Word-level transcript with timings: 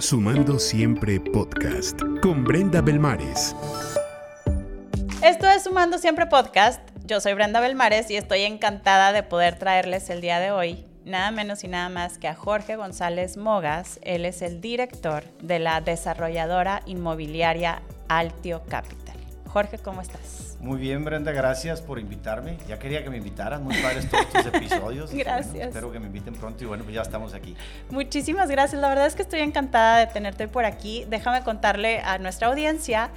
Sumando 0.00 0.58
Siempre 0.58 1.20
Podcast 1.20 2.00
con 2.20 2.44
Brenda 2.44 2.80
Belmares. 2.80 3.54
Esto 5.22 5.48
es 5.48 5.62
Sumando 5.64 5.98
Siempre 5.98 6.26
Podcast. 6.26 6.80
Yo 7.06 7.20
soy 7.20 7.34
Brenda 7.34 7.60
Belmares 7.60 8.10
y 8.10 8.16
estoy 8.16 8.42
encantada 8.42 9.12
de 9.12 9.22
poder 9.22 9.58
traerles 9.58 10.10
el 10.10 10.20
día 10.20 10.40
de 10.40 10.50
hoy 10.50 10.84
nada 11.04 11.30
menos 11.30 11.64
y 11.64 11.68
nada 11.68 11.88
más 11.88 12.18
que 12.18 12.28
a 12.28 12.34
Jorge 12.34 12.76
González 12.76 13.36
Mogas. 13.36 14.00
Él 14.02 14.24
es 14.24 14.42
el 14.42 14.60
director 14.60 15.24
de 15.42 15.58
la 15.58 15.80
desarrolladora 15.80 16.82
inmobiliaria 16.86 17.82
Altio 18.08 18.62
Capital. 18.68 19.13
Jorge, 19.54 19.78
¿cómo 19.78 20.00
estás? 20.00 20.56
Muy 20.58 20.80
bien, 20.80 21.04
Brenda, 21.04 21.30
gracias 21.30 21.80
por 21.80 22.00
invitarme. 22.00 22.58
Ya 22.66 22.80
quería 22.80 23.04
que 23.04 23.10
me 23.10 23.18
invitaran, 23.18 23.62
muy 23.62 23.76
padres 23.76 24.10
todos 24.10 24.26
estos 24.26 24.46
episodios. 24.52 25.12
gracias. 25.14 25.68
espero 25.68 25.92
que 25.92 26.00
me 26.00 26.06
inviten 26.06 26.34
pronto 26.34 26.64
y 26.64 26.66
bueno, 26.66 26.82
pues 26.82 26.96
ya 26.96 27.02
estamos 27.02 27.34
aquí. 27.34 27.54
Muchísimas 27.88 28.50
gracias. 28.50 28.82
La 28.82 28.88
verdad 28.88 29.06
es 29.06 29.14
que 29.14 29.22
estoy 29.22 29.38
encantada 29.42 29.98
de 29.98 30.08
tenerte 30.08 30.48
por 30.48 30.64
aquí. 30.64 31.04
Déjame 31.08 31.44
contarle 31.44 32.00
a 32.00 32.18
nuestra 32.18 32.48
audiencia 32.48 33.10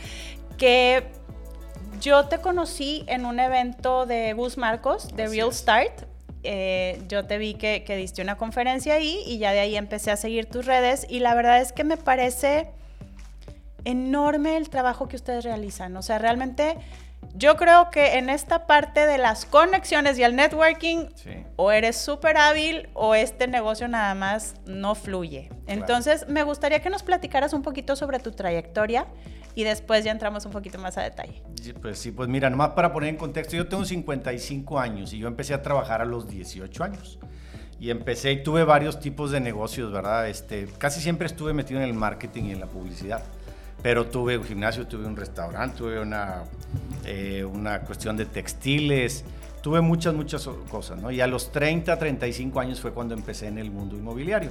que 0.59 1.07
yo 2.02 2.27
te 2.27 2.38
conocí 2.38 3.04
en 3.07 3.26
un 3.26 3.40
evento 3.40 4.05
de 4.05 4.34
Gus 4.34 4.59
Marcos, 4.59 5.07
de 5.15 5.26
Real 5.26 5.51
Start. 5.51 6.04
Eh, 6.43 7.01
yo 7.07 7.26
te 7.26 7.40
vi 7.40 7.55
que, 7.55 7.84
que, 7.84 7.95
diste 7.95 8.21
una 8.21 8.38
conferencia 8.38 8.93
ahí 8.93 9.23
y 9.26 9.40
ya 9.40 9.54
de 9.54 9.59
ahí 9.62 9.76
empecé 9.76 10.12
a 10.12 10.17
seguir 10.17 10.45
tus 10.45 10.67
redes 10.67 11.07
y 11.09 11.20
la 11.20 11.34
verdad 11.34 11.62
es 11.62 11.71
que 11.73 11.84
me 11.84 11.98
parece 11.98 12.70
enorme 13.86 14.58
el 14.58 14.70
trabajo 14.70 15.08
que 15.08 15.16
ustedes 15.16 15.44
realizan. 15.44 15.95
O 15.98 16.02
sea, 16.02 16.18
realmente 16.18 16.77
yo 17.35 17.55
creo 17.55 17.90
que 17.91 18.18
en 18.18 18.30
esta 18.30 18.66
parte 18.66 19.05
de 19.05 19.18
las 19.18 19.45
conexiones 19.45 20.18
y 20.18 20.23
el 20.23 20.35
networking, 20.35 21.05
o 21.55 21.72
eres 21.72 21.98
súper 21.98 22.38
hábil 22.38 22.90
o 22.94 23.16
este 23.16 23.48
negocio 23.48 23.88
nada 23.88 24.16
más 24.16 24.55
no 24.66 24.95
fluye. 24.95 25.49
Entonces, 25.68 26.27
me 26.27 26.44
gustaría 26.44 26.82
que 26.82 26.90
nos 26.90 27.04
platicaras 27.04 27.54
un 27.54 27.62
poquito 27.62 27.95
sobre 27.95 28.20
tu 28.20 28.32
trayectoria 28.32 29.08
y 29.55 29.63
después 29.63 30.04
ya 30.04 30.12
entramos 30.12 30.46
un 30.46 30.51
poquito 30.51 30.79
más 30.79 30.98
a 30.98 31.04
detalle. 31.04 31.44
Pues 31.82 31.99
sí, 31.99 32.12
pues 32.12 32.29
mira, 32.29 32.49
nomás 32.49 32.70
para 32.70 32.94
poner 32.94 33.10
en 33.10 33.18
contexto, 33.18 33.55
yo 33.55 33.68
tengo 33.68 33.85
55 33.85 34.79
años 34.79 35.13
y 35.13 35.20
yo 35.20 35.27
empecé 35.27 35.54
a 35.54 35.62
trabajar 35.62 36.01
a 36.01 36.05
los 36.05 36.27
18 36.27 36.84
años. 36.84 37.20
Y 37.79 37.91
empecé 37.91 38.32
y 38.32 38.41
tuve 38.41 38.63
varios 38.63 38.99
tipos 38.99 39.29
de 39.29 39.40
negocios, 39.40 39.91
¿verdad? 39.91 40.27
Este, 40.27 40.68
casi 40.79 40.99
siempre 40.99 41.27
estuve 41.27 41.54
metido 41.54 41.79
en 41.79 41.85
el 41.88 41.94
marketing 41.94 42.46
y 42.46 42.51
en 42.54 42.60
la 42.60 42.66
publicidad 42.66 43.23
pero 43.81 44.07
tuve 44.07 44.37
un 44.37 44.43
gimnasio, 44.43 44.87
tuve 44.87 45.05
un 45.05 45.15
restaurante, 45.15 45.77
tuve 45.77 45.99
una, 45.99 46.43
eh, 47.05 47.43
una 47.43 47.81
cuestión 47.81 48.17
de 48.17 48.25
textiles, 48.25 49.23
tuve 49.61 49.81
muchas, 49.81 50.13
muchas 50.13 50.47
cosas, 50.70 51.01
¿no? 51.01 51.11
Y 51.11 51.21
a 51.21 51.27
los 51.27 51.51
30, 51.51 51.98
35 51.98 52.59
años 52.59 52.79
fue 52.79 52.91
cuando 52.91 53.13
empecé 53.13 53.48
en 53.48 53.57
el 53.57 53.71
mundo 53.71 53.95
inmobiliario. 53.95 54.49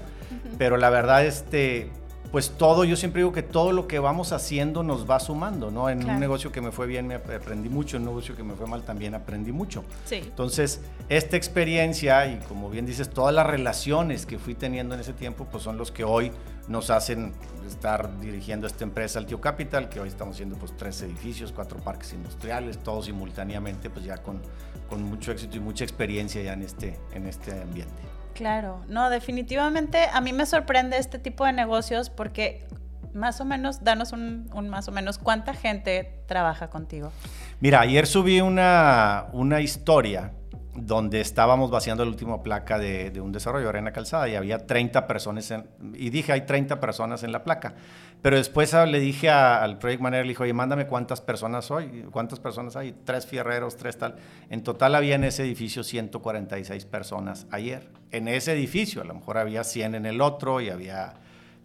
Pero 0.58 0.77
la 0.77 0.91
verdad, 0.91 1.24
este, 1.24 1.91
pues 2.30 2.50
todo, 2.50 2.84
yo 2.84 2.97
siempre 2.97 3.20
digo 3.20 3.32
que 3.32 3.42
todo 3.42 3.72
lo 3.72 3.86
que 3.86 3.98
vamos 3.98 4.32
haciendo 4.32 4.82
nos 4.82 5.08
va 5.08 5.20
sumando, 5.20 5.70
¿no? 5.70 5.88
En 5.88 6.08
un 6.08 6.20
negocio 6.20 6.52
que 6.52 6.60
me 6.60 6.72
fue 6.72 6.86
bien 6.86 7.06
me 7.06 7.14
aprendí 7.14 7.69
mucho, 7.69 7.97
en 7.97 8.02
un 8.02 8.08
negocio 8.08 8.36
que 8.36 8.42
me 8.42 8.54
fue 8.54 8.66
mal 8.66 8.82
también 8.82 9.14
aprendí 9.14 9.52
mucho. 9.52 9.84
Sí. 10.04 10.16
Entonces, 10.16 10.80
esta 11.08 11.36
experiencia 11.36 12.27
y 12.27 12.38
como 12.41 12.69
bien 12.69 12.84
dices, 12.84 13.10
todas 13.10 13.34
las 13.34 13.47
relaciones 13.47 14.27
que 14.27 14.38
fui 14.38 14.54
teniendo 14.54 14.94
en 14.94 15.00
ese 15.00 15.12
tiempo, 15.12 15.47
pues 15.50 15.62
son 15.62 15.78
los 15.78 15.91
que 15.91 16.04
hoy 16.04 16.32
nos 16.69 16.91
hacen 16.91 17.33
estar 17.67 18.19
dirigiendo 18.20 18.67
esta 18.67 18.84
empresa, 18.84 19.19
Altio 19.19 19.41
Capital, 19.41 19.89
que 19.89 20.00
hoy 20.00 20.09
estamos 20.09 20.36
haciendo 20.36 20.56
pues 20.56 20.77
tres 20.77 21.00
edificios, 21.03 21.53
cuatro 21.53 21.78
parques 21.78 22.12
industriales, 22.12 22.78
todos 22.78 23.06
simultáneamente, 23.06 23.91
pues 23.91 24.05
ya 24.05 24.19
con, 24.19 24.41
con 24.89 25.03
mucho 25.03 25.33
éxito 25.33 25.56
y 25.56 25.61
mucha 25.61 25.84
experiencia 25.84 26.42
ya 26.42 26.53
en 26.53 26.62
este, 26.62 26.98
en 27.12 27.27
este 27.27 27.53
ambiente. 27.61 28.03
Claro, 28.34 28.81
no, 28.89 29.09
definitivamente 29.09 30.09
a 30.12 30.20
mí 30.20 30.33
me 30.33 30.44
sorprende 30.44 30.98
este 30.98 31.19
tipo 31.19 31.47
de 31.47 31.53
negocios 31.53 32.11
porque 32.11 32.67
más 33.14 33.41
o 33.41 33.44
menos, 33.44 33.83
danos 33.83 34.12
un, 34.12 34.48
más 34.69 34.89
o 34.89 34.92
menos, 34.92 35.19
¿cuánta 35.19 35.55
gente 35.55 36.20
trabaja 36.27 36.69
contigo? 36.69 37.12
Mira, 37.61 37.81
ayer 37.81 38.06
subí 38.06 38.42
una, 38.42 39.27
una 39.33 39.62
historia 39.62 40.33
donde 40.78 41.20
estábamos 41.20 41.70
vaciando 41.70 42.04
la 42.04 42.10
última 42.10 42.42
placa 42.42 42.78
de, 42.78 43.20
un 43.20 43.32
desarrollador 43.32 43.76
en 43.76 43.84
la 43.84 43.92
calzada 43.92 44.28
y 44.28 44.34
había 44.34 44.66
30 44.66 45.06
personas, 45.06 45.53
y 45.94 46.10
dije, 46.10 46.32
hay 46.32 46.42
30 46.42 46.81
personas 46.81 47.22
en 47.22 47.32
la 47.32 47.44
placa. 47.44 47.75
Pero 48.22 48.37
después 48.37 48.75
ah, 48.75 48.86
le 48.86 48.98
dije 48.98 49.31
al 49.31 49.78
project 49.78 50.03
manager, 50.03 50.26
le 50.26 50.31
dije, 50.31 50.42
oye, 50.42 50.53
mándame 50.53 50.86
cuántas 50.86 51.20
personas 51.20 51.70
hoy, 51.70 52.06
cuántas 52.10 52.41
personas 52.41 52.76
hay, 52.76 52.92
tres 53.04 53.26
fierreros, 53.26 53.76
tres 53.76 53.98
tal. 53.98 54.16
En 54.50 54.62
total 54.62 54.94
había 54.94 55.15
en 55.15 55.25
ese 55.25 55.44
edificio 55.44 55.84
146 55.84 56.84
personas 56.86 57.47
ayer. 57.50 57.88
En 58.10 58.28
ese 58.28 58.53
edificio, 58.53 59.03
a 59.03 59.04
lo 59.04 59.15
mejor 59.15 59.38
había 59.38 59.65
100 59.65 59.94
en 59.94 60.06
el 60.06 60.20
otro 60.20 60.60
y 60.60 60.70
había 60.70 61.15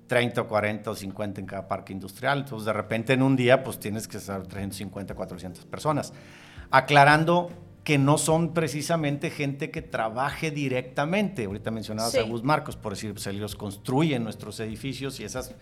30 0.07 0.41
o 0.41 0.47
40 0.47 0.91
o 0.91 0.95
50 0.95 1.39
en 1.39 1.47
cada 1.47 1.67
parque 1.67 1.93
industrial. 1.93 2.39
Entonces, 2.39 2.65
de 2.65 2.73
repente 2.73 3.13
en 3.13 3.21
un 3.21 3.35
día, 3.35 3.63
pues 3.63 3.79
tienes 3.79 4.07
que 4.07 4.17
estar 4.17 4.41
350, 4.43 5.15
400 5.15 5.65
personas. 5.65 6.13
Aclarando 6.69 7.49
que 7.83 7.97
no 7.97 8.17
son 8.17 8.53
precisamente 8.53 9.31
gente 9.31 9.71
que 9.71 9.81
trabaje 9.81 10.51
directamente. 10.51 11.45
Ahorita 11.45 11.71
mencionabas 11.71 12.15
a 12.15 12.21
Gus 12.23 12.43
Marcos, 12.43 12.75
por 12.75 12.93
decir, 12.93 13.13
pues 13.13 13.25
ellos 13.27 13.55
construyen 13.55 14.23
nuestros 14.23 14.59
edificios 14.59 15.19
y 15.19 15.23
esas, 15.23 15.55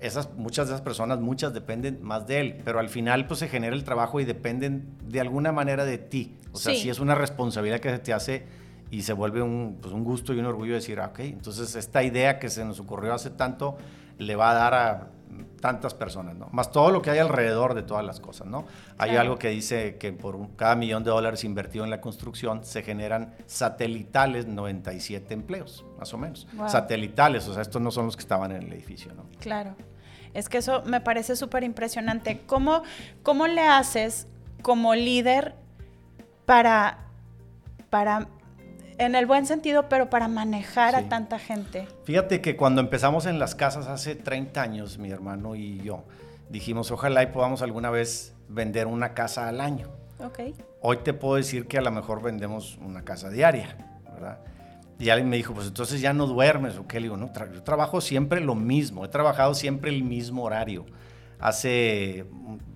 esas, 0.00 0.34
muchas 0.34 0.66
de 0.66 0.74
esas 0.74 0.82
personas, 0.82 1.20
muchas 1.20 1.54
dependen 1.54 2.02
más 2.02 2.26
de 2.26 2.40
él, 2.40 2.56
pero 2.64 2.80
al 2.80 2.88
final 2.88 3.26
pues 3.26 3.40
se 3.40 3.48
genera 3.48 3.76
el 3.76 3.84
trabajo 3.84 4.18
y 4.18 4.24
dependen 4.24 4.96
de 5.04 5.20
alguna 5.20 5.52
manera 5.52 5.84
de 5.84 5.98
ti. 5.98 6.36
O 6.52 6.58
sea, 6.58 6.74
si 6.74 6.90
es 6.90 6.98
una 6.98 7.14
responsabilidad 7.14 7.78
que 7.78 7.90
se 7.90 7.98
te 8.00 8.12
hace 8.12 8.46
y 8.90 9.02
se 9.02 9.12
vuelve 9.12 9.40
un, 9.40 9.78
pues, 9.80 9.94
un 9.94 10.02
gusto 10.02 10.34
y 10.34 10.40
un 10.40 10.46
orgullo 10.46 10.74
decir, 10.74 10.98
ah, 10.98 11.10
ok, 11.12 11.20
entonces 11.20 11.76
esta 11.76 12.02
idea 12.02 12.40
que 12.40 12.48
se 12.48 12.64
nos 12.64 12.80
ocurrió 12.80 13.14
hace 13.14 13.30
tanto 13.30 13.76
le 14.18 14.34
va 14.34 14.50
a 14.50 14.54
dar 14.54 14.74
a 14.74 15.10
tantas 15.60 15.94
personas, 15.94 16.36
¿no? 16.36 16.48
Más 16.52 16.72
todo 16.72 16.90
lo 16.90 17.02
que 17.02 17.10
hay 17.10 17.18
alrededor 17.18 17.74
de 17.74 17.82
todas 17.82 18.04
las 18.04 18.20
cosas, 18.20 18.46
¿no? 18.46 18.66
Hay 18.98 19.16
algo 19.16 19.38
que 19.38 19.48
dice 19.48 19.96
que 19.96 20.12
por 20.12 20.38
cada 20.56 20.74
millón 20.74 21.04
de 21.04 21.10
dólares 21.10 21.44
invertido 21.44 21.84
en 21.84 21.90
la 21.90 22.00
construcción 22.00 22.64
se 22.64 22.82
generan 22.82 23.34
satelitales 23.46 24.46
97 24.46 25.32
empleos, 25.34 25.84
más 25.98 26.12
o 26.14 26.18
menos. 26.18 26.46
Satelitales, 26.66 27.46
o 27.48 27.52
sea, 27.54 27.62
estos 27.62 27.80
no 27.80 27.90
son 27.90 28.06
los 28.06 28.16
que 28.16 28.22
estaban 28.22 28.52
en 28.52 28.62
el 28.62 28.72
edificio, 28.72 29.12
¿no? 29.14 29.24
Claro. 29.38 29.74
Es 30.32 30.48
que 30.48 30.58
eso 30.58 30.82
me 30.84 31.00
parece 31.00 31.36
súper 31.36 31.64
impresionante. 31.64 32.42
¿Cómo, 32.46 32.82
¿Cómo 33.22 33.46
le 33.46 33.62
haces 33.62 34.28
como 34.62 34.94
líder 34.94 35.54
para, 36.46 36.98
para 37.90 38.28
en 39.00 39.14
el 39.14 39.24
buen 39.24 39.46
sentido, 39.46 39.88
pero 39.88 40.10
para 40.10 40.28
manejar 40.28 40.94
a 40.94 41.08
tanta 41.08 41.38
gente. 41.38 41.88
Fíjate 42.04 42.42
que 42.42 42.54
cuando 42.54 42.82
empezamos 42.82 43.24
en 43.24 43.38
las 43.38 43.54
casas 43.54 43.86
hace 43.86 44.14
30 44.14 44.60
años, 44.60 44.98
mi 44.98 45.10
hermano 45.10 45.56
y 45.56 45.78
yo, 45.78 46.04
dijimos, 46.50 46.90
ojalá 46.90 47.22
y 47.22 47.28
podamos 47.28 47.62
alguna 47.62 47.88
vez 47.88 48.34
vender 48.48 48.86
una 48.86 49.14
casa 49.14 49.48
al 49.48 49.62
año. 49.62 49.88
Ok. 50.18 50.40
Hoy 50.82 50.98
te 50.98 51.14
puedo 51.14 51.36
decir 51.36 51.66
que 51.66 51.78
a 51.78 51.80
lo 51.80 51.90
mejor 51.90 52.20
vendemos 52.20 52.76
una 52.76 53.02
casa 53.02 53.30
diaria, 53.30 53.74
¿verdad? 54.12 54.40
Y 54.98 55.08
alguien 55.08 55.30
me 55.30 55.36
dijo, 55.38 55.54
pues 55.54 55.66
entonces 55.66 56.02
ya 56.02 56.12
no 56.12 56.26
duermes, 56.26 56.76
¿o 56.76 56.86
qué? 56.86 57.00
Le 57.00 57.04
digo, 57.04 57.16
no, 57.16 57.32
yo 57.54 57.62
trabajo 57.62 58.02
siempre 58.02 58.42
lo 58.42 58.54
mismo, 58.54 59.06
he 59.06 59.08
trabajado 59.08 59.54
siempre 59.54 59.90
el 59.90 60.04
mismo 60.04 60.44
horario 60.44 60.84
hace, 61.40 62.26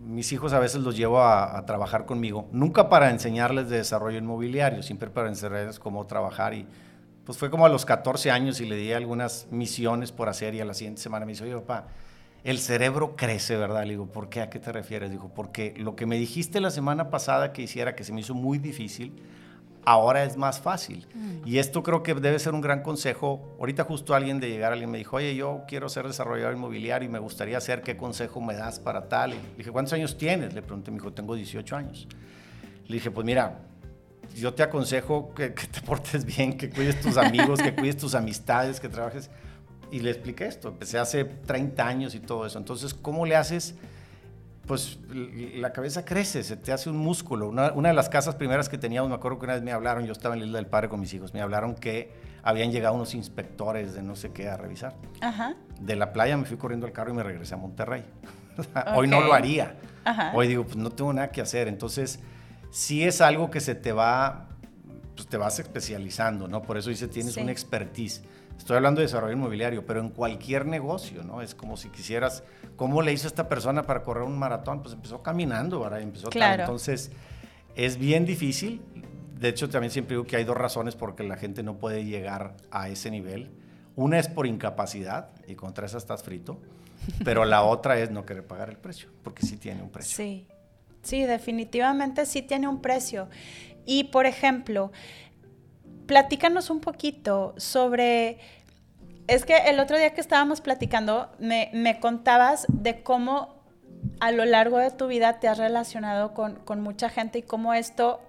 mis 0.00 0.32
hijos 0.32 0.52
a 0.52 0.58
veces 0.58 0.82
los 0.82 0.96
llevo 0.96 1.22
a, 1.22 1.64
trabajar 1.66 2.06
conmigo, 2.06 2.48
nunca 2.52 2.88
para 2.88 3.10
enseñarles 3.10 3.68
de 3.68 3.78
desarrollo 3.78 4.18
inmobiliario, 4.18 4.82
siempre 4.82 5.10
para 5.10 5.28
enseñarles 5.28 5.78
cómo 5.78 6.06
trabajar 6.06 6.54
y 6.54 6.66
pues 7.24 7.38
fue 7.38 7.50
como 7.50 7.64
a 7.64 7.70
los 7.70 7.86
14 7.86 8.30
años 8.30 8.60
y 8.60 8.66
le 8.66 8.76
di 8.76 8.92
algunas 8.92 9.46
misiones 9.50 10.12
por 10.12 10.28
hacer 10.28 10.54
y 10.54 10.60
a 10.60 10.64
la 10.64 10.74
siguiente 10.74 11.00
semana 11.00 11.24
me 11.24 11.32
dice, 11.32 11.44
oye 11.44 11.54
papá, 11.54 11.86
el 12.44 12.58
cerebro 12.58 13.16
crece, 13.16 13.56
¿verdad? 13.56 13.84
Le 13.84 13.90
digo, 13.90 14.06
¿por 14.06 14.28
qué? 14.28 14.42
¿A 14.42 14.50
qué 14.50 14.58
te 14.58 14.70
refieres? 14.70 15.10
Dijo, 15.10 15.30
porque 15.34 15.72
lo 15.78 15.96
que 15.96 16.04
me 16.04 16.18
dijiste 16.18 16.60
la 16.60 16.70
semana 16.70 17.08
pasada 17.08 17.54
que 17.54 17.62
hiciera, 17.62 17.96
que 17.96 18.04
se 18.04 18.12
me 18.12 18.20
hizo 18.20 18.34
muy 18.34 18.58
difícil, 18.58 19.14
ahora 19.84 20.24
es 20.24 20.36
más 20.36 20.60
fácil. 20.60 21.06
Mm. 21.14 21.46
Y 21.46 21.58
esto 21.58 21.82
creo 21.82 22.02
que 22.02 22.14
debe 22.14 22.38
ser 22.38 22.54
un 22.54 22.60
gran 22.60 22.82
consejo. 22.82 23.56
Ahorita 23.58 23.84
justo 23.84 24.14
alguien 24.14 24.40
de 24.40 24.48
llegar, 24.48 24.72
alguien 24.72 24.90
me 24.90 24.98
dijo, 24.98 25.16
oye, 25.16 25.34
yo 25.34 25.62
quiero 25.68 25.88
ser 25.88 26.06
desarrollador 26.06 26.54
inmobiliario 26.54 27.08
y 27.08 27.12
me 27.12 27.18
gustaría 27.18 27.58
hacer, 27.58 27.82
¿qué 27.82 27.96
consejo 27.96 28.40
me 28.40 28.54
das 28.54 28.78
para 28.78 29.08
tal? 29.08 29.32
Y 29.32 29.36
le 29.36 29.56
dije, 29.58 29.70
¿cuántos 29.70 29.92
años 29.92 30.16
tienes? 30.16 30.54
Le 30.54 30.62
pregunté, 30.62 30.90
me 30.90 30.98
dijo, 30.98 31.12
tengo 31.12 31.34
18 31.34 31.76
años. 31.76 32.08
Le 32.86 32.94
dije, 32.94 33.10
pues 33.10 33.24
mira, 33.24 33.60
yo 34.34 34.54
te 34.54 34.62
aconsejo 34.62 35.34
que, 35.34 35.54
que 35.54 35.66
te 35.66 35.80
portes 35.80 36.24
bien, 36.24 36.56
que 36.56 36.70
cuides 36.70 37.00
tus 37.00 37.16
amigos, 37.16 37.60
que 37.60 37.74
cuides 37.74 37.96
tus 37.96 38.14
amistades, 38.14 38.80
que 38.80 38.88
trabajes. 38.88 39.30
Y 39.90 40.00
le 40.00 40.10
expliqué 40.10 40.46
esto, 40.46 40.68
empecé 40.68 40.98
hace 40.98 41.24
30 41.24 41.86
años 41.86 42.14
y 42.14 42.20
todo 42.20 42.46
eso. 42.46 42.58
Entonces, 42.58 42.94
¿cómo 42.94 43.26
le 43.26 43.36
haces? 43.36 43.74
Pues 44.66 44.98
la 45.10 45.72
cabeza 45.72 46.04
crece, 46.04 46.42
se 46.42 46.56
te 46.56 46.72
hace 46.72 46.88
un 46.88 46.96
músculo. 46.96 47.48
Una, 47.48 47.70
de 47.70 47.94
las 47.94 48.08
casas 48.08 48.34
primeras 48.34 48.68
que 48.68 48.78
teníamos, 48.78 49.10
me 49.10 49.16
acuerdo 49.16 49.38
que 49.38 49.44
una 49.44 49.54
vez 49.54 49.62
me 49.62 49.72
hablaron, 49.72 50.06
yo 50.06 50.12
estaba 50.12 50.34
en 50.34 50.40
la 50.40 50.46
Isla 50.46 50.58
del 50.58 50.66
Padre 50.66 50.88
con 50.88 51.00
mis 51.00 51.12
hijos, 51.12 51.34
me 51.34 51.42
hablaron 51.42 51.74
que 51.74 52.12
habían 52.42 52.72
llegado 52.72 52.94
unos 52.94 53.14
inspectores 53.14 53.94
de 53.94 54.02
no 54.02 54.16
sé 54.16 54.32
qué 54.32 54.48
a 54.48 54.56
revisar. 54.56 54.94
De 55.80 55.96
la 55.96 56.12
playa 56.12 56.36
me 56.36 56.44
fui 56.44 56.56
corriendo 56.56 56.86
al 56.86 56.92
carro 56.92 57.12
y 57.12 57.14
me 57.14 57.22
regresé 57.22 57.54
a 57.54 57.58
Monterrey. 57.58 58.04
Hoy 58.94 59.06
no 59.06 59.20
lo 59.20 59.34
haría. 59.34 59.76
Hoy 60.32 60.48
digo, 60.48 60.64
pues 60.64 60.76
no 60.76 60.90
tengo 60.90 61.12
nada 61.12 61.30
que 61.30 61.40
hacer. 61.40 61.68
Entonces, 61.68 62.20
sí 62.70 63.04
es 63.04 63.20
algo 63.20 63.50
que 63.50 63.60
se 63.60 63.74
te 63.74 63.92
va, 63.92 64.48
pues 65.14 65.28
te 65.28 65.36
vas 65.36 65.58
especializando, 65.58 66.48
¿no? 66.48 66.62
Por 66.62 66.78
eso 66.78 66.90
dice, 66.90 67.08
tienes 67.08 67.36
una 67.36 67.52
expertise. 67.52 68.22
Estoy 68.58 68.76
hablando 68.76 69.00
de 69.00 69.06
desarrollo 69.06 69.32
inmobiliario, 69.34 69.84
pero 69.84 70.00
en 70.00 70.08
cualquier 70.08 70.66
negocio, 70.66 71.22
¿no? 71.22 71.42
Es 71.42 71.54
como 71.54 71.76
si 71.76 71.90
quisieras, 71.90 72.42
¿cómo 72.76 73.02
le 73.02 73.12
hizo 73.12 73.26
esta 73.26 73.48
persona 73.48 73.82
para 73.82 74.02
correr 74.02 74.24
un 74.24 74.38
maratón? 74.38 74.82
Pues 74.82 74.94
empezó 74.94 75.22
caminando, 75.22 75.80
¿verdad? 75.80 76.00
Empezó 76.00 76.30
claro. 76.30 76.62
Entonces, 76.62 77.10
es 77.76 77.98
bien 77.98 78.24
difícil. 78.24 78.80
De 79.38 79.48
hecho, 79.48 79.68
también 79.68 79.90
siempre 79.90 80.16
digo 80.16 80.26
que 80.26 80.36
hay 80.36 80.44
dos 80.44 80.56
razones 80.56 80.96
por 80.96 81.14
que 81.14 81.24
la 81.24 81.36
gente 81.36 81.62
no 81.62 81.76
puede 81.76 82.04
llegar 82.04 82.56
a 82.70 82.88
ese 82.88 83.10
nivel. 83.10 83.50
Una 83.96 84.18
es 84.18 84.28
por 84.28 84.46
incapacidad, 84.46 85.30
y 85.46 85.54
contra 85.54 85.86
esa 85.86 85.98
estás 85.98 86.22
frito, 86.22 86.58
pero 87.24 87.44
la 87.44 87.62
otra 87.64 87.98
es 87.98 88.10
no 88.10 88.24
querer 88.24 88.46
pagar 88.46 88.70
el 88.70 88.76
precio, 88.76 89.10
porque 89.22 89.44
sí 89.46 89.56
tiene 89.56 89.82
un 89.82 89.90
precio. 89.90 90.16
Sí, 90.16 90.46
sí, 91.02 91.24
definitivamente 91.24 92.24
sí 92.26 92.42
tiene 92.42 92.66
un 92.66 92.80
precio. 92.80 93.28
Y, 93.86 94.04
por 94.04 94.26
ejemplo, 94.26 94.92
platícanos 96.06 96.70
un 96.70 96.80
poquito 96.80 97.54
sobre... 97.56 98.38
Es 99.26 99.46
que 99.46 99.56
el 99.56 99.80
otro 99.80 99.96
día 99.96 100.12
que 100.12 100.20
estábamos 100.20 100.60
platicando, 100.60 101.30
me, 101.38 101.70
me 101.72 101.98
contabas 101.98 102.66
de 102.68 103.02
cómo 103.02 103.64
a 104.20 104.32
lo 104.32 104.44
largo 104.44 104.78
de 104.78 104.90
tu 104.90 105.06
vida 105.06 105.40
te 105.40 105.48
has 105.48 105.56
relacionado 105.56 106.34
con, 106.34 106.56
con, 106.56 106.82
mucha 106.82 107.08
gente 107.08 107.38
y 107.38 107.42
cómo 107.42 107.72
esto 107.72 108.20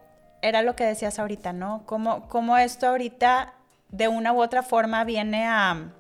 era 0.42 0.62
lo 0.62 0.76
que 0.76 0.86
decías 0.86 1.20
ahorita, 1.20 1.52
¿no? 1.52 1.84
Cómo, 1.86 2.30
cómo 2.30 2.58
esto 2.58 2.88
ahorita 2.88 3.54
de 3.90 4.08
una 4.08 4.32
u 4.32 4.42
otra 4.42 4.64
forma 4.64 5.04
viene 5.04 5.46
a, 5.46 5.92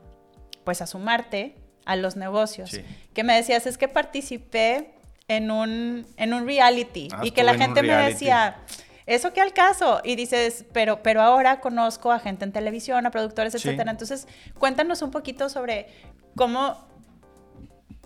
pues, 0.63 0.81
a 0.81 0.87
sumarte 0.87 1.55
a 1.85 1.97
los 1.97 2.15
negocios. 2.15 2.71
Sí. 2.71 2.83
Que 3.13 3.23
me 3.23 3.35
decías, 3.35 3.65
es 3.67 3.77
que 3.77 3.87
participé 3.87 4.95
en 5.27 5.51
un, 5.51 6.05
en 6.17 6.33
un 6.33 6.45
reality 6.45 7.09
Ah, 7.11 7.21
y 7.23 7.31
que 7.31 7.43
la 7.43 7.55
gente 7.55 7.81
me 7.81 7.95
decía, 7.95 8.57
¿eso 9.05 9.33
qué 9.33 9.41
al 9.41 9.53
caso? 9.53 10.01
Y 10.03 10.15
dices, 10.15 10.65
pero, 10.73 11.01
pero 11.03 11.21
ahora 11.21 11.59
conozco 11.61 12.11
a 12.11 12.19
gente 12.19 12.43
en 12.45 12.51
televisión, 12.51 13.05
a 13.05 13.11
productores, 13.11 13.53
Sí. 13.53 13.59
etcétera. 13.67 13.91
Entonces, 13.91 14.27
cuéntanos 14.57 15.01
un 15.01 15.11
poquito 15.11 15.49
sobre 15.49 15.87
cómo 16.35 16.77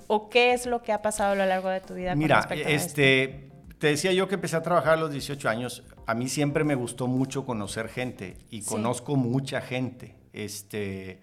o 0.07 0.29
qué 0.29 0.53
es 0.53 0.65
lo 0.65 0.81
que 0.81 0.91
ha 0.91 1.01
pasado 1.01 1.33
a 1.33 1.35
lo 1.35 1.45
largo 1.45 1.69
de 1.69 1.81
tu 1.81 1.93
vida 1.93 2.11
con 2.11 2.19
Mira, 2.19 2.39
a 2.49 2.53
este, 2.55 3.49
te 3.77 3.87
decía 3.87 4.11
yo 4.11 4.27
que 4.27 4.35
empecé 4.35 4.55
a 4.57 4.63
trabajar 4.63 4.93
a 4.93 4.97
los 4.97 5.11
18 5.11 5.47
años. 5.49 5.83
A 6.07 6.15
mí 6.15 6.27
siempre 6.27 6.63
me 6.63 6.75
gustó 6.75 7.07
mucho 7.07 7.45
conocer 7.45 7.89
gente 7.89 8.37
y 8.49 8.61
Sí. 8.63 8.69
conozco 8.69 9.15
mucha 9.15 9.61
gente. 9.61 10.15
Este, 10.33 11.21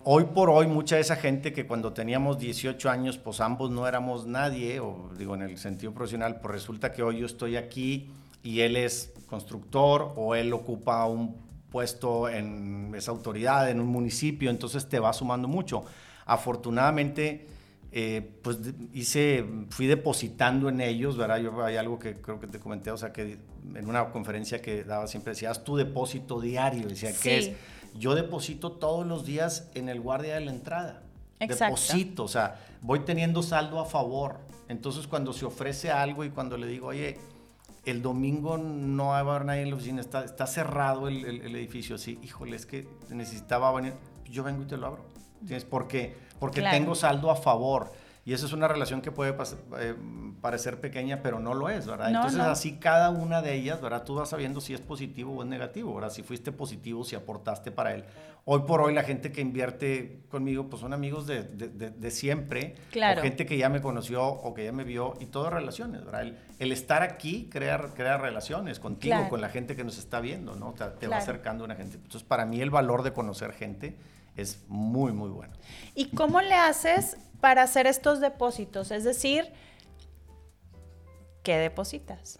hoy 0.00 0.24
por 0.24 0.50
hoy, 0.50 0.66
mucha 0.66 0.96
de 0.96 1.02
esa 1.02 1.16
gente 1.16 1.52
que 1.52 1.66
cuando 1.66 1.92
teníamos 1.92 2.38
18 2.38 2.90
años, 2.90 3.16
pues 3.16 3.40
ambos 3.40 3.70
no 3.70 3.86
éramos 3.86 4.26
nadie, 4.26 4.80
o 4.80 5.10
digo 5.16 5.34
en 5.36 5.42
el 5.42 5.56
sentido 5.58 5.92
profesional, 5.94 6.40
pues 6.40 6.52
resulta 6.52 6.92
que 6.92 7.02
hoy 7.02 7.20
yo 7.20 7.26
estoy 7.26 7.56
aquí 7.56 8.10
y 8.44 8.60
él 8.60 8.76
es 8.76 9.12
constructor 9.26 10.12
o 10.16 10.36
él 10.36 10.52
ocupa 10.52 11.04
un 11.06 11.42
puesto 11.70 12.28
en 12.28 12.92
esa 12.94 13.10
autoridad 13.10 13.68
en 13.68 13.80
un 13.80 13.88
municipio, 13.88 14.48
entonces 14.50 14.88
te 14.88 15.00
va 15.00 15.12
sumando 15.12 15.48
mucho. 15.48 15.84
Afortunadamente, 16.24 17.48
eh, 17.90 18.38
pues 18.42 18.58
hice, 18.92 19.44
fui 19.70 19.86
depositando 19.86 20.68
en 20.68 20.80
ellos, 20.80 21.16
¿verdad? 21.16 21.38
Yo 21.38 21.64
hay 21.64 21.76
algo 21.76 21.98
que 21.98 22.20
creo 22.20 22.38
que 22.38 22.46
te 22.46 22.60
comenté, 22.60 22.90
o 22.90 22.96
sea, 22.96 23.12
que 23.12 23.38
en 23.74 23.88
una 23.88 24.10
conferencia 24.10 24.60
que 24.60 24.84
daba 24.84 25.06
siempre 25.06 25.32
decía, 25.32 25.50
haz 25.50 25.64
tu 25.64 25.76
depósito 25.76 26.40
diario, 26.40 26.86
decía, 26.86 27.10
¿qué 27.10 27.40
Sí. 27.42 27.50
es? 27.50 27.98
Yo 27.98 28.14
deposito 28.14 28.72
todos 28.72 29.06
los 29.06 29.24
días 29.24 29.70
en 29.74 29.88
el 29.88 30.00
guardia 30.00 30.34
de 30.34 30.40
la 30.42 30.50
entrada. 30.50 31.02
Exacto. 31.40 31.76
Deposito, 31.76 32.24
o 32.24 32.28
sea, 32.28 32.60
voy 32.82 33.00
teniendo 33.00 33.42
saldo 33.42 33.80
a 33.80 33.84
favor. 33.86 34.38
Entonces, 34.68 35.06
cuando 35.06 35.32
se 35.32 35.44
ofrece 35.44 35.90
algo 35.90 36.24
y 36.24 36.30
cuando 36.30 36.56
le 36.56 36.66
digo, 36.66 36.88
oye, 36.88 37.18
el 37.84 38.02
domingo 38.02 38.56
no 38.58 39.08
va 39.08 39.16
a 39.18 39.20
haber 39.20 39.44
nadie 39.44 39.62
en 39.62 39.70
la 39.70 39.76
oficina, 39.76 40.00
está, 40.00 40.24
está 40.24 40.46
cerrado 40.46 41.08
el, 41.08 41.24
el- 41.24 41.40
el 41.42 41.56
edificio, 41.56 41.96
así, 41.96 42.18
híjole, 42.22 42.56
es 42.56 42.66
que 42.66 42.88
necesitaba 43.10 43.70
venir, 43.72 43.94
yo 44.24 44.42
vengo 44.42 44.62
y 44.62 44.66
te 44.66 44.76
lo 44.76 44.86
abro. 44.86 45.04
¿Entiendes? 45.40 45.64
Porque, 45.64 46.16
porque 46.40 46.60
Claro. 46.60 46.76
tengo 46.78 46.94
saldo 46.94 47.30
a 47.30 47.36
favor. 47.36 47.92
Y 48.26 48.32
eso 48.32 48.46
es 48.46 48.52
una 48.54 48.68
relación 48.68 49.02
que 49.02 49.12
puede 49.12 49.36
eh, 49.78 49.94
parecer 50.40 50.80
pequeña, 50.80 51.20
pero 51.22 51.40
no 51.40 51.52
lo 51.52 51.68
es, 51.68 51.86
¿verdad? 51.86 52.08
No, 52.08 52.20
Entonces, 52.20 52.38
no. 52.38 52.44
así 52.44 52.76
cada 52.78 53.10
una 53.10 53.42
de 53.42 53.54
ellas, 53.54 53.82
¿verdad? 53.82 54.02
Tú 54.04 54.14
vas 54.14 54.30
sabiendo 54.30 54.62
si 54.62 54.72
es 54.72 54.80
positivo 54.80 55.34
o 55.36 55.42
es 55.42 55.48
negativo, 55.48 55.94
¿verdad? 55.94 56.08
Si 56.10 56.22
fuiste 56.22 56.50
positivo, 56.50 57.04
si 57.04 57.16
aportaste 57.16 57.70
para 57.70 57.94
él. 57.94 58.04
Hoy 58.46 58.60
por 58.66 58.80
hoy, 58.80 58.94
la 58.94 59.02
gente 59.02 59.30
que 59.32 59.40
invierte 59.42 60.20
conmigo, 60.30 60.68
pues 60.68 60.80
son 60.80 60.92
amigos 60.94 61.26
de, 61.26 61.42
de- 61.44 61.68
de- 61.68 61.90
de 61.90 62.10
siempre. 62.10 62.74
Claro. 62.92 63.20
O 63.20 63.22
gente 63.22 63.44
que 63.46 63.56
ya 63.58 63.68
me 63.68 63.80
conoció 63.82 64.24
o 64.26 64.54
que 64.54 64.64
ya 64.64 64.72
me 64.72 64.84
vio, 64.84 65.14
y 65.20 65.26
todo 65.26 65.50
relaciones, 65.50 66.04
¿verdad? 66.04 66.22
El, 66.22 66.38
el 66.58 66.72
estar 66.72 67.02
aquí 67.02 67.48
crea, 67.50 67.78
crea 67.94 68.16
relaciones 68.16 68.80
contigo, 68.80 69.14
Claro. 69.16 69.28
con 69.30 69.40
la 69.42 69.48
gente 69.50 69.76
que 69.76 69.84
nos 69.84 69.98
está 69.98 70.20
viendo, 70.20 70.54
¿no? 70.56 70.72
Te, 70.72 70.78
te 70.84 70.84
va 70.84 70.92
Claro. 70.98 71.16
acercando 71.16 71.64
a 71.64 71.66
una 71.66 71.74
gente. 71.74 71.96
Entonces, 71.96 72.22
para 72.22 72.46
mí, 72.46 72.60
el 72.62 72.70
valor 72.70 73.02
de 73.02 73.12
conocer 73.12 73.52
gente 73.52 73.96
es 74.36 74.64
muy, 74.68 75.12
muy 75.12 75.30
bueno. 75.30 75.54
¿Y 75.94 76.06
cómo 76.06 76.40
le 76.40 76.54
haces 76.54 77.16
para 77.44 77.64
hacer 77.64 77.86
estos 77.86 78.22
depósitos? 78.22 78.90
Es 78.90 79.04
decir, 79.04 79.52
¿qué 81.42 81.58
depositas? 81.58 82.38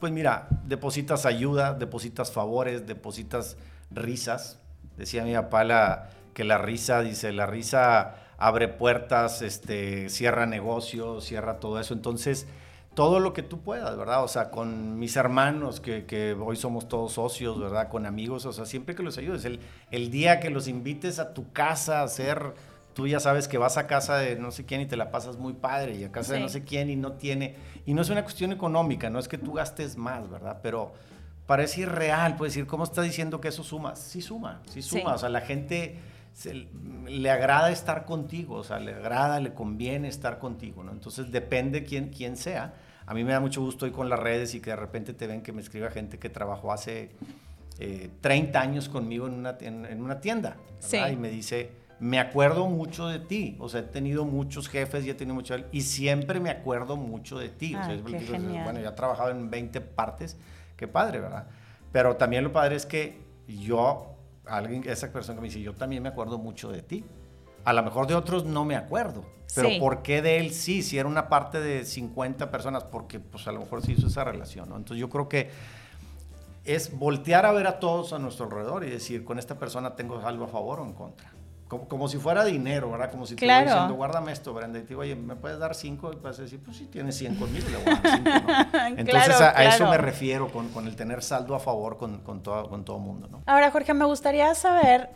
Pues 0.00 0.12
mira, 0.12 0.48
depositas 0.64 1.24
ayuda, 1.24 1.72
depositas 1.72 2.32
favores, 2.32 2.84
depositas 2.84 3.56
risas. 3.92 4.58
Decía 4.96 5.22
mi 5.22 5.34
papá 5.34 6.08
que 6.34 6.42
la 6.42 6.58
risa, 6.58 7.00
dice, 7.00 7.30
la 7.30 7.46
risa 7.46 8.16
abre 8.38 8.66
puertas, 8.66 9.40
este, 9.40 10.08
cierra 10.08 10.46
negocios, 10.46 11.26
cierra 11.26 11.60
todo 11.60 11.78
eso. 11.78 11.94
Entonces, 11.94 12.48
todo 12.94 13.20
lo 13.20 13.32
que 13.32 13.44
tú 13.44 13.60
puedas, 13.60 13.96
¿verdad? 13.96 14.24
O 14.24 14.28
sea, 14.28 14.50
con 14.50 14.98
mis 14.98 15.14
hermanos, 15.14 15.78
que, 15.78 16.06
que 16.06 16.32
hoy 16.32 16.56
somos 16.56 16.88
todos 16.88 17.12
socios, 17.12 17.60
¿verdad? 17.60 17.88
Con 17.88 18.04
amigos, 18.04 18.46
o 18.46 18.52
sea, 18.52 18.66
siempre 18.66 18.96
que 18.96 19.04
los 19.04 19.16
ayudes. 19.16 19.44
El, 19.44 19.60
el 19.92 20.10
día 20.10 20.40
que 20.40 20.50
los 20.50 20.66
invites 20.66 21.20
a 21.20 21.34
tu 21.34 21.52
casa 21.52 22.00
a 22.00 22.02
hacer, 22.02 22.52
tú 22.94 23.06
ya 23.06 23.20
sabes 23.20 23.48
que 23.48 23.58
vas 23.58 23.76
a 23.76 23.86
casa 23.86 24.16
de 24.18 24.36
no 24.36 24.50
sé 24.50 24.64
quién 24.66 24.80
y 24.80 24.86
te 24.86 24.96
la 24.96 25.10
pasas 25.10 25.36
muy 25.36 25.52
padre, 25.54 25.94
y 25.96 26.04
a 26.04 26.12
casa 26.12 26.34
de 26.34 26.40
no 26.40 26.48
sé 26.48 26.64
quién 26.64 26.90
y 26.90 26.96
no 26.96 27.12
tiene. 27.12 27.56
Y 27.86 27.94
no 27.94 28.02
es 28.02 28.10
una 28.10 28.22
cuestión 28.22 28.52
económica, 28.52 29.10
no 29.10 29.18
es 29.18 29.28
que 29.28 29.38
tú 29.38 29.52
gastes 29.54 29.96
más, 29.96 30.28
¿verdad? 30.30 30.58
Pero 30.62 30.92
parece 31.46 31.80
irreal, 31.82 32.36
puedes 32.36 32.54
decir, 32.54 32.66
¿cómo 32.66 32.84
está 32.84 33.02
diciendo 33.02 33.40
que 33.40 33.48
eso 33.48 33.62
suma? 33.64 33.96
Sí 33.96 34.20
suma, 34.22 34.62
sí 34.70 34.82
suma. 34.82 35.00
Sí. 35.00 35.06
O 35.06 35.18
sea, 35.18 35.28
la 35.28 35.40
gente 35.40 35.96
se- 36.32 36.68
le 37.06 37.30
agrada 37.30 37.70
estar 37.72 38.04
contigo, 38.04 38.54
o 38.56 38.64
sea, 38.64 38.78
le 38.78 38.94
agrada, 38.94 39.40
le 39.40 39.52
conviene 39.52 40.06
estar 40.08 40.38
contigo, 40.38 40.84
¿no? 40.84 40.92
Entonces 40.92 41.32
depende 41.32 41.84
quién, 41.84 42.10
quién 42.10 42.36
sea. 42.36 42.74
A 43.06 43.14
mí 43.14 43.24
me 43.24 43.32
da 43.32 43.40
mucho 43.40 43.60
gusto 43.60 43.84
hoy 43.86 43.90
con 43.90 44.08
las 44.08 44.20
redes 44.20 44.54
y 44.54 44.60
que 44.60 44.70
de 44.70 44.76
repente 44.76 45.12
te 45.12 45.26
ven 45.26 45.42
que 45.42 45.52
me 45.52 45.60
escriba 45.60 45.90
gente 45.90 46.18
que 46.20 46.28
trabajó 46.28 46.72
hace 46.72 47.10
eh, 47.80 48.10
30 48.20 48.60
años 48.60 48.88
conmigo 48.88 49.26
en 49.26 49.34
una, 49.34 49.56
en, 49.60 49.84
en 49.86 50.02
una 50.02 50.20
tienda. 50.20 50.56
Sí. 50.78 50.98
Y 50.98 51.16
me 51.16 51.30
dice, 51.30 51.72
me 52.00 52.18
acuerdo 52.18 52.66
mucho 52.66 53.06
de 53.08 53.18
ti, 53.18 53.56
o 53.60 53.68
sea, 53.68 53.80
he 53.80 53.84
tenido 53.84 54.24
muchos 54.24 54.68
jefes 54.68 55.04
y 55.04 55.10
he 55.10 55.14
tenido 55.14 55.34
mucho, 55.34 55.54
y 55.70 55.82
siempre 55.82 56.40
me 56.40 56.48
acuerdo 56.50 56.96
mucho 56.96 57.38
de 57.38 57.50
ti. 57.50 57.74
o 57.74 57.78
sea, 57.84 57.92
Ay, 57.92 58.02
es- 58.04 58.10
qué 58.10 58.20
genial. 58.20 58.64
bueno, 58.64 58.80
ya 58.80 58.88
he 58.88 58.92
trabajado 58.92 59.30
en 59.30 59.50
20 59.50 59.80
partes, 59.82 60.36
qué 60.76 60.88
padre, 60.88 61.20
¿verdad? 61.20 61.46
Pero 61.92 62.16
también 62.16 62.42
lo 62.44 62.52
padre 62.52 62.76
es 62.76 62.86
que 62.86 63.20
yo, 63.46 64.14
alguien, 64.46 64.82
esa 64.88 65.12
persona 65.12 65.36
que 65.36 65.42
me 65.42 65.48
dice, 65.48 65.60
yo 65.60 65.74
también 65.74 66.02
me 66.02 66.08
acuerdo 66.08 66.38
mucho 66.38 66.72
de 66.72 66.82
ti. 66.82 67.04
A 67.64 67.72
lo 67.74 67.82
mejor 67.82 68.06
de 68.06 68.14
otros 68.14 68.46
no 68.46 68.64
me 68.64 68.76
acuerdo, 68.76 69.22
pero 69.54 69.68
Sí. 69.68 69.78
¿por 69.78 70.00
qué 70.02 70.22
de 70.22 70.38
él 70.38 70.52
sí? 70.54 70.82
Si 70.82 70.96
era 70.98 71.06
una 71.06 71.28
parte 71.28 71.60
de 71.60 71.84
50 71.84 72.50
personas, 72.50 72.84
porque 72.84 73.20
pues 73.20 73.46
a 73.46 73.52
lo 73.52 73.60
mejor 73.60 73.82
se 73.82 73.92
hizo 73.92 74.06
esa 74.06 74.24
relación, 74.24 74.70
¿no? 74.70 74.76
Entonces 74.78 74.98
yo 75.00 75.10
creo 75.10 75.28
que 75.28 75.50
es 76.64 76.96
voltear 76.98 77.44
a 77.44 77.52
ver 77.52 77.66
a 77.66 77.78
todos 77.78 78.12
a 78.14 78.18
nuestro 78.18 78.46
alrededor 78.46 78.84
y 78.84 78.90
decir, 78.90 79.24
con 79.24 79.38
esta 79.38 79.58
persona 79.58 79.94
tengo 79.96 80.18
algo 80.26 80.44
a 80.44 80.48
favor 80.48 80.80
o 80.80 80.84
en 80.86 80.92
contra. 80.94 81.30
Como, 81.70 81.86
como 81.86 82.08
si 82.08 82.18
fuera 82.18 82.44
dinero, 82.44 82.90
¿verdad? 82.90 83.12
Como 83.12 83.24
si 83.26 83.36
te 83.36 83.46
Claro. 83.46 83.60
voy 83.60 83.72
diciendo, 83.72 83.94
guárdame 83.94 84.32
esto, 84.32 84.52
Brenda. 84.52 84.80
Y 84.80 84.82
te 84.82 84.88
digo, 84.88 85.02
oye, 85.02 85.14
¿me 85.14 85.36
puedes 85.36 85.56
dar 85.60 85.76
cinco? 85.76 86.10
Y 86.12 86.16
vas 86.16 86.36
a 86.40 86.42
decir, 86.42 86.60
pues 86.64 86.76
sí, 86.76 86.86
tienes 86.86 87.16
100 87.16 87.36
conmigo, 87.36 87.68
le 87.70 87.76
voy 87.76 87.86
a 87.86 88.00
dar 88.00 88.16
cinco, 88.16 88.30
¿no? 88.30 88.88
Entonces 88.98 89.36
Claro, 89.36 89.44
a, 89.44 89.58
a 89.60 89.64
eso 89.66 89.88
me 89.88 89.96
refiero 89.96 90.50
con, 90.50 90.68
con 90.70 90.88
el 90.88 90.96
tener 90.96 91.22
saldo 91.22 91.54
a 91.54 91.60
favor 91.60 91.96
con, 91.96 92.18
con, 92.22 92.42
todo, 92.42 92.68
con 92.68 92.84
todo 92.84 92.98
mundo, 92.98 93.28
¿no? 93.30 93.42
Ahora, 93.46 93.70
Jorge, 93.70 93.94
me 93.94 94.04
gustaría 94.04 94.52
saber, 94.56 95.10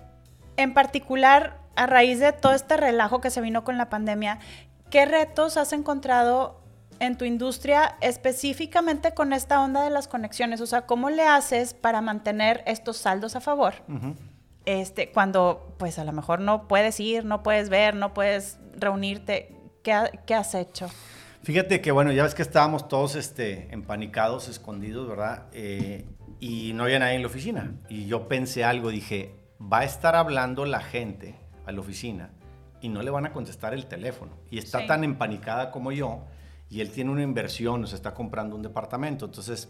en 0.57 0.75
particular, 0.75 1.59
a 1.75 1.87
raíz 1.87 2.21
de 2.21 2.33
todo 2.33 2.53
este 2.53 2.77
relajo 2.77 3.21
que 3.21 3.31
se 3.31 3.41
vino 3.41 3.65
con 3.65 3.77
la 3.77 3.91
pandemia, 3.91 4.39
¿qué 4.91 5.07
retos 5.07 5.57
has 5.57 5.73
encontrado 5.73 6.61
en 7.01 7.19
tu 7.19 7.25
industria 7.25 7.97
específicamente 8.01 9.13
con 9.13 9.33
esta 9.33 9.61
onda 9.61 9.83
de 9.83 9.91
las 9.91 10.07
conexiones? 10.07 10.61
O 10.61 10.67
sea, 10.67 10.83
¿cómo 10.87 11.11
le 11.11 11.25
haces 11.27 11.75
para 11.75 12.01
mantener 12.01 12.63
estos 12.67 12.99
saldos 12.99 13.35
a 13.35 13.41
favor? 13.41 13.75
Ujú. 13.89 14.15
Este, 14.67 15.11
cuando, 15.11 15.75
pues, 15.79 15.99
a 15.99 16.05
lo 16.05 16.13
mejor 16.13 16.41
no 16.41 16.67
puedes 16.69 16.99
ir, 17.01 17.25
no 17.25 17.43
puedes 17.43 17.69
ver, 17.69 17.95
no 17.95 18.15
puedes 18.15 18.59
reunirte. 18.77 19.55
¿Qué, 19.83 19.93
ha- 19.93 20.11
qué 20.27 20.35
has 20.35 20.55
hecho? 20.55 20.89
Fíjate 21.43 21.81
que, 21.83 21.93
bueno, 21.93 22.11
ya 22.13 22.23
ves 22.23 22.35
que 22.35 22.41
estábamos 22.43 22.89
todos 22.89 23.17
este, 23.17 23.69
empanicados, 23.75 24.49
escondidos, 24.49 25.07
¿verdad? 25.09 25.45
Eh, 25.53 26.07
y 26.41 26.73
no 26.73 26.85
había 26.85 26.99
nadie 26.99 27.17
en 27.17 27.21
la 27.23 27.29
oficina. 27.29 27.75
Y 27.91 28.07
yo 28.07 28.29
pensé 28.29 28.65
algo, 28.65 28.89
dije, 28.89 29.35
va 29.61 29.81
a 29.81 29.85
estar 29.85 30.17
hablando 30.17 30.65
la 30.65 30.81
gente 30.81 31.35
a 31.67 31.73
la 31.73 31.81
oficina 31.81 32.31
y 32.81 32.89
no 32.89 33.03
le 33.03 33.11
van 33.11 33.27
a 33.27 33.33
contestar 33.33 33.75
el 33.75 33.85
teléfono. 33.87 34.33
Y 34.51 34.57
está 34.59 34.81
Sí. 34.81 34.87
tan 34.87 35.05
empanicada 35.05 35.71
como 35.71 35.93
yo 35.93 36.25
y 36.71 36.81
él 36.81 36.91
tiene 36.91 37.11
una 37.11 37.23
inversión, 37.23 37.83
nos 37.83 37.93
está 37.93 38.15
comprando 38.15 38.57
un 38.57 38.63
departamento. 38.63 39.27
Entonces 39.27 39.69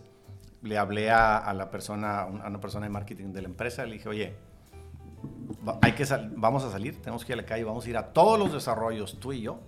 le 0.63 0.79
hablé 0.79 1.11
a, 1.11 1.39
a 1.39 1.53
la 1.55 1.71
persona, 1.71 2.21
a 2.23 2.27
una 2.27 2.61
persona 2.61 2.87
de 2.87 2.91
marketing 2.91 3.33
de 3.33 3.43
la 3.43 3.49
empresa, 3.49 3.85
le 3.85 3.95
dije, 3.95 4.09
oye, 4.09 4.35
hay 5.83 5.93
que 5.93 6.05
vamos 6.37 6.65
a 6.65 6.71
salir, 6.71 7.01
tenemos 7.01 7.25
que 7.25 7.33
ir 7.33 7.39
a 7.39 7.43
la 7.43 7.47
calle, 7.47 7.65
vamos 7.65 7.87
a 7.87 7.91
ir 7.91 7.97
a 7.97 8.13
todos 8.13 8.39
los 8.39 8.53
desarrollos, 8.53 9.19
tú 9.21 9.33
y 9.33 9.43
yo, 9.43 9.61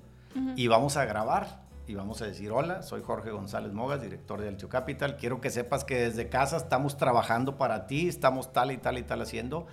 y 0.55 0.67
vamos 0.69 0.97
a 0.97 1.05
grabar 1.05 1.67
y 1.89 1.95
vamos 1.95 2.21
a 2.21 2.27
decir, 2.27 2.51
hola, 2.51 2.83
soy 2.83 3.03
Jorge 3.03 3.31
González 3.31 3.73
Mogas, 3.73 4.03
director 4.03 4.41
de 4.41 4.49
Altio 4.49 4.69
Capital. 4.69 5.17
Quiero 5.17 5.41
que 5.41 5.51
sepas 5.51 5.85
que 5.85 5.97
desde 5.97 6.29
casa 6.29 6.57
estamos 6.57 6.97
trabajando 6.97 7.57
para 7.59 7.87
ti, 7.87 8.09
estamos 8.09 8.53
tal 8.53 8.73
y 8.73 8.77
tal 8.77 8.99
y 8.99 9.03
tal 9.03 9.23
haciendo. 9.23 9.67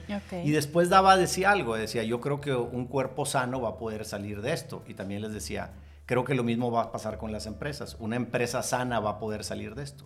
Y 0.43 0.51
después 0.51 0.89
daba, 0.89 1.17
decía 1.17 1.51
algo, 1.51 1.75
decía, 1.75 2.03
yo 2.03 2.21
creo 2.21 2.39
que 2.39 2.53
un 2.53 2.85
cuerpo 2.85 3.25
sano 3.25 3.61
va 3.61 3.69
a 3.69 3.77
poder 3.77 4.05
salir 4.05 4.41
de 4.41 4.53
esto. 4.53 4.83
Y 4.87 4.93
también 4.93 5.21
les 5.23 5.33
decía, 5.33 5.71
creo 6.05 6.23
que 6.23 6.35
lo 6.35 6.43
mismo 6.43 6.71
va 6.71 6.83
a 6.83 6.91
pasar 6.91 7.17
con 7.17 7.31
las 7.31 7.47
empresas. 7.47 7.97
Una 7.99 8.15
empresa 8.15 8.61
sana 8.61 8.99
va 8.99 9.11
a 9.11 9.19
poder 9.19 9.43
salir 9.43 9.73
de 9.73 9.83
esto. 9.83 10.05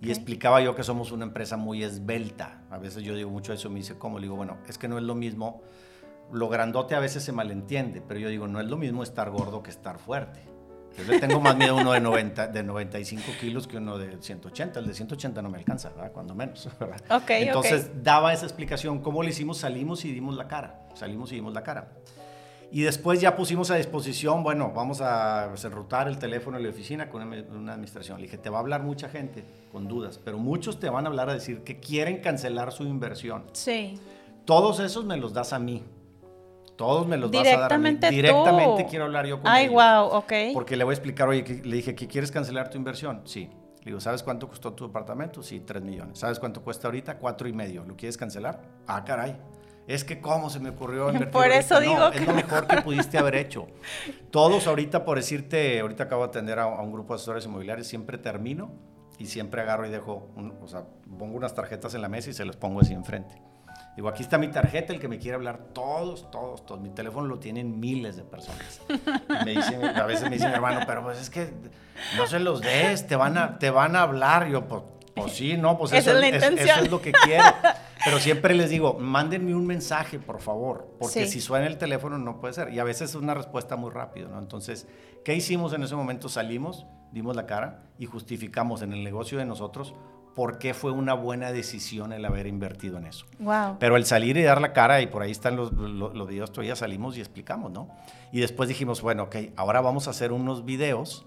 Y 0.00 0.10
explicaba 0.10 0.60
yo 0.60 0.74
que 0.74 0.82
somos 0.82 1.12
una 1.12 1.24
empresa 1.24 1.56
muy 1.56 1.82
esbelta. 1.82 2.62
A 2.70 2.78
veces 2.78 3.02
yo 3.02 3.14
digo 3.14 3.30
mucho 3.30 3.52
eso, 3.52 3.70
me 3.70 3.80
dice, 3.80 3.98
¿cómo? 3.98 4.18
Le 4.18 4.24
digo, 4.24 4.36
bueno, 4.36 4.58
es 4.68 4.78
que 4.78 4.88
no 4.88 4.98
es 4.98 5.04
lo 5.04 5.14
mismo. 5.14 5.62
Lo 6.32 6.48
grandote 6.48 6.94
a 6.94 7.00
veces 7.00 7.22
se 7.22 7.32
malentiende, 7.32 8.00
pero 8.00 8.18
yo 8.20 8.28
digo, 8.28 8.48
no 8.48 8.60
es 8.60 8.66
lo 8.66 8.76
mismo 8.76 9.02
estar 9.02 9.30
gordo 9.30 9.62
que 9.62 9.70
estar 9.70 9.98
fuerte. 9.98 10.40
Yo 10.96 11.04
le 11.04 11.20
tengo 11.20 11.40
más 11.40 11.56
miedo 11.56 11.78
a 11.78 11.80
uno 11.80 11.92
de, 11.92 12.00
90, 12.00 12.48
de 12.48 12.62
95 12.62 13.22
kilos 13.40 13.66
que 13.66 13.78
uno 13.78 13.98
de 13.98 14.20
180. 14.20 14.78
El 14.78 14.86
de 14.86 14.94
180 14.94 15.40
no 15.42 15.48
me 15.48 15.58
alcanza, 15.58 15.88
¿verdad? 15.90 16.12
Cuando 16.12 16.34
menos. 16.34 16.68
Entonces 17.28 17.90
daba 18.02 18.32
esa 18.32 18.44
explicación. 18.44 19.00
¿Cómo 19.00 19.22
lo 19.22 19.28
hicimos? 19.28 19.58
Salimos 19.58 20.04
y 20.04 20.12
dimos 20.12 20.36
la 20.36 20.48
cara. 20.48 20.86
Salimos 20.94 21.32
y 21.32 21.36
dimos 21.36 21.54
la 21.54 21.62
cara. 21.62 21.92
Y 22.74 22.80
después 22.80 23.20
ya 23.20 23.36
pusimos 23.36 23.70
a 23.70 23.74
disposición, 23.76 24.42
bueno, 24.42 24.72
vamos 24.74 25.02
a 25.02 25.52
enrutar 25.62 26.08
el 26.08 26.18
teléfono 26.18 26.56
en 26.56 26.62
la 26.62 26.70
oficina 26.70 27.10
con 27.10 27.22
una 27.22 27.74
administración. 27.74 28.16
Le 28.16 28.24
dije, 28.24 28.38
te 28.38 28.48
va 28.48 28.56
a 28.56 28.60
hablar 28.60 28.82
mucha 28.82 29.10
gente 29.10 29.44
con 29.70 29.86
dudas, 29.86 30.18
pero 30.24 30.38
muchos 30.38 30.80
te 30.80 30.88
van 30.88 31.04
a 31.04 31.10
hablar 31.10 31.28
a 31.28 31.34
decir 31.34 31.64
que 31.64 31.80
quieren 31.80 32.22
cancelar 32.22 32.72
su 32.72 32.84
inversión. 32.84 33.44
Sí. 33.52 34.00
Todos 34.46 34.80
esos 34.80 35.04
me 35.04 35.18
los 35.18 35.34
das 35.34 35.52
a 35.52 35.58
mí. 35.58 35.84
Todos 36.76 37.06
me 37.06 37.18
los 37.18 37.30
vas 37.30 37.46
a 37.46 37.58
dar 37.58 37.74
a 37.74 37.78
mí. 37.78 37.90
Directamente 38.10 38.86
quiero 38.86 39.04
hablar 39.04 39.26
yo 39.26 39.38
con 39.38 39.50
Ay, 39.50 39.68
wow, 39.68 40.06
ok. 40.06 40.32
Porque 40.54 40.74
le 40.74 40.84
voy 40.84 40.92
a 40.92 40.94
explicar, 40.94 41.28
oye, 41.28 41.60
le 41.62 41.76
dije, 41.76 41.94
¿que 41.94 42.08
quieres 42.08 42.32
cancelar 42.32 42.70
tu 42.70 42.78
inversión? 42.78 43.20
Sí. 43.24 43.50
Le 43.80 43.84
digo, 43.90 44.00
¿sabes 44.00 44.22
cuánto 44.22 44.48
costó 44.48 44.72
tu 44.72 44.86
departamento? 44.86 45.42
Sí, 45.42 45.60
3 45.60 45.82
millones. 45.82 46.18
¿Sabes 46.18 46.38
cuánto 46.38 46.62
cuesta 46.62 46.88
ahorita? 46.88 47.18
Cuatro 47.18 47.48
y 47.48 47.52
medio. 47.52 47.84
¿Lo 47.84 47.96
quieres 47.96 48.16
cancelar? 48.16 48.62
Ah, 48.86 49.04
caray. 49.04 49.36
Es 49.86 50.04
que 50.04 50.20
cómo 50.20 50.48
se 50.50 50.60
me 50.60 50.70
ocurrió 50.70 51.08
invertir. 51.12 51.30
Por 51.30 51.46
eso 51.46 51.80
digo 51.80 52.08
Es 52.12 52.26
lo 52.26 52.34
mejor 52.34 52.66
que 52.66 52.82
pudiste 52.82 53.18
haber 53.18 53.34
hecho. 53.36 53.66
Todos 54.30 54.66
ahorita, 54.66 55.04
por 55.04 55.18
decirte, 55.18 55.80
ahorita 55.80 56.04
acabo 56.04 56.22
de 56.22 56.28
atender 56.28 56.58
a, 56.58 56.66
un 56.66 56.92
grupo 56.92 57.14
de 57.14 57.16
asesores 57.16 57.44
inmobiliarios, 57.44 57.86
siempre 57.86 58.18
termino 58.18 58.72
y 59.18 59.26
siempre 59.26 59.60
agarro 59.62 59.86
y 59.86 59.90
dejo, 59.90 60.30
o 60.60 60.68
sea, 60.68 60.84
pongo 61.18 61.36
unas 61.36 61.54
tarjetas 61.54 61.94
en 61.94 62.02
la 62.02 62.08
mesa 62.08 62.30
y 62.30 62.32
se 62.32 62.44
las 62.44 62.56
pongo 62.56 62.80
así 62.80 62.92
enfrente. 62.92 63.40
Digo, 63.94 64.08
aquí 64.08 64.22
está 64.22 64.38
mi 64.38 64.48
tarjeta, 64.48 64.94
el 64.94 65.00
que 65.00 65.08
me 65.08 65.18
quiere 65.18 65.34
hablar, 65.34 65.58
todos, 65.74 66.30
todos, 66.30 66.64
todos. 66.64 66.80
Mi 66.80 66.88
teléfono 66.88 67.26
lo 67.26 67.38
tienen 67.38 67.78
miles 67.78 68.16
de 68.16 68.22
personas. 68.22 68.80
me 69.44 69.50
dicen, 69.50 69.84
a 69.84 70.06
veces 70.06 70.24
me 70.24 70.36
dicen, 70.36 70.50
hermano, 70.50 70.80
pero 70.86 71.02
pues 71.02 71.20
es 71.20 71.28
que 71.28 71.52
no 72.16 72.26
se 72.26 72.40
los 72.40 72.62
des, 72.62 73.06
te 73.06 73.16
van 73.16 73.36
a, 73.36 73.58
te 73.58 73.68
van 73.70 73.94
a 73.94 74.02
hablar. 74.02 74.48
Yo, 74.48 74.66
pues, 74.66 74.82
pues 75.14 75.32
sí, 75.34 75.58
no, 75.58 75.76
pues 75.76 75.92
eso, 75.92 76.18
es, 76.18 76.42
eso 76.42 76.80
es 76.80 76.90
lo 76.90 77.02
que 77.02 77.12
quiero. 77.12 77.44
Pero 78.04 78.18
siempre 78.18 78.54
les 78.54 78.70
digo, 78.70 78.98
mándenme 78.98 79.54
un 79.54 79.66
mensaje, 79.66 80.18
por 80.18 80.40
favor, 80.40 80.96
porque 80.98 81.26
si 81.26 81.40
suena 81.40 81.66
el 81.66 81.78
teléfono 81.78 82.18
no 82.18 82.40
puede 82.40 82.54
ser. 82.54 82.72
Y 82.72 82.78
a 82.78 82.84
veces 82.84 83.10
es 83.10 83.16
una 83.16 83.34
respuesta 83.34 83.76
muy 83.76 83.90
rápido, 83.90 84.28
¿no? 84.28 84.38
Entonces, 84.38 84.86
¿qué 85.24 85.34
hicimos 85.34 85.72
en 85.72 85.82
ese 85.82 85.94
momento? 85.94 86.28
Salimos, 86.28 86.86
dimos 87.12 87.36
la 87.36 87.46
cara 87.46 87.82
y 87.98 88.06
justificamos 88.06 88.82
en 88.82 88.92
el 88.92 89.04
negocio 89.04 89.38
de 89.38 89.44
nosotros 89.44 89.94
por 90.34 90.58
qué 90.58 90.72
fue 90.74 90.92
una 90.92 91.14
buena 91.14 91.52
decisión 91.52 92.12
el 92.12 92.24
haber 92.24 92.46
invertido 92.46 92.98
en 92.98 93.06
eso. 93.06 93.26
Wow. 93.38 93.76
Pero 93.78 93.96
el 93.96 94.06
salir 94.06 94.36
y 94.36 94.42
dar 94.42 94.60
la 94.60 94.72
cara, 94.72 95.00
y 95.02 95.06
por 95.06 95.22
ahí 95.22 95.30
están 95.30 95.56
los, 95.56 95.72
los, 95.72 96.28
videos, 96.28 96.52
todavía 96.52 96.74
salimos 96.74 97.16
y 97.16 97.20
explicamos, 97.20 97.70
¿no? 97.70 97.88
Y 98.32 98.40
después 98.40 98.68
dijimos, 98.68 99.02
bueno, 99.02 99.24
ok, 99.24 99.36
ahora 99.56 99.80
vamos 99.80 100.06
a 100.06 100.10
hacer 100.10 100.32
unos 100.32 100.64
videos 100.64 101.26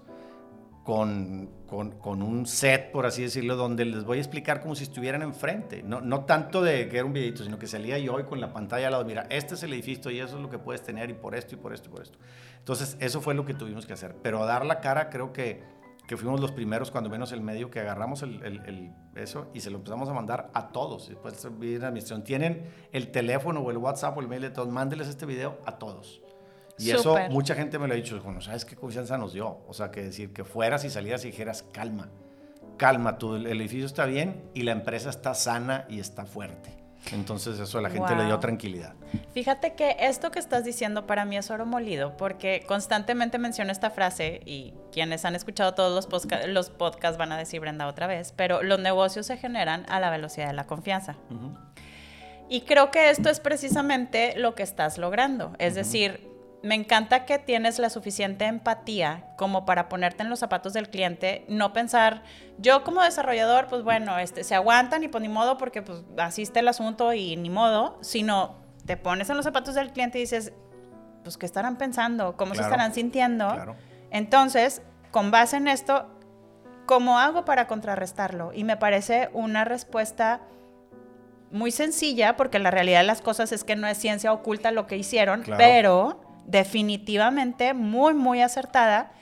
con, 0.86 1.50
con, 1.66 1.98
con, 1.98 2.22
un 2.22 2.46
set, 2.46 2.92
por 2.92 3.06
así 3.06 3.22
decirlo, 3.22 3.56
donde 3.56 3.84
les 3.84 4.04
voy 4.04 4.18
a 4.18 4.20
explicar 4.20 4.60
como 4.60 4.76
si 4.76 4.84
estuvieran 4.84 5.20
enfrente. 5.22 5.82
No, 5.82 6.00
no 6.00 6.24
tanto 6.26 6.62
de 6.62 6.88
que 6.88 6.98
era 6.98 7.04
un 7.04 7.12
videito, 7.12 7.42
sino 7.42 7.58
que 7.58 7.66
salía 7.66 7.98
yo 7.98 8.14
hoy 8.14 8.22
con 8.22 8.40
la 8.40 8.52
pantalla 8.52 8.86
al 8.86 8.92
lado, 8.92 9.04
mira, 9.04 9.26
este 9.28 9.54
es 9.54 9.64
el 9.64 9.72
edificio 9.72 10.12
y 10.12 10.20
eso 10.20 10.36
es 10.36 10.42
lo 10.42 10.48
que 10.48 10.60
puedes 10.60 10.84
tener 10.84 11.10
y 11.10 11.14
por 11.14 11.34
esto 11.34 11.56
y 11.56 11.58
por 11.58 11.74
esto 11.74 11.88
y 11.88 11.92
por 11.92 12.02
esto. 12.02 12.18
Entonces, 12.60 12.96
eso 13.00 13.20
fue 13.20 13.34
lo 13.34 13.44
que 13.44 13.52
tuvimos 13.52 13.84
que 13.84 13.94
hacer. 13.94 14.14
Pero 14.22 14.46
dar 14.46 14.64
la 14.64 14.78
cara 14.78 15.10
creo 15.10 15.32
que 15.32 15.64
que 16.06 16.16
fuimos 16.16 16.40
los 16.40 16.52
primeros, 16.52 16.92
cuando 16.92 17.10
menos 17.10 17.32
el 17.32 17.40
medio, 17.40 17.68
que 17.68 17.80
agarramos 17.80 18.22
el, 18.22 18.40
el, 18.44 18.92
eso 19.16 19.48
y 19.52 19.60
se 19.60 19.70
lo 19.70 19.78
empezamos 19.78 20.08
a 20.08 20.12
mandar 20.12 20.50
a 20.54 20.68
todos. 20.68 21.08
Después 21.08 21.48
viene 21.58 21.80
la 21.80 21.88
administración. 21.88 22.22
Tienen 22.22 22.70
el 22.92 23.10
teléfono 23.10 23.58
o 23.58 23.72
el 23.72 23.76
WhatsApp 23.78 24.16
o 24.16 24.20
el 24.20 24.28
mail 24.28 24.42
de 24.42 24.50
todos, 24.50 24.68
mándeles 24.68 25.08
este 25.08 25.26
video 25.26 25.58
a 25.66 25.78
todos. 25.78 26.22
Y 26.78 26.90
eso 26.90 27.16
mucha 27.30 27.54
gente 27.54 27.78
me 27.78 27.86
lo 27.86 27.94
ha 27.94 27.96
dicho, 27.96 28.20
bueno, 28.22 28.40
¿sabes 28.40 28.64
qué 28.64 28.76
confianza 28.76 29.16
nos 29.18 29.32
dio? 29.32 29.60
O 29.66 29.72
sea, 29.72 29.90
que 29.90 30.02
decir 30.02 30.32
que 30.32 30.44
fueras 30.44 30.84
y 30.84 30.90
salieras 30.90 31.24
y 31.24 31.28
dijeras, 31.28 31.64
calma, 31.72 32.08
calma, 32.76 33.18
tú, 33.18 33.36
el 33.36 33.46
edificio 33.46 33.86
está 33.86 34.04
bien 34.04 34.44
y 34.54 34.62
la 34.62 34.72
empresa 34.72 35.10
está 35.10 35.34
sana 35.34 35.86
y 35.88 36.00
está 36.00 36.26
fuerte. 36.26 36.76
Entonces 37.12 37.58
eso 37.60 37.78
a 37.78 37.82
la 37.82 37.90
gente 37.90 38.14
le 38.16 38.24
dio 38.24 38.38
tranquilidad. 38.40 38.94
Fíjate 39.32 39.74
que 39.74 39.96
esto 40.00 40.30
que 40.30 40.38
estás 40.38 40.64
diciendo 40.64 41.06
para 41.06 41.24
mí 41.24 41.36
es 41.36 41.50
oro 41.50 41.66
molido, 41.66 42.16
porque 42.16 42.64
constantemente 42.66 43.38
menciono 43.38 43.70
esta 43.70 43.90
frase 43.90 44.40
y 44.44 44.74
quienes 44.92 45.24
han 45.24 45.36
escuchado 45.36 45.74
todos 45.74 45.94
los, 45.94 46.26
los 46.48 46.70
podcasts 46.70 47.18
van 47.18 47.32
a 47.32 47.38
decir 47.38 47.60
Brenda 47.60 47.86
otra 47.86 48.06
vez, 48.06 48.32
pero 48.34 48.62
los 48.62 48.80
negocios 48.80 49.26
se 49.26 49.36
generan 49.36 49.86
a 49.88 50.00
la 50.00 50.10
velocidad 50.10 50.48
de 50.48 50.54
la 50.54 50.66
confianza. 50.66 51.16
Y 52.48 52.62
creo 52.62 52.90
que 52.90 53.10
esto 53.10 53.28
es 53.28 53.40
precisamente 53.40 54.34
lo 54.36 54.54
que 54.54 54.62
estás 54.62 54.98
logrando. 54.98 55.52
Es 55.58 55.74
decir, 55.74 56.35
me 56.62 56.74
encanta 56.74 57.24
que 57.26 57.38
tienes 57.38 57.78
la 57.78 57.90
suficiente 57.90 58.44
empatía 58.46 59.28
como 59.36 59.64
para 59.64 59.88
ponerte 59.88 60.22
en 60.22 60.30
los 60.30 60.38
zapatos 60.38 60.72
del 60.72 60.88
cliente, 60.88 61.44
no 61.48 61.72
pensar, 61.72 62.22
yo 62.58 62.82
como 62.82 63.02
desarrollador, 63.02 63.66
pues 63.68 63.82
bueno, 63.82 64.18
este, 64.18 64.42
se 64.42 64.54
aguantan 64.54 65.04
y 65.04 65.08
pues 65.08 65.22
ni 65.22 65.28
modo 65.28 65.58
porque 65.58 65.82
pues 65.82 66.02
así 66.18 66.42
está 66.42 66.60
el 66.60 66.68
asunto 66.68 67.12
y 67.12 67.36
ni 67.36 67.50
modo, 67.50 67.98
sino 68.00 68.56
te 68.84 68.96
pones 68.96 69.30
en 69.30 69.36
los 69.36 69.44
zapatos 69.44 69.74
del 69.74 69.92
cliente 69.92 70.18
y 70.18 70.22
dices, 70.22 70.52
pues 71.22 71.36
qué 71.36 71.46
estarán 71.46 71.76
pensando, 71.76 72.36
cómo 72.36 72.54
se 72.54 72.62
estarán 72.62 72.94
sintiendo. 72.94 73.76
Entonces, 74.10 74.82
con 75.10 75.30
base 75.30 75.56
en 75.56 75.68
esto, 75.68 76.06
¿cómo 76.86 77.18
hago 77.18 77.44
para 77.44 77.66
contrarrestarlo? 77.66 78.52
Y 78.52 78.64
me 78.64 78.76
parece 78.76 79.28
una 79.32 79.64
respuesta 79.64 80.40
muy 81.50 81.70
sencilla, 81.70 82.36
porque 82.36 82.58
la 82.58 82.70
realidad 82.70 83.00
de 83.00 83.06
las 83.06 83.22
cosas 83.22 83.52
es 83.52 83.64
que 83.64 83.76
no 83.76 83.86
es 83.86 83.98
ciencia 83.98 84.32
oculta 84.32 84.70
lo 84.70 84.86
que 84.86 84.96
hicieron, 84.96 85.44
pero 85.56 86.25
definitivamente 86.46 87.74
muy, 87.74 88.14
muy 88.14 88.40
acertada, 88.40 89.12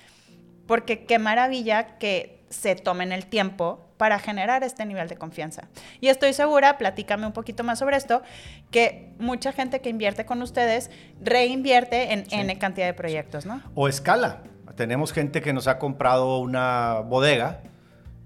porque 0.67 1.05
qué 1.05 1.19
maravilla 1.19 1.99
que 1.99 2.45
se 2.51 2.77
tomen 2.77 3.13
el 3.13 3.27
tiempo 3.27 3.81
para 3.97 4.19
generar 4.19 4.63
este 4.63 4.85
nivel 4.87 5.09
de 5.09 5.17
confianza. 5.17 5.69
Y 6.01 6.09
estoy 6.09 6.33
segura, 6.33 6.79
platícame 6.79 7.27
un 7.27 7.33
poquito 7.33 7.65
más 7.65 7.79
sobre 7.79 7.97
esto, 7.97 8.23
que 8.71 9.13
mucha 9.19 9.53
gente 9.53 9.81
que 9.81 9.89
invierte 9.89 10.27
con 10.27 10.43
ustedes 10.43 10.91
reinvierte 11.21 12.13
en 12.13 12.25
N 12.31 12.59
cantidad 12.59 12.87
de 12.87 12.95
proyectos, 12.95 13.47
¿no? 13.47 13.63
O 13.75 13.89
escala. 13.89 14.43
Tenemos 14.77 15.13
gente 15.13 15.41
que 15.41 15.53
nos 15.53 15.69
ha 15.69 15.79
comprado 15.79 16.39
una 16.39 17.01
bodega 17.01 17.63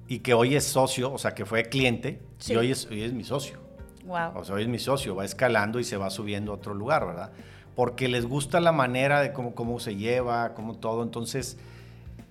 y 0.07 0.21
que 0.21 0.33
hoy 0.33 0.57
es 0.57 0.65
socio, 0.65 1.13
o 1.13 1.19
sea, 1.19 1.35
que 1.35 1.45
fue 1.45 1.65
cliente 1.65 2.21
y 2.47 2.57
hoy 2.57 2.71
es, 2.71 2.87
hoy 2.87 3.03
es 3.03 3.13
mi 3.13 3.25
socio. 3.25 3.59
Wow. 4.05 4.37
O 4.37 4.45
sea, 4.45 4.55
hoy 4.55 4.63
es 4.63 4.69
mi 4.69 4.79
socio, 4.79 5.15
va 5.15 5.27
escalando 5.27 5.79
y 5.79 5.85
se 5.85 5.99
va 5.99 6.09
subiendo 6.09 6.53
a 6.53 6.55
otro 6.55 6.73
lugar, 6.73 7.07
¿verdad? 7.07 7.31
Porque 7.79 8.09
les 8.09 8.27
gusta 8.27 8.59
la 8.59 8.73
manera 8.73 9.21
de 9.21 9.33
cómo, 9.33 9.55
cómo 9.55 9.79
se 9.79 9.95
lleva, 9.95 10.53
cómo 10.55 10.75
todo. 10.75 11.05
Entonces, 11.05 11.59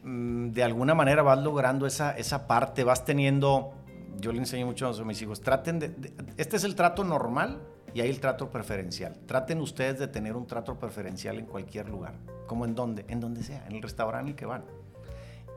mm, 0.04 0.50
de 0.50 0.62
alguna 0.62 0.94
manera 0.94 1.22
vas 1.22 1.40
logrando 1.40 1.88
esa, 1.88 2.12
esa 2.18 2.48
parte, 2.48 2.84
vas 2.84 3.06
teniendo, 3.06 3.72
yo 4.20 4.34
le 4.34 4.40
enseño 4.40 4.66
mucho 4.66 4.90
a 4.90 5.04
mis 5.06 5.22
hijos, 5.22 5.40
traten 5.40 5.80
de, 5.80 5.96
este 6.36 6.58
es 6.58 6.66
el 6.66 6.76
trato 6.76 7.06
normal 7.06 7.62
y 7.94 8.02
hay 8.02 8.10
el 8.10 8.20
trato 8.20 8.50
preferencial. 8.50 9.16
Traten 9.26 9.62
ustedes 9.62 9.98
de 10.00 10.10
tener 10.10 10.36
un 10.36 10.48
trato 10.48 10.78
preferencial 10.78 11.40
en 11.40 11.46
cualquier 11.46 11.88
lugar, 11.88 12.16
como 12.46 12.66
en 12.66 12.76
donde, 12.76 13.06
en 13.08 13.22
donde 13.22 13.42
sea, 13.42 13.66
en 13.70 13.78
el 13.78 13.82
restaurante 13.82 14.24
en 14.24 14.28
el 14.32 14.36
que 14.36 14.46
van. 14.46 14.66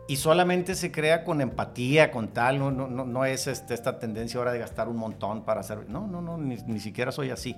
Y 0.07 0.19
solamente 0.19 0.77
se 0.77 0.93
crea 0.93 1.25
con 1.25 1.41
empatía, 1.41 2.13
con 2.13 2.29
tal, 2.29 2.61
no, 2.61 2.71
no, 2.71 2.87
no 2.87 3.25
es 3.25 3.49
este, 3.49 3.75
esta 3.75 3.99
tendencia 3.99 4.39
ahora 4.39 4.53
de 4.53 4.61
gastar 4.61 4.89
un 4.89 4.99
montón 4.99 5.45
para 5.45 5.63
hacer, 5.63 5.91
no, 5.91 6.07
no, 6.07 6.23
no, 6.23 6.39
ni, 6.39 6.59
ni 6.59 6.79
siquiera 6.79 7.11
soy 7.11 7.31
así. 7.31 7.57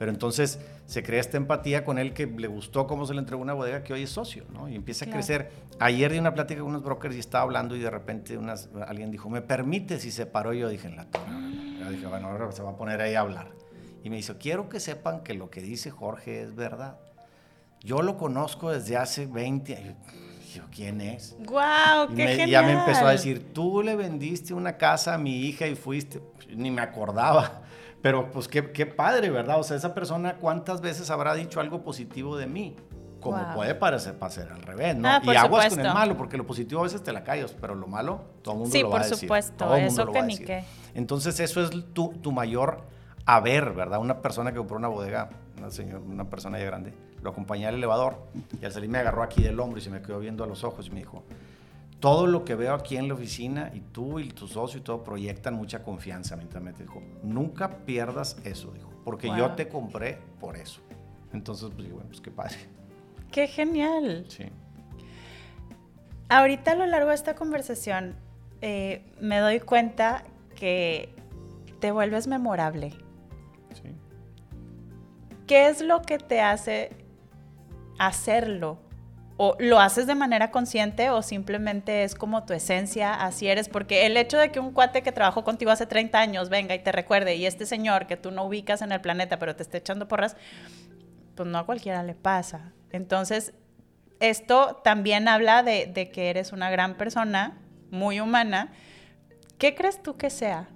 Pero 0.00 0.12
entonces 0.12 0.58
se 0.86 1.02
crea 1.02 1.20
esta 1.20 1.36
empatía 1.36 1.84
con 1.84 1.98
él 1.98 2.14
que 2.14 2.26
le 2.26 2.48
gustó 2.48 2.86
cómo 2.86 3.04
se 3.04 3.12
le 3.12 3.20
entregó 3.20 3.42
una 3.42 3.52
bodega 3.52 3.84
que 3.84 3.92
hoy 3.92 4.04
es 4.04 4.08
socio, 4.08 4.46
¿no? 4.50 4.66
Y 4.66 4.74
empieza 4.74 5.04
a 5.04 5.10
crecer. 5.10 5.52
Ayer 5.78 6.10
di 6.10 6.18
una 6.18 6.32
plática 6.32 6.62
con 6.62 6.70
unos 6.70 6.82
brokers 6.82 7.16
y 7.16 7.18
estaba 7.18 7.44
hablando 7.44 7.76
y 7.76 7.80
de 7.80 7.90
repente 7.90 8.38
unas, 8.38 8.70
alguien 8.86 9.10
dijo, 9.10 9.28
¿me 9.28 9.42
permite 9.42 10.00
si 10.00 10.10
se 10.10 10.24
paró? 10.24 10.54
yo 10.54 10.70
dije, 10.70 10.88
en 10.88 10.96
la 10.96 11.04
torre. 11.04 11.26
Yo 11.78 11.90
dije, 11.90 12.06
bueno, 12.06 12.28
ahora 12.28 12.50
se 12.50 12.62
va 12.62 12.70
a 12.70 12.76
poner 12.76 13.02
ahí 13.02 13.14
a 13.14 13.20
hablar. 13.20 13.50
Y 14.02 14.08
me 14.08 14.16
dice, 14.16 14.38
quiero 14.38 14.70
que 14.70 14.80
sepan 14.80 15.22
que 15.22 15.34
lo 15.34 15.50
que 15.50 15.60
dice 15.60 15.90
Jorge 15.90 16.44
es 16.44 16.54
verdad. 16.54 16.98
Yo 17.80 18.00
lo 18.00 18.16
conozco 18.16 18.70
desde 18.70 18.96
hace 18.96 19.26
20 19.26 19.76
años. 19.76 19.96
Yo, 20.54 20.62
¿quién 20.74 21.02
es? 21.02 21.36
¡Guau! 21.40 22.14
¡Qué 22.14 22.26
genial! 22.26 22.48
Ya 22.48 22.62
me 22.62 22.72
empezó 22.72 23.06
a 23.06 23.10
decir, 23.10 23.52
tú 23.52 23.82
le 23.82 23.96
vendiste 23.96 24.54
una 24.54 24.78
casa 24.78 25.12
a 25.12 25.18
mi 25.18 25.40
hija 25.40 25.66
y 25.66 25.74
fuiste. 25.74 26.22
Ni 26.56 26.70
me 26.70 26.80
acordaba. 26.80 27.64
Pero 28.02 28.30
pues 28.30 28.48
qué, 28.48 28.70
qué 28.72 28.86
padre, 28.86 29.30
¿verdad? 29.30 29.58
O 29.60 29.62
sea, 29.62 29.76
esa 29.76 29.94
persona 29.94 30.36
cuántas 30.36 30.80
veces 30.80 31.10
habrá 31.10 31.34
dicho 31.34 31.60
algo 31.60 31.82
positivo 31.82 32.36
de 32.36 32.46
mí. 32.46 32.76
Como 33.20 33.36
Wow. 33.36 33.54
puede 33.54 33.74
parecer 33.74 34.14
pasar 34.18 34.50
al 34.50 34.62
revés, 34.62 34.96
¿no? 34.96 35.06
Ah, 35.06 35.20
por 35.22 35.34
y 35.34 35.36
aguas 35.36 35.64
con 35.64 35.70
supuesto. 35.72 35.88
el 35.88 35.94
malo, 35.94 36.16
porque 36.16 36.38
lo 36.38 36.46
positivo 36.46 36.80
a 36.80 36.84
veces 36.84 37.02
te 37.02 37.12
la 37.12 37.22
callas, 37.22 37.54
pero 37.60 37.74
lo 37.74 37.86
malo 37.86 38.22
todo 38.42 38.54
el 38.54 38.60
mundo 38.60 38.72
Sí, 38.74 38.80
lo 38.80 38.88
va 38.88 38.92
por 38.94 39.00
a 39.02 39.04
decir. 39.04 39.18
supuesto, 39.18 39.52
todo 39.66 39.76
el 39.76 39.84
mundo 39.84 39.92
eso 40.02 40.04
lo 40.06 40.12
que 40.12 40.18
va 40.20 40.24
a 40.24 40.26
ni 40.26 40.38
qué. 40.38 40.64
Entonces 40.94 41.38
eso 41.40 41.60
es 41.62 41.70
tu, 41.92 42.14
tu 42.14 42.32
mayor 42.32 42.80
haber, 43.26 43.74
¿verdad? 43.74 44.00
Una 44.00 44.22
persona 44.22 44.52
que 44.52 44.56
compró 44.58 44.78
una 44.78 44.88
bodega, 44.88 45.28
una, 45.58 45.70
señora, 45.70 46.00
una 46.00 46.24
persona 46.30 46.58
ya 46.58 46.64
grande, 46.64 46.94
lo 47.22 47.28
acompañé 47.28 47.66
al 47.66 47.74
elevador 47.74 48.16
y 48.58 48.64
al 48.64 48.72
salir 48.72 48.88
me 48.88 48.96
agarró 48.96 49.22
aquí 49.22 49.42
del 49.42 49.60
hombro 49.60 49.78
y 49.78 49.82
se 49.82 49.90
me 49.90 50.00
quedó 50.00 50.18
viendo 50.18 50.42
a 50.42 50.46
los 50.46 50.64
ojos 50.64 50.86
y 50.86 50.90
me 50.90 51.00
dijo, 51.00 51.22
todo 52.00 52.26
lo 52.26 52.44
que 52.44 52.54
veo 52.54 52.74
aquí 52.74 52.96
en 52.96 53.08
la 53.08 53.14
oficina 53.14 53.70
y 53.74 53.80
tú 53.80 54.18
y 54.18 54.28
tu 54.28 54.48
socio 54.48 54.80
y 54.80 54.82
todo 54.82 55.04
proyectan 55.04 55.54
mucha 55.54 55.82
confianza 55.82 56.34
mentalmente. 56.34 56.82
Dijo, 56.82 57.02
nunca 57.22 57.84
pierdas 57.84 58.38
eso, 58.44 58.72
dijo, 58.72 58.90
porque 59.04 59.28
yo 59.28 59.52
te 59.52 59.68
compré 59.68 60.18
por 60.40 60.56
eso. 60.56 60.80
Entonces, 61.32 61.70
pues 61.76 61.92
bueno, 61.92 62.08
pues 62.08 62.20
qué 62.20 62.30
padre. 62.30 62.56
Qué 63.30 63.46
genial. 63.46 64.24
Sí. 64.28 64.44
Ahorita 66.28 66.72
a 66.72 66.74
lo 66.74 66.86
largo 66.86 67.10
de 67.10 67.14
esta 67.14 67.34
conversación 67.34 68.16
eh, 68.60 69.04
me 69.20 69.38
doy 69.38 69.60
cuenta 69.60 70.24
que 70.56 71.14
te 71.80 71.92
vuelves 71.92 72.26
memorable. 72.26 72.90
sí. 73.74 73.94
¿Qué 75.46 75.68
es 75.68 75.80
lo 75.80 76.02
que 76.02 76.18
te 76.18 76.40
hace 76.40 76.90
hacerlo? 77.98 78.78
¿O 79.42 79.56
lo 79.58 79.80
haces 79.80 80.06
de 80.06 80.14
manera 80.14 80.50
consciente 80.50 81.08
o 81.08 81.22
simplemente 81.22 82.04
es 82.04 82.14
como 82.14 82.44
tu 82.44 82.52
esencia, 82.52 83.14
así 83.14 83.48
eres? 83.48 83.70
Porque 83.70 84.04
el 84.04 84.18
hecho 84.18 84.36
de 84.36 84.52
que 84.52 84.60
un 84.60 84.70
cuate 84.70 85.02
que 85.02 85.12
trabajó 85.12 85.44
contigo 85.44 85.70
hace 85.70 85.86
30 85.86 86.18
años 86.20 86.50
venga 86.50 86.74
y 86.74 86.80
te 86.80 86.92
recuerde, 86.92 87.36
y 87.36 87.46
este 87.46 87.64
señor 87.64 88.06
que 88.06 88.18
tú 88.18 88.32
no 88.32 88.44
ubicas 88.44 88.82
en 88.82 88.92
el 88.92 89.00
planeta, 89.00 89.38
pero 89.38 89.56
te 89.56 89.62
esté 89.62 89.78
echando 89.78 90.06
porras, 90.08 90.36
pues 91.36 91.48
no 91.48 91.56
a 91.56 91.64
cualquiera 91.64 92.02
le 92.02 92.14
pasa. 92.14 92.74
Entonces, 92.92 93.54
esto 94.20 94.78
también 94.84 95.26
habla 95.26 95.62
de, 95.62 96.10
que 96.12 96.28
eres 96.28 96.52
una 96.52 96.68
gran 96.68 96.98
persona, 96.98 97.56
muy 97.90 98.20
humana. 98.20 98.72
¿Qué 99.56 99.74
crees 99.74 100.02
tú 100.02 100.18
que 100.18 100.28
sea? 100.28 100.68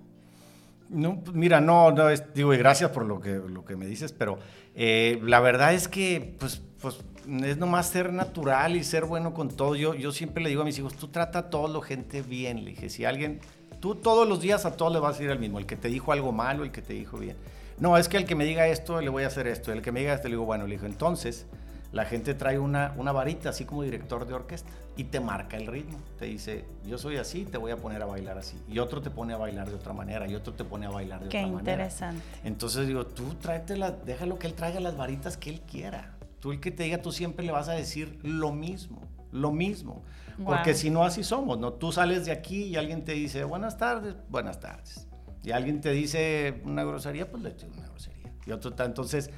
No, 0.88 1.20
pues, 1.20 1.36
mira, 1.36 1.60
no, 1.60 1.90
no, 1.92 2.08
es- 2.08 2.32
digo, 2.32 2.54
y 2.54 2.56
gracias 2.56 2.92
por 2.92 3.04
lo 3.04 3.20
que, 3.20 3.34
lo 3.46 3.62
que 3.66 3.76
me 3.76 3.84
dices, 3.84 4.14
pero 4.14 4.38
eh, 4.74 5.20
la 5.22 5.40
verdad 5.40 5.74
es 5.74 5.86
que, 5.86 6.34
pues, 6.40 6.62
pues, 6.80 7.04
es 7.44 7.56
nomás 7.56 7.86
ser 7.88 8.12
natural 8.12 8.76
y 8.76 8.84
ser 8.84 9.04
bueno 9.04 9.34
con 9.34 9.48
todo. 9.48 9.74
Yo, 9.76 9.94
yo 9.94 10.12
siempre 10.12 10.42
le 10.42 10.48
digo 10.50 10.62
a 10.62 10.64
mis 10.64 10.78
hijos, 10.78 10.94
tú 10.94 11.08
trata 11.08 11.38
a 11.40 11.50
toda 11.50 11.68
la 11.68 11.84
gente 11.84 12.22
bien, 12.22 12.64
le 12.64 12.70
dije, 12.70 12.90
si 12.90 13.04
alguien, 13.04 13.40
tú 13.80 13.94
todos 13.94 14.28
los 14.28 14.40
días 14.40 14.64
a 14.66 14.76
todos 14.76 14.92
le 14.92 14.98
vas 14.98 15.18
a 15.18 15.22
ir 15.22 15.30
al 15.30 15.38
mismo, 15.38 15.58
el 15.58 15.66
que 15.66 15.76
te 15.76 15.88
dijo 15.88 16.12
algo 16.12 16.32
malo, 16.32 16.64
el 16.64 16.70
que 16.70 16.82
te 16.82 16.92
dijo 16.92 17.18
bien. 17.18 17.36
No, 17.78 17.96
es 17.98 18.08
que 18.08 18.16
el 18.16 18.24
que 18.24 18.34
me 18.34 18.44
diga 18.44 18.68
esto, 18.68 19.00
le 19.00 19.08
voy 19.08 19.24
a 19.24 19.26
hacer 19.26 19.46
esto, 19.46 19.72
el 19.72 19.82
que 19.82 19.90
me 19.92 20.00
diga 20.00 20.14
esto, 20.14 20.28
le 20.28 20.34
digo, 20.34 20.44
bueno, 20.44 20.66
le 20.66 20.76
digo, 20.76 20.86
entonces, 20.86 21.46
la 21.92 22.04
gente 22.04 22.34
trae 22.34 22.58
una, 22.58 22.92
una 22.96 23.12
varita, 23.12 23.50
así 23.50 23.64
como 23.64 23.82
director 23.82 24.26
de 24.26 24.34
orquesta, 24.34 24.70
y 24.96 25.04
te 25.04 25.18
marca 25.20 25.56
el 25.56 25.66
ritmo. 25.66 25.98
Te 26.18 26.26
dice, 26.26 26.64
yo 26.86 26.98
soy 26.98 27.16
así, 27.16 27.44
te 27.44 27.58
voy 27.58 27.72
a 27.72 27.76
poner 27.76 28.02
a 28.02 28.06
bailar 28.06 28.38
así. 28.38 28.56
Y 28.68 28.78
otro 28.78 29.00
te 29.00 29.10
pone 29.10 29.32
a 29.34 29.36
bailar 29.36 29.68
de 29.68 29.74
otra 29.74 29.92
manera, 29.92 30.26
y 30.28 30.34
otro 30.34 30.54
te 30.54 30.64
pone 30.64 30.86
a 30.86 30.90
bailar 30.90 31.20
de 31.22 31.28
Qué 31.28 31.38
otra 31.38 31.52
manera. 31.52 31.72
interesante. 31.72 32.22
Entonces 32.44 32.86
digo, 32.86 33.06
tú 33.06 33.34
tráetela, 33.34 33.90
déjalo 33.90 34.38
que 34.38 34.46
él 34.46 34.54
traiga 34.54 34.78
las 34.80 34.96
varitas 34.96 35.36
que 35.36 35.50
él 35.50 35.60
quiera. 35.62 36.13
Tú 36.44 36.52
el 36.52 36.60
que 36.60 36.70
te 36.70 36.82
diga, 36.82 36.98
tú 36.98 37.10
siempre 37.10 37.42
le 37.42 37.52
vas 37.52 37.70
a 37.70 37.72
decir 37.72 38.18
lo 38.22 38.52
mismo, 38.52 39.00
lo 39.32 39.50
mismo. 39.50 40.04
Porque 40.44 40.74
si 40.74 40.90
no, 40.90 41.02
así 41.02 41.24
somos, 41.24 41.58
¿no? 41.58 41.72
Tú 41.72 41.90
sales 41.90 42.26
de 42.26 42.32
aquí 42.32 42.64
y 42.64 42.76
alguien 42.76 43.02
te 43.02 43.12
dice, 43.12 43.44
buenas 43.44 43.78
tardes, 43.78 44.14
buenas 44.28 44.60
tardes. 44.60 45.08
Y 45.42 45.52
alguien 45.52 45.80
te 45.80 45.92
dice 45.92 46.60
una 46.66 46.84
grosería, 46.84 47.30
pues 47.30 47.42
le 47.42 47.54
dices 47.54 47.70
una 47.74 47.88
grosería. 47.88 48.30
Y 48.44 48.52
otro, 48.52 48.74
entonces, 48.84 49.30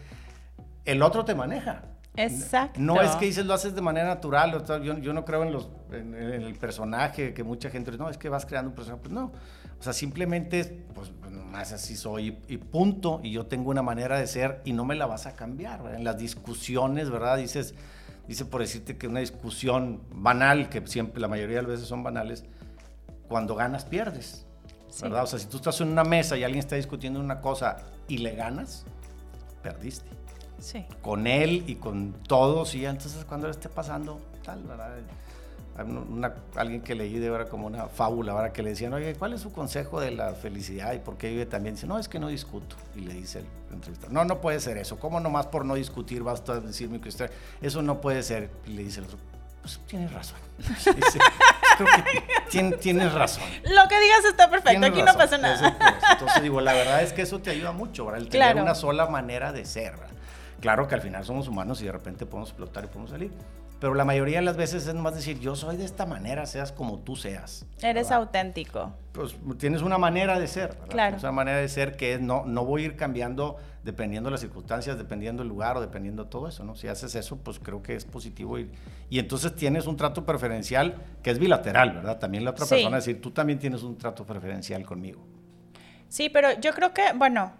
el 0.84 1.00
otro 1.00 1.24
te 1.24 1.36
maneja. 1.36 1.84
Exacto. 2.16 2.80
No 2.80 3.00
es 3.00 3.12
que 3.12 3.26
dices 3.26 3.46
lo 3.46 3.54
haces 3.54 3.76
de 3.76 3.82
manera 3.82 4.08
natural, 4.08 4.52
o 4.56 4.66
sea, 4.66 4.78
yo, 4.78 4.98
yo 4.98 5.12
no 5.12 5.24
creo 5.24 5.44
en, 5.44 5.52
los, 5.52 5.68
en, 5.92 6.12
en 6.12 6.42
el 6.42 6.56
personaje, 6.56 7.32
que 7.32 7.44
mucha 7.44 7.70
gente 7.70 7.92
dice, 7.92 8.02
no, 8.02 8.10
es 8.10 8.18
que 8.18 8.28
vas 8.28 8.46
creando 8.46 8.70
un 8.70 8.74
personaje, 8.74 9.02
pues 9.04 9.14
no. 9.14 9.30
O 9.78 9.82
sea, 9.82 9.92
simplemente, 9.92 10.60
es, 10.60 10.72
pues 10.94 11.10
nomás 11.30 11.72
así 11.72 11.96
soy 11.96 12.28
y, 12.48 12.54
y 12.54 12.56
punto, 12.58 13.20
y 13.22 13.30
yo 13.32 13.46
tengo 13.46 13.70
una 13.70 13.82
manera 13.82 14.18
de 14.18 14.26
ser 14.26 14.60
y 14.64 14.72
no 14.72 14.84
me 14.84 14.94
la 14.94 15.06
vas 15.06 15.26
a 15.26 15.36
cambiar. 15.36 15.82
¿verdad? 15.82 15.98
En 15.98 16.04
las 16.04 16.18
discusiones, 16.18 17.10
¿verdad? 17.10 17.36
Dices, 17.36 17.74
dice 18.26 18.44
por 18.44 18.60
decirte 18.62 18.96
que 18.96 19.06
una 19.06 19.20
discusión 19.20 20.02
banal, 20.10 20.68
que 20.68 20.86
siempre, 20.86 21.20
la 21.20 21.28
mayoría 21.28 21.56
de 21.56 21.62
las 21.62 21.70
veces 21.72 21.88
son 21.88 22.02
banales, 22.02 22.44
cuando 23.28 23.54
ganas 23.54 23.84
pierdes, 23.84 24.44
Sí. 24.88 25.02
¿verdad? 25.02 25.24
O 25.24 25.26
sea, 25.26 25.38
si 25.38 25.46
tú 25.46 25.58
estás 25.58 25.78
en 25.82 25.88
una 25.88 26.04
mesa 26.04 26.36
y 26.38 26.44
alguien 26.44 26.60
está 26.60 26.76
discutiendo 26.76 27.20
una 27.20 27.40
cosa 27.40 27.76
y 28.08 28.18
le 28.18 28.34
ganas, 28.34 28.86
perdiste 29.62 30.08
Sí. 30.58 30.86
con 31.02 31.26
él 31.26 31.64
y 31.66 31.74
con 31.74 32.14
todos 32.26 32.74
y 32.74 32.86
entonces 32.86 33.24
cuando 33.26 33.46
le 33.48 33.50
esté 33.50 33.68
pasando 33.68 34.20
tal, 34.42 34.62
¿verdad? 34.62 34.96
Una- 35.84 36.34
alguien 36.54 36.80
que 36.80 36.94
leí 36.94 37.18
de 37.18 37.28
verdad 37.30 37.48
como 37.48 37.66
una 37.66 37.86
fábula, 37.88 38.32
¿verdad? 38.34 38.52
Que 38.52 38.62
le 38.62 38.70
decían, 38.70 38.92
oye, 38.94 39.14
¿cuál 39.14 39.32
es 39.32 39.40
su 39.40 39.52
consejo 39.52 40.00
de 40.00 40.10
la 40.10 40.32
felicidad 40.34 40.92
y 40.94 40.98
por 40.98 41.16
qué 41.16 41.30
vive 41.30 41.46
también? 41.46 41.74
Dice, 41.74 41.86
no, 41.86 41.98
es 41.98 42.08
que 42.08 42.18
no 42.18 42.28
discuto. 42.28 42.76
Y 42.94 43.00
le 43.00 43.14
dice 43.14 43.40
el 43.40 43.46
entrevistador, 43.72 44.12
no, 44.12 44.24
no 44.24 44.40
puede 44.40 44.60
ser 44.60 44.78
eso. 44.78 44.98
¿Cómo 44.98 45.20
nomás 45.20 45.46
por 45.46 45.64
no 45.64 45.74
discutir 45.74 46.22
vas 46.22 46.42
a 46.48 46.60
decirme 46.60 47.00
que 47.00 47.08
usted, 47.08 47.30
eso 47.60 47.82
no 47.82 48.00
puede 48.00 48.22
ser? 48.22 48.50
Y 48.66 48.70
le 48.70 48.82
dice 48.84 49.00
el 49.00 49.06
otro, 49.06 49.18
pues 49.62 49.80
tienes 49.86 50.12
razón. 50.12 50.38
Dice, 50.58 51.18
Creo 51.76 51.88
que 52.04 52.22
tien- 52.50 52.78
tienes 52.78 53.12
razón. 53.12 53.42
Lo 53.64 53.88
que 53.88 54.00
digas 54.00 54.24
está 54.24 54.48
perfecto, 54.48 54.70
Tienes 54.80 54.90
aquí 54.90 55.02
no 55.02 55.12
pasa 55.18 55.36
nada. 55.36 55.76
Entonces 56.12 56.42
digo, 56.42 56.60
la 56.62 56.72
verdad 56.72 57.02
es 57.02 57.12
que 57.12 57.22
eso 57.22 57.40
te 57.40 57.50
ayuda 57.50 57.72
mucho, 57.72 58.06
¿verdad? 58.06 58.22
El 58.22 58.28
tener 58.28 58.52
Claro. 58.52 58.62
una 58.62 58.74
sola 58.74 59.06
manera 59.06 59.52
de 59.52 59.64
ser, 59.66 59.92
¿verdad? 59.96 60.14
Claro 60.60 60.88
que 60.88 60.94
al 60.94 61.02
final 61.02 61.22
somos 61.24 61.48
humanos 61.48 61.82
y 61.82 61.84
de 61.84 61.92
repente 61.92 62.24
podemos 62.24 62.48
explotar 62.50 62.84
y 62.84 62.86
podemos 62.86 63.10
salir. 63.10 63.30
Pero 63.78 63.92
la 63.94 64.06
mayoría 64.06 64.38
de 64.38 64.44
las 64.44 64.56
veces 64.56 64.86
es 64.86 64.94
más 64.94 65.14
decir, 65.14 65.38
yo 65.38 65.54
soy 65.54 65.76
de 65.76 65.84
esta 65.84 66.06
manera, 66.06 66.46
seas 66.46 66.72
como 66.72 66.98
tú 67.00 67.14
seas. 67.14 67.66
Eres 67.82 68.06
¿verdad? 68.08 68.12
auténtico. 68.22 68.94
Pues 69.12 69.36
tienes 69.58 69.82
una 69.82 69.98
manera 69.98 70.38
de 70.40 70.46
ser, 70.46 70.70
¿verdad? 70.70 70.86
Claro. 70.88 71.08
Tienes 71.10 71.22
una 71.24 71.32
manera 71.32 71.58
de 71.58 71.68
ser 71.68 71.94
que 71.96 72.14
es 72.14 72.20
no, 72.20 72.46
no 72.46 72.64
voy 72.64 72.82
a 72.82 72.86
ir 72.86 72.96
cambiando 72.96 73.56
dependiendo 73.84 74.28
de 74.28 74.32
las 74.32 74.40
circunstancias, 74.40 74.96
dependiendo 74.96 75.42
del 75.42 75.48
lugar 75.50 75.76
o 75.76 75.82
dependiendo 75.82 76.24
de 76.24 76.30
todo 76.30 76.48
eso, 76.48 76.64
¿no? 76.64 76.74
Si 76.74 76.88
haces 76.88 77.14
eso, 77.16 77.36
pues 77.36 77.58
creo 77.58 77.82
que 77.82 77.94
es 77.94 78.06
positivo 78.06 78.58
y, 78.58 78.70
y 79.10 79.18
entonces 79.18 79.54
tienes 79.54 79.86
un 79.86 79.96
trato 79.98 80.24
preferencial 80.24 80.94
que 81.22 81.30
es 81.30 81.38
bilateral, 81.38 81.92
¿verdad? 81.92 82.18
También 82.18 82.44
la 82.44 82.52
otra 82.52 82.64
Sí. 82.64 82.76
persona 82.76 82.96
decir, 82.96 83.20
tú 83.20 83.30
también 83.30 83.58
tienes 83.58 83.82
un 83.82 83.98
trato 83.98 84.24
preferencial 84.24 84.84
conmigo. 84.86 85.22
Sí, 86.08 86.30
pero 86.30 86.58
yo 86.60 86.72
creo 86.72 86.94
que, 86.94 87.12
bueno, 87.14 87.52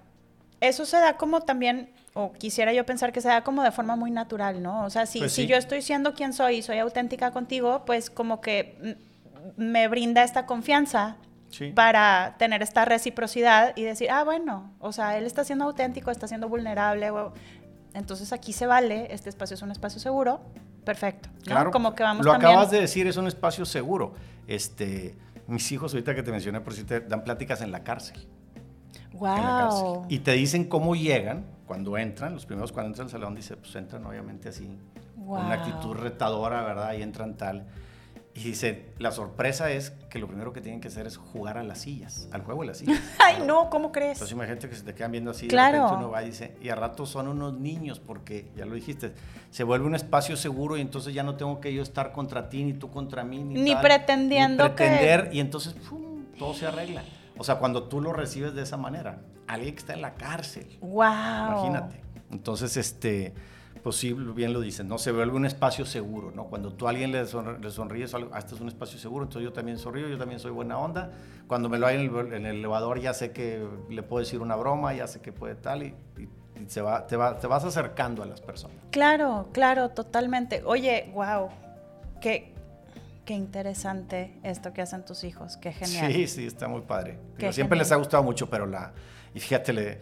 eso 0.61 0.87
se 0.87 0.97
da 0.97 1.17
como 1.19 1.43
también, 1.43 1.91
o 2.19 2.33
quisiera 2.33 2.73
yo 2.73 2.87
pensar 2.87 3.13
que 3.13 3.21
se 3.21 3.29
da 3.29 3.45
como 3.45 3.63
de 3.63 3.71
forma 3.71 3.95
muy 3.95 4.11
natural, 4.11 4.63
¿no? 4.63 4.85
O 4.85 4.91
sea, 4.91 5.05
si, 5.05 5.19
Pues 5.19 5.33
si 5.33 5.43
sí. 5.43 5.49
yo 5.49 5.57
estoy 5.57 5.83
siendo 5.83 6.15
quien 6.15 6.33
soy 6.33 6.57
y 6.57 6.63
soy 6.63 6.79
auténtica 6.79 7.31
contigo, 7.31 7.85
pues 7.85 8.09
como 8.09 8.41
que 8.41 8.97
me 9.59 9.87
brinda 9.89 10.25
esta 10.25 10.47
confianza 10.47 11.17
Sí. 11.51 11.73
para 11.75 12.35
tener 12.39 12.63
esta 12.63 12.85
reciprocidad 12.87 13.75
y 13.77 13.83
decir, 13.83 14.11
ah, 14.11 14.25
bueno, 14.25 14.73
o 14.81 14.93
sea, 14.93 15.17
él 15.19 15.25
está 15.27 15.45
siendo 15.45 15.67
auténtico, 15.67 16.11
está 16.11 16.27
siendo 16.27 16.49
vulnerable, 16.49 17.11
o- 17.11 17.33
entonces 17.95 18.33
aquí 18.33 18.53
se 18.53 18.67
vale, 18.67 19.07
este 19.15 19.29
espacio 19.29 19.55
es 19.55 19.63
un 19.63 19.71
espacio 19.71 20.01
seguro, 20.01 20.41
perfecto, 20.85 21.29
¿no? 21.39 21.43
Claro, 21.45 21.71
Como 21.71 21.95
que 21.95 22.03
vamos 22.03 22.25
lo 22.25 22.33
también... 22.33 22.51
acabas 22.53 22.71
de 22.71 22.81
decir, 22.81 23.07
es 23.07 23.17
un 23.17 23.27
espacio 23.27 23.65
seguro. 23.65 24.15
Este, 24.49 25.15
mis 25.47 25.71
hijos, 25.73 25.93
ahorita 25.95 26.15
que 26.15 26.23
te 26.23 26.31
mencioné, 26.33 26.61
por 26.61 26.73
si 26.75 26.83
te 26.85 27.01
dan 27.01 27.23
pláticas 27.25 27.61
en 27.61 27.71
la 27.73 27.85
cárcel. 27.85 28.27
en 29.13 29.21
la 29.23 29.35
cárcel. 29.37 29.83
Wow. 29.85 30.07
Y 30.09 30.19
te 30.21 30.33
dicen 30.33 30.65
cómo 30.69 30.95
llegan 30.97 31.45
cuando 31.67 31.99
entran, 31.99 32.35
los 32.35 32.47
primeros 32.47 32.73
cuando 32.73 32.89
entran 32.89 33.07
al 33.07 33.11
salón, 33.11 33.35
dice, 33.35 33.57
pues 33.57 33.75
entran 33.77 34.05
obviamente 34.07 34.49
así, 34.49 34.67
con 35.15 35.25
Wow. 35.27 35.41
una 35.47 35.55
actitud 35.55 35.95
retadora, 35.97 36.63
¿verdad? 36.63 36.95
Y 36.95 37.03
entran 37.03 37.37
tal. 37.37 37.67
Y 38.35 38.41
dice, 38.41 38.93
la 38.99 39.13
sorpresa 39.13 39.71
es 39.71 39.91
que 40.11 40.19
lo 40.19 40.29
primero 40.29 40.53
que 40.53 40.61
tienen 40.61 40.79
que 40.81 40.89
hacer 40.89 41.07
es 41.07 41.17
jugar 41.17 41.57
a 41.57 41.63
las 41.65 41.79
sillas, 41.81 42.29
al 42.33 42.43
juego 42.43 42.61
de 42.61 42.67
las 42.69 42.77
sillas. 42.79 43.01
Ay, 43.19 43.35
¿verdad? 43.37 43.47
no, 43.47 43.71
¿cómo 43.71 43.93
crees? 43.93 44.13
Entonces 44.19 44.35
imagínate 44.35 44.69
que 44.69 44.77
se 44.77 44.83
te 44.85 44.95
quedan 44.95 45.11
viendo 45.13 45.31
así, 45.31 45.49
Claro. 45.49 45.73
de 45.73 45.83
repente 45.85 46.05
uno 46.05 46.11
va 46.13 46.23
y 46.23 46.27
dice, 46.27 46.55
y 46.63 46.69
a 46.69 46.75
rato 46.75 47.07
son 47.07 47.29
unos 47.29 47.55
niños, 47.55 47.99
porque 47.99 48.51
ya 48.55 48.67
lo 48.67 48.75
dijiste, 48.75 49.15
se 49.51 49.65
vuelve 49.65 49.87
un 49.87 49.95
espacio 49.95 50.37
seguro 50.37 50.77
y 50.77 50.83
entonces 50.83 51.15
ya 51.15 51.23
no 51.23 51.37
tengo 51.37 51.61
que 51.61 51.73
yo 51.73 51.83
estar 51.83 52.13
contra 52.13 52.51
ti, 52.51 52.63
ni 52.63 52.75
tú 52.75 52.91
contra 52.91 53.25
mí, 53.25 53.43
ni, 53.43 53.55
Ni 53.55 53.73
tal, 53.73 53.81
pretendiendo 53.83 54.65
ni 54.65 54.71
que- 54.71 54.77
pretender, 54.77 55.31
y 55.33 55.41
entonces 55.41 55.73
¡pum! 55.89 56.27
todo 56.39 56.53
se 56.53 56.67
arregla. 56.67 57.03
O 57.39 57.43
sea, 57.45 57.55
cuando 57.57 57.85
tú 57.85 58.03
lo 58.03 58.13
recibes 58.13 58.55
de 58.55 58.63
esa 58.63 58.77
manera, 58.77 59.23
alguien 59.49 59.75
que 59.75 59.81
está 59.81 59.95
en 59.95 60.03
la 60.03 60.15
cárcel, 60.15 60.79
Wow. 60.81 61.05
imagínate. 61.49 62.01
Entonces, 62.31 62.77
este, 62.77 63.33
pues 63.83 63.97
sí, 63.97 64.13
bien 64.13 64.53
lo 64.53 64.61
dicen, 64.61 64.89
¿no? 64.89 64.99
Se 64.99 65.13
vuelve 65.13 65.37
un 65.37 65.47
espacio 65.47 65.87
seguro, 65.87 66.33
¿no? 66.33 66.45
Cuando 66.47 66.73
tú 66.73 66.87
a 66.87 66.91
alguien 66.91 67.13
le, 67.13 67.23
sonr- 67.25 67.61
le 67.61 67.71
sonríes, 67.71 68.13
algo, 68.15 68.31
ah, 68.33 68.39
este 68.41 68.55
es 68.57 68.61
un 68.61 68.69
espacio 68.69 68.99
seguro, 68.99 69.25
entonces 69.25 69.45
yo 69.49 69.53
también 69.53 69.79
sonrío, 69.79 70.09
yo 70.09 70.19
también 70.19 70.41
soy 70.41 70.51
buena 70.51 70.77
onda. 70.79 71.13
Cuando 71.47 71.69
me 71.69 71.79
lo 71.79 71.87
hay 71.87 71.97
en 72.05 72.15
el, 72.17 72.33
en 72.33 72.47
el 72.47 72.57
elevador, 72.57 73.01
ya 73.01 73.15
sé 73.15 73.31
que 73.31 73.65
le 73.89 74.03
puedo 74.03 74.21
decir 74.21 74.41
una 74.41 74.57
broma, 74.57 74.93
ya 74.95 75.07
sé 75.07 75.21
que 75.21 75.33
puede 75.33 75.55
tal, 75.55 75.85
y, 75.85 75.95
se 76.67 76.81
va, 76.81 77.07
te, 77.07 77.17
va, 77.17 77.39
te 77.39 77.47
vas 77.47 77.65
acercando 77.65 78.23
a 78.23 78.27
las 78.27 78.41
personas. 78.41 78.77
Claro, 78.91 79.51
claro, 79.53 79.91
totalmente. 79.91 80.63
Oye, 80.65 81.13
wow, 81.15 81.51
qué, 82.21 82.53
qué 83.25 83.35
interesante 83.35 84.33
esto 84.43 84.73
que 84.73 84.83
hacen 84.83 85.05
tus 85.05 85.23
hijos, 85.23 85.57
qué 85.59 85.71
genial. 85.73 86.13
Sí, 86.13 86.27
sí, 86.27 86.47
está 86.47 86.67
muy 86.67 86.81
padre. 86.81 87.19
Digo, 87.39 87.53
siempre 87.53 87.77
genial. 87.77 87.79
les 87.79 87.93
ha 87.93 87.97
gustado 87.97 88.23
mucho, 88.25 88.49
pero 88.51 88.67
la... 88.67 88.93
Y 89.37 89.41
fíjate, 89.41 89.75
le- 89.75 89.99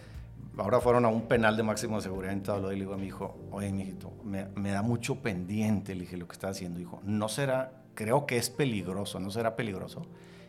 ahora 0.58 0.80
fueron 0.80 1.04
a 1.04 1.08
un 1.08 1.22
penal 1.22 1.56
de 1.56 1.64
máxima 1.64 2.00
seguridad 2.00 2.32
en 2.32 2.44
todo 2.44 2.60
lo 2.60 2.70
y 2.70 2.76
le 2.76 2.82
digo 2.82 2.94
a 2.94 2.96
mi 2.96 3.06
hijo, 3.08 3.36
oye, 3.50 3.72
mijito, 3.72 4.12
me, 4.22 4.44
me 4.54 4.70
da 4.70 4.80
mucho 4.80 5.16
pendiente, 5.16 5.92
le 5.96 6.02
dije, 6.02 6.16
lo 6.16 6.28
que 6.28 6.34
está 6.34 6.50
haciendo, 6.50 6.78
hijo, 6.78 7.00
no 7.02 7.28
será, 7.28 7.72
creo 7.94 8.26
que 8.26 8.36
es 8.36 8.48
peligroso, 8.48 9.18
no 9.18 9.32
será 9.32 9.56
peligroso. 9.56 10.02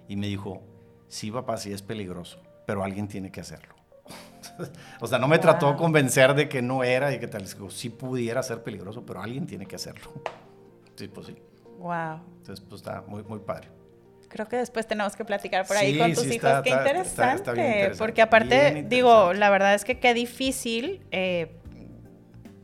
Y 0.07 0.17
me 0.17 0.27
dijo, 0.27 0.61
sí, 1.07 1.31
papá, 1.31 1.57
sí 1.57 1.73
es 1.73 1.81
peligroso, 1.81 2.39
pero 2.67 2.83
alguien 2.83 3.07
tiene 3.07 3.31
que 3.31 3.41
hacerlo. 3.41 3.73
o 5.01 5.07
sea, 5.07 5.17
no 5.17 5.27
me 5.27 5.39
trató 5.39 5.71
de 5.71 5.77
convencer 5.77 6.35
de 6.35 6.47
que 6.47 6.61
no 6.61 6.83
era 6.83 7.11
y 7.11 7.17
que 7.19 7.27
tal, 7.27 7.47
sí 7.71 7.89
pudiera 7.89 8.43
ser 8.43 8.61
peligroso, 8.61 9.03
pero 9.03 9.19
alguien 9.19 9.47
tiene 9.47 9.65
que 9.65 9.77
hacerlo. 9.77 10.11
sí, 10.95 11.07
pues 11.07 11.25
sí. 11.25 11.35
Wow. 11.79 12.19
Entonces, 12.37 12.63
pues 12.69 12.81
está 12.81 13.03
muy, 13.07 13.23
muy 13.23 13.39
padre. 13.39 13.67
Creo 14.35 14.49
que 14.49 14.57
después 14.57 14.85
tenemos 14.85 15.15
que 15.15 15.23
platicar 15.23 15.65
por 15.65 15.77
ahí 15.77 15.97
con 15.97 16.13
tus 16.13 16.25
hijos. 16.25 16.61
qué 16.61 16.71
interesante, 16.71 17.93
Porque 17.97 18.21
aparte, 18.21 18.85
digo, 18.85 19.31
la 19.31 19.49
verdad 19.49 19.73
es 19.73 19.85
que 19.85 19.97
qué 19.97 20.13
difícil, 20.13 20.99
eh, 21.11 21.55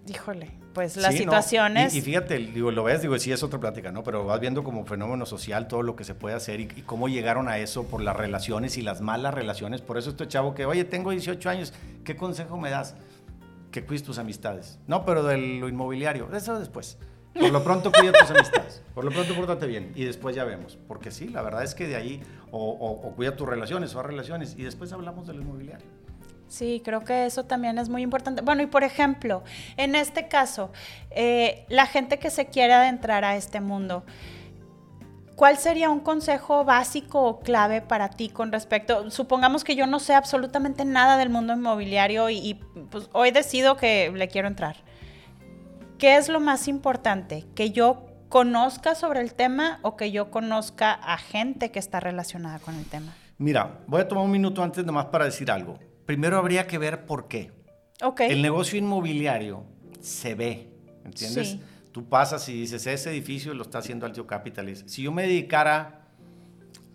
híjole, 0.06 0.52
pues 0.74 0.98
las 0.98 1.16
situaciones. 1.16 1.96
Y, 1.96 2.02
fíjate, 2.02 2.40
digo, 2.40 2.72
lo 2.72 2.84
ves, 2.84 3.02
digo, 3.02 3.18
sí 3.18 3.32
es 3.32 3.42
otra 3.42 3.58
plática, 3.58 3.90
¿no? 3.90 4.04
Pero 4.04 4.26
vas 4.26 4.42
viendo 4.42 4.66
como 4.66 4.84
fenómeno 4.84 5.26
social 5.26 5.70
todo 5.70 5.82
lo 5.82 5.96
que 5.96 6.04
se 6.04 6.14
puede 6.14 6.36
hacer 6.36 6.60
y, 6.60 6.68
cómo 6.86 7.08
llegaron 7.08 7.48
a 7.48 7.58
eso 7.58 7.86
por 7.86 8.02
las 8.02 8.18
relaciones 8.18 8.78
y 8.78 8.82
las 8.82 9.00
malas 9.00 9.34
relaciones. 9.34 9.80
Por 9.80 9.98
eso 9.98 10.10
este 10.10 10.28
chavo 10.28 10.54
que, 10.54 10.66
oye, 10.66 10.84
tengo 10.84 11.12
18 11.12 11.50
años, 11.50 11.74
¿qué 12.04 12.18
consejo 12.18 12.58
me 12.58 12.70
das? 12.70 12.96
Que 13.72 13.86
cuides 13.86 14.04
tus 14.04 14.18
amistades. 14.18 14.78
No, 14.88 15.06
pero 15.06 15.24
de 15.24 15.38
lo 15.38 15.70
inmobiliario, 15.70 16.28
eso 16.36 16.60
después. 16.60 16.98
Por 17.34 17.52
lo 17.52 17.64
pronto 17.64 17.92
cuida 17.92 18.12
tus 18.12 18.30
amistades. 18.32 18.82
Por 18.94 19.06
lo 19.06 19.12
pronto 19.12 19.34
pórtate 19.36 19.66
bien 19.66 19.94
y 19.96 20.04
después 20.04 20.36
ya 20.36 20.44
vemos. 20.44 20.78
Porque 20.88 21.12
sí, 21.12 21.30
la 21.30 21.42
verdad 21.42 21.64
es 21.64 21.76
que 21.76 21.88
de 21.88 21.96
ahí 21.96 22.22
o, 22.52 22.70
o 22.70 23.16
cuida 23.16 23.36
tus 23.36 23.48
relaciones 23.48 23.96
o 23.96 24.00
a 24.00 24.04
relaciones 24.04 24.56
y 24.58 24.64
después 24.64 24.92
hablamos 24.92 25.28
del 25.28 25.38
inmobiliario. 25.38 25.88
Sí, 26.52 26.82
creo 26.84 27.06
que 27.06 27.26
eso 27.26 27.46
también 27.46 27.78
es 27.78 27.88
muy 27.88 28.02
importante. 28.02 28.42
Bueno, 28.42 28.62
y 28.62 28.66
por 28.66 28.84
ejemplo, 28.84 29.42
en 29.78 29.96
este 29.96 30.28
caso, 30.28 30.70
eh, 31.10 31.66
la 31.70 31.86
gente 31.86 32.20
que 32.20 32.30
se 32.30 32.48
quiere 32.48 32.74
adentrar 32.74 33.24
a 33.24 33.38
este 33.38 33.62
mundo, 33.62 34.04
¿cuál 35.38 35.56
sería 35.58 35.90
un 35.90 36.02
consejo 36.02 36.66
básico 36.66 37.22
o 37.22 37.40
clave 37.40 37.80
para 37.80 38.10
ti 38.10 38.28
con 38.28 38.52
respecto? 38.52 39.10
Supongamos 39.12 39.64
que 39.64 39.78
yo 39.78 39.88
no 39.88 40.02
sé 40.02 40.14
absolutamente 40.14 40.84
nada 40.84 41.16
del 41.16 41.30
mundo 41.30 41.54
inmobiliario 41.54 42.30
y, 42.30 42.60
pues, 42.90 43.10
hoy 43.14 43.32
decido 43.32 43.78
que 43.78 44.12
le 44.14 44.28
quiero 44.28 44.50
entrar. 44.50 44.76
¿Qué 46.02 46.18
es 46.18 46.28
lo 46.28 46.42
más 46.42 46.68
importante? 46.68 47.46
¿Que 47.56 47.72
yo 47.72 48.08
conozca 48.28 48.96
sobre 48.96 49.22
el 49.22 49.34
tema 49.34 49.80
o 49.84 49.96
que 49.96 50.12
yo 50.12 50.32
conozca 50.32 50.92
a 50.92 51.18
gente 51.18 51.72
que 51.72 51.80
está 51.80 52.02
relacionada 52.02 52.60
con 52.60 52.76
el 52.76 52.86
tema? 52.86 53.16
Mira, 53.38 53.80
voy 53.88 54.02
a 54.02 54.08
tomar 54.08 54.26
un 54.26 54.32
minuto 54.32 54.62
antes 54.62 54.84
nomás 54.84 55.06
para 55.06 55.24
decir 55.24 55.50
algo 55.50 55.80
primero 56.12 56.38
habría 56.38 56.68
que 56.68 56.78
ver 56.78 57.06
por 57.06 57.30
qué. 57.30 57.54
Okay. 58.02 58.32
El 58.32 58.42
negocio 58.42 58.78
inmobiliario 58.78 59.64
se 60.02 60.36
ve, 60.36 60.74
¿entiendes? 61.06 61.58
Tú 61.94 62.10
pasas 62.10 62.50
y 62.50 62.54
dices, 62.54 62.86
ese 62.86 63.12
edificio 63.12 63.54
lo 63.54 63.64
está 63.64 63.78
haciendo 63.78 64.06
Altio 64.06 64.28
Capitalist. 64.28 64.90
Si 64.90 65.04
yo 65.04 65.14
me 65.14 65.24
dedicara 65.24 66.02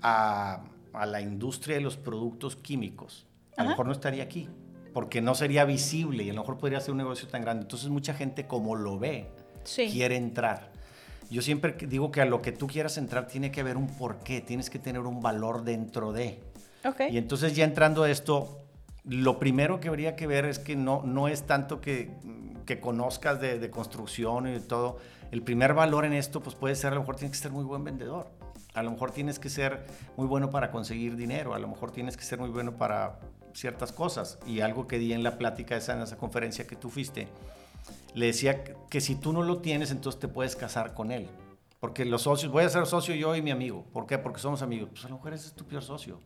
a, 0.03 0.65
a 0.93 1.07
la 1.07 1.23
industria 1.23 1.77
de 1.77 1.83
los 1.83 1.97
productos 1.97 2.57
químicos, 2.57 3.27
a 3.57 3.63
lo 3.63 3.71
mejor 3.71 3.87
no 3.87 3.93
estaría 3.93 4.23
aquí, 4.23 4.51
porque 4.97 5.21
no 5.21 5.35
sería 5.35 5.67
visible 5.67 6.25
y 6.25 6.31
a 6.31 6.33
lo 6.33 6.41
mejor 6.41 6.57
podría 6.57 6.81
ser 6.81 6.93
un 6.93 6.97
negocio 6.97 7.29
tan 7.29 7.43
grande. 7.43 7.65
Entonces 7.65 7.91
mucha 7.91 8.15
gente 8.15 8.47
como 8.47 8.77
lo 8.77 8.99
ve, 8.99 9.27
quiere 9.93 10.17
entrar. 10.17 10.73
Yo 11.29 11.43
siempre 11.43 11.77
digo 11.87 12.11
que 12.11 12.23
a 12.23 12.25
lo 12.25 12.41
que 12.41 12.51
tú 12.51 12.67
quieras 12.67 12.97
entrar 12.97 13.27
tiene 13.27 13.51
que 13.53 13.61
haber 13.61 13.77
un 13.77 13.89
porqué, 13.89 14.41
tienes 14.41 14.71
que 14.71 14.79
tener 14.79 15.03
un 15.03 15.21
valor 15.21 15.65
dentro 15.65 16.15
de. 16.15 16.41
Okay. 16.83 17.13
Y 17.13 17.19
entonces 17.19 17.55
ya 17.55 17.65
entrando 17.65 18.05
a 18.05 18.11
esto, 18.11 18.57
lo 19.05 19.39
primero 19.39 19.81
que 19.81 19.89
habría 19.89 20.17
que 20.17 20.27
ver 20.27 20.47
es 20.47 20.59
que 20.59 20.77
no, 20.77 21.03
no 21.03 21.29
es 21.29 21.43
tanto 21.43 21.83
que, 21.83 22.13
que 22.65 22.81
conozcas 22.81 23.39
de, 23.39 23.59
de, 23.59 23.71
construcción 23.71 24.49
y 24.49 24.53
de 24.53 24.61
todo. 24.61 24.97
El 25.31 25.43
primer 25.43 25.75
valor 25.75 26.07
en 26.07 26.15
esto 26.15 26.43
pues 26.43 26.57
puede 26.57 26.75
ser, 26.75 26.93
a 26.93 26.95
lo 26.95 27.03
mejor 27.03 27.17
tienes 27.17 27.37
que 27.37 27.43
ser 27.43 27.53
muy 27.53 27.65
buen 27.65 27.85
vendedor. 27.85 28.31
A 28.73 28.83
lo 28.83 28.93
mejor 28.93 29.11
tienes 29.11 29.39
que 29.39 29.51
ser 29.51 29.85
muy 30.17 30.27
bueno 30.27 30.49
para 30.49 30.71
conseguir 30.71 31.17
dinero. 31.17 31.53
A 31.53 31.59
lo 31.59 31.69
mejor 31.69 31.91
tienes 31.91 32.17
que 32.17 32.25
ser 32.25 32.39
muy 32.39 32.49
bueno 32.49 32.79
para 32.79 33.19
ciertas 33.57 33.93
cosas. 33.93 34.39
Y 34.47 34.61
algo 34.61 34.87
que 34.87 34.99
di 34.99 35.13
en 35.13 35.23
la 35.23 35.39
plática 35.39 35.77
esa, 35.77 35.95
en 35.95 36.03
esa 36.03 36.17
conferencia 36.17 36.67
que 36.67 36.77
tú 36.77 36.91
fuiste, 36.91 37.29
le 38.15 38.27
decía 38.27 38.63
que 38.89 39.01
si 39.01 39.17
tú 39.17 39.33
no 39.33 39.43
lo 39.43 39.59
tienes, 39.59 39.91
entonces 39.91 40.21
te 40.21 40.29
puedes 40.29 40.57
casar 40.57 40.95
con 40.95 41.11
él. 41.11 41.29
Porque 41.81 42.05
los 42.05 42.23
socios, 42.23 42.51
voy 42.51 42.65
a 42.65 42.69
ser 42.69 42.87
socio 42.87 43.15
yo 43.15 43.37
y 43.37 43.43
mi 43.43 43.51
amigo. 43.51 43.85
¿Por 43.93 44.07
qué? 44.07 44.19
Porque 44.19 44.41
somos 44.41 44.63
amigos. 44.63 44.89
Pues 44.91 45.05
a 45.05 45.09
lo 45.09 45.17
mejor 45.17 45.35
ese 45.35 45.49
es 45.49 45.55
tu 45.55 45.65
peor 45.65 45.83
socio. 45.83 46.21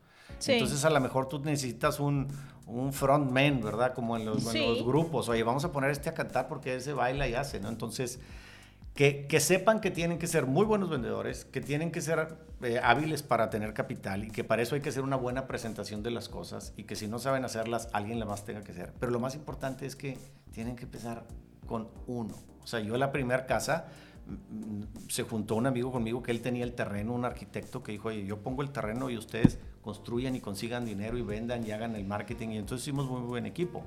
Entonces 0.46 0.84
a 0.84 0.90
lo 0.90 1.00
mejor 1.00 1.28
tú 1.28 1.40
necesitas 1.40 2.00
un, 2.00 2.28
un 2.66 2.92
frontman, 2.92 3.60
¿verdad? 3.60 3.94
Como 3.94 4.16
en 4.16 4.24
los, 4.24 4.54
los, 4.54 4.84
grupos. 4.84 5.28
Oye, 5.28 5.42
vamos 5.42 5.64
a 5.64 5.72
poner 5.72 5.90
este 5.90 6.08
a 6.08 6.14
cantar 6.14 6.48
porque 6.48 6.76
ese 6.76 6.92
baila 6.92 7.28
y 7.28 7.34
hace, 7.34 7.60
¿no? 7.60 7.68
Entonces, 7.68 8.20
que, 9.00 9.26
que 9.26 9.40
sepan 9.40 9.80
que 9.80 9.90
tienen 9.90 10.18
que 10.18 10.26
ser 10.26 10.44
muy 10.44 10.66
buenos 10.66 10.90
vendedores, 10.90 11.46
que 11.46 11.62
tienen 11.62 11.90
que 11.90 12.02
ser 12.02 12.36
eh, 12.60 12.78
hábiles 12.84 13.22
para 13.22 13.48
tener 13.48 13.72
capital 13.72 14.24
y 14.24 14.30
que 14.30 14.44
para 14.44 14.60
eso 14.60 14.74
hay 14.74 14.82
que 14.82 14.90
hacer 14.90 15.02
una 15.02 15.16
buena 15.16 15.46
presentación 15.46 16.02
de 16.02 16.10
las 16.10 16.28
cosas 16.28 16.74
y 16.76 16.82
que 16.82 16.96
si 16.96 17.08
no 17.08 17.18
saben 17.18 17.42
hacerlas, 17.46 17.88
alguien 17.94 18.18
la 18.18 18.26
más 18.26 18.44
tenga 18.44 18.62
que 18.62 18.72
hacer. 18.72 18.92
Pero 19.00 19.10
lo 19.10 19.18
más 19.18 19.34
importante 19.34 19.86
es 19.86 19.96
que 19.96 20.18
tienen 20.52 20.76
que 20.76 20.84
empezar 20.84 21.24
con 21.66 21.88
uno. 22.08 22.34
O 22.62 22.66
sea, 22.66 22.80
yo 22.80 22.98
la 22.98 23.10
primera 23.10 23.46
casa 23.46 23.86
se 25.08 25.22
juntó 25.22 25.54
un 25.54 25.66
amigo 25.66 25.90
conmigo 25.90 26.22
que 26.22 26.32
él 26.32 26.42
tenía 26.42 26.64
el 26.64 26.74
terreno, 26.74 27.14
un 27.14 27.24
arquitecto 27.24 27.82
que 27.82 27.92
dijo, 27.92 28.08
oye, 28.08 28.26
yo 28.26 28.42
pongo 28.42 28.60
el 28.60 28.68
terreno 28.68 29.08
y 29.08 29.16
ustedes 29.16 29.58
construyan 29.80 30.36
y 30.36 30.42
consigan 30.42 30.84
dinero 30.84 31.16
y 31.16 31.22
vendan 31.22 31.66
y 31.66 31.70
hagan 31.70 31.96
el 31.96 32.04
marketing. 32.04 32.48
Y 32.50 32.58
entonces 32.58 32.86
hicimos 32.86 33.08
muy, 33.08 33.22
buen 33.22 33.46
equipo. 33.46 33.82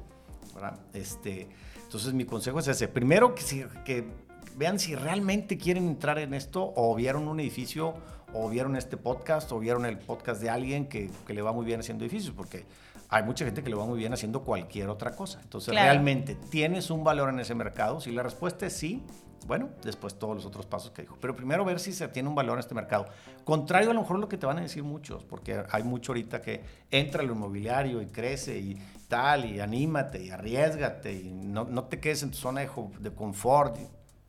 Este, 0.91 1.49
entonces 1.83 2.15
mi 2.15 2.25
consejo 2.25 2.57
es 2.57 2.67
ese. 2.67 2.87
Primero 2.87 3.35
que, 3.35 3.67
que 3.85 4.32
vean 4.55 4.79
si 4.79 4.95
realmente 4.95 5.57
quieren 5.57 5.87
entrar 5.87 6.19
en 6.19 6.33
esto 6.33 6.73
o 6.75 6.95
vieron 6.95 7.27
un 7.27 7.39
edificio 7.39 7.93
o 8.33 8.49
vieron 8.49 8.75
este 8.75 8.97
podcast 8.97 9.51
o 9.51 9.59
vieron 9.59 9.85
el 9.85 9.97
podcast 9.97 10.41
de 10.41 10.49
alguien 10.49 10.87
que, 10.87 11.09
que 11.25 11.33
le 11.33 11.41
va 11.41 11.53
muy 11.53 11.65
bien 11.65 11.79
haciendo 11.79 12.03
edificios, 12.03 12.33
porque 12.35 12.65
hay 13.09 13.23
mucha 13.23 13.45
gente 13.45 13.63
que 13.63 13.69
le 13.69 13.75
va 13.75 13.85
muy 13.85 13.99
bien 13.99 14.11
haciendo 14.11 14.43
cualquier 14.43 14.89
otra 14.89 15.15
cosa. 15.15 15.39
Entonces, 15.43 15.73
¿realmente 15.73 16.35
tienes 16.49 16.89
un 16.89 17.03
valor 17.03 17.29
en 17.29 17.39
ese 17.39 17.53
mercado? 17.53 18.01
Si 18.01 18.11
la 18.11 18.23
respuesta 18.23 18.65
es 18.65 18.73
sí, 18.73 19.03
bueno, 19.45 19.69
después 19.83 20.17
todos 20.17 20.35
los 20.35 20.45
otros 20.45 20.65
pasos 20.65 20.91
que 20.91 21.03
dijo. 21.03 21.17
Pero 21.21 21.35
primero 21.35 21.63
ver 21.65 21.79
si 21.79 21.93
se 21.93 22.07
tiene 22.07 22.29
un 22.29 22.35
valor 22.35 22.55
en 22.55 22.59
este 22.61 22.73
mercado. 22.73 23.05
Contrario 23.43 23.91
a 23.91 23.93
lo 23.93 24.01
mejor 24.01 24.19
lo 24.19 24.29
que 24.29 24.37
te 24.37 24.45
van 24.45 24.57
a 24.57 24.61
decir 24.61 24.83
muchos, 24.83 25.23
porque 25.25 25.63
hay 25.69 25.83
mucho 25.83 26.11
ahorita 26.11 26.41
que 26.41 26.63
entra 26.89 27.21
lo 27.23 27.33
inmobiliario 27.33 28.01
y 28.01 28.07
crece 28.07 28.57
y 28.57 28.77
tal, 29.07 29.45
y 29.45 29.59
anímate 29.59 30.23
y 30.23 30.29
arriesgate 30.31 31.13
y 31.13 31.31
no, 31.31 31.65
no 31.65 31.83
te 31.83 31.99
quedes 31.99 32.23
en 32.23 32.31
tu 32.31 32.37
zona 32.37 32.61
de, 32.61 32.69
de 32.99 33.13
confort. 33.13 33.77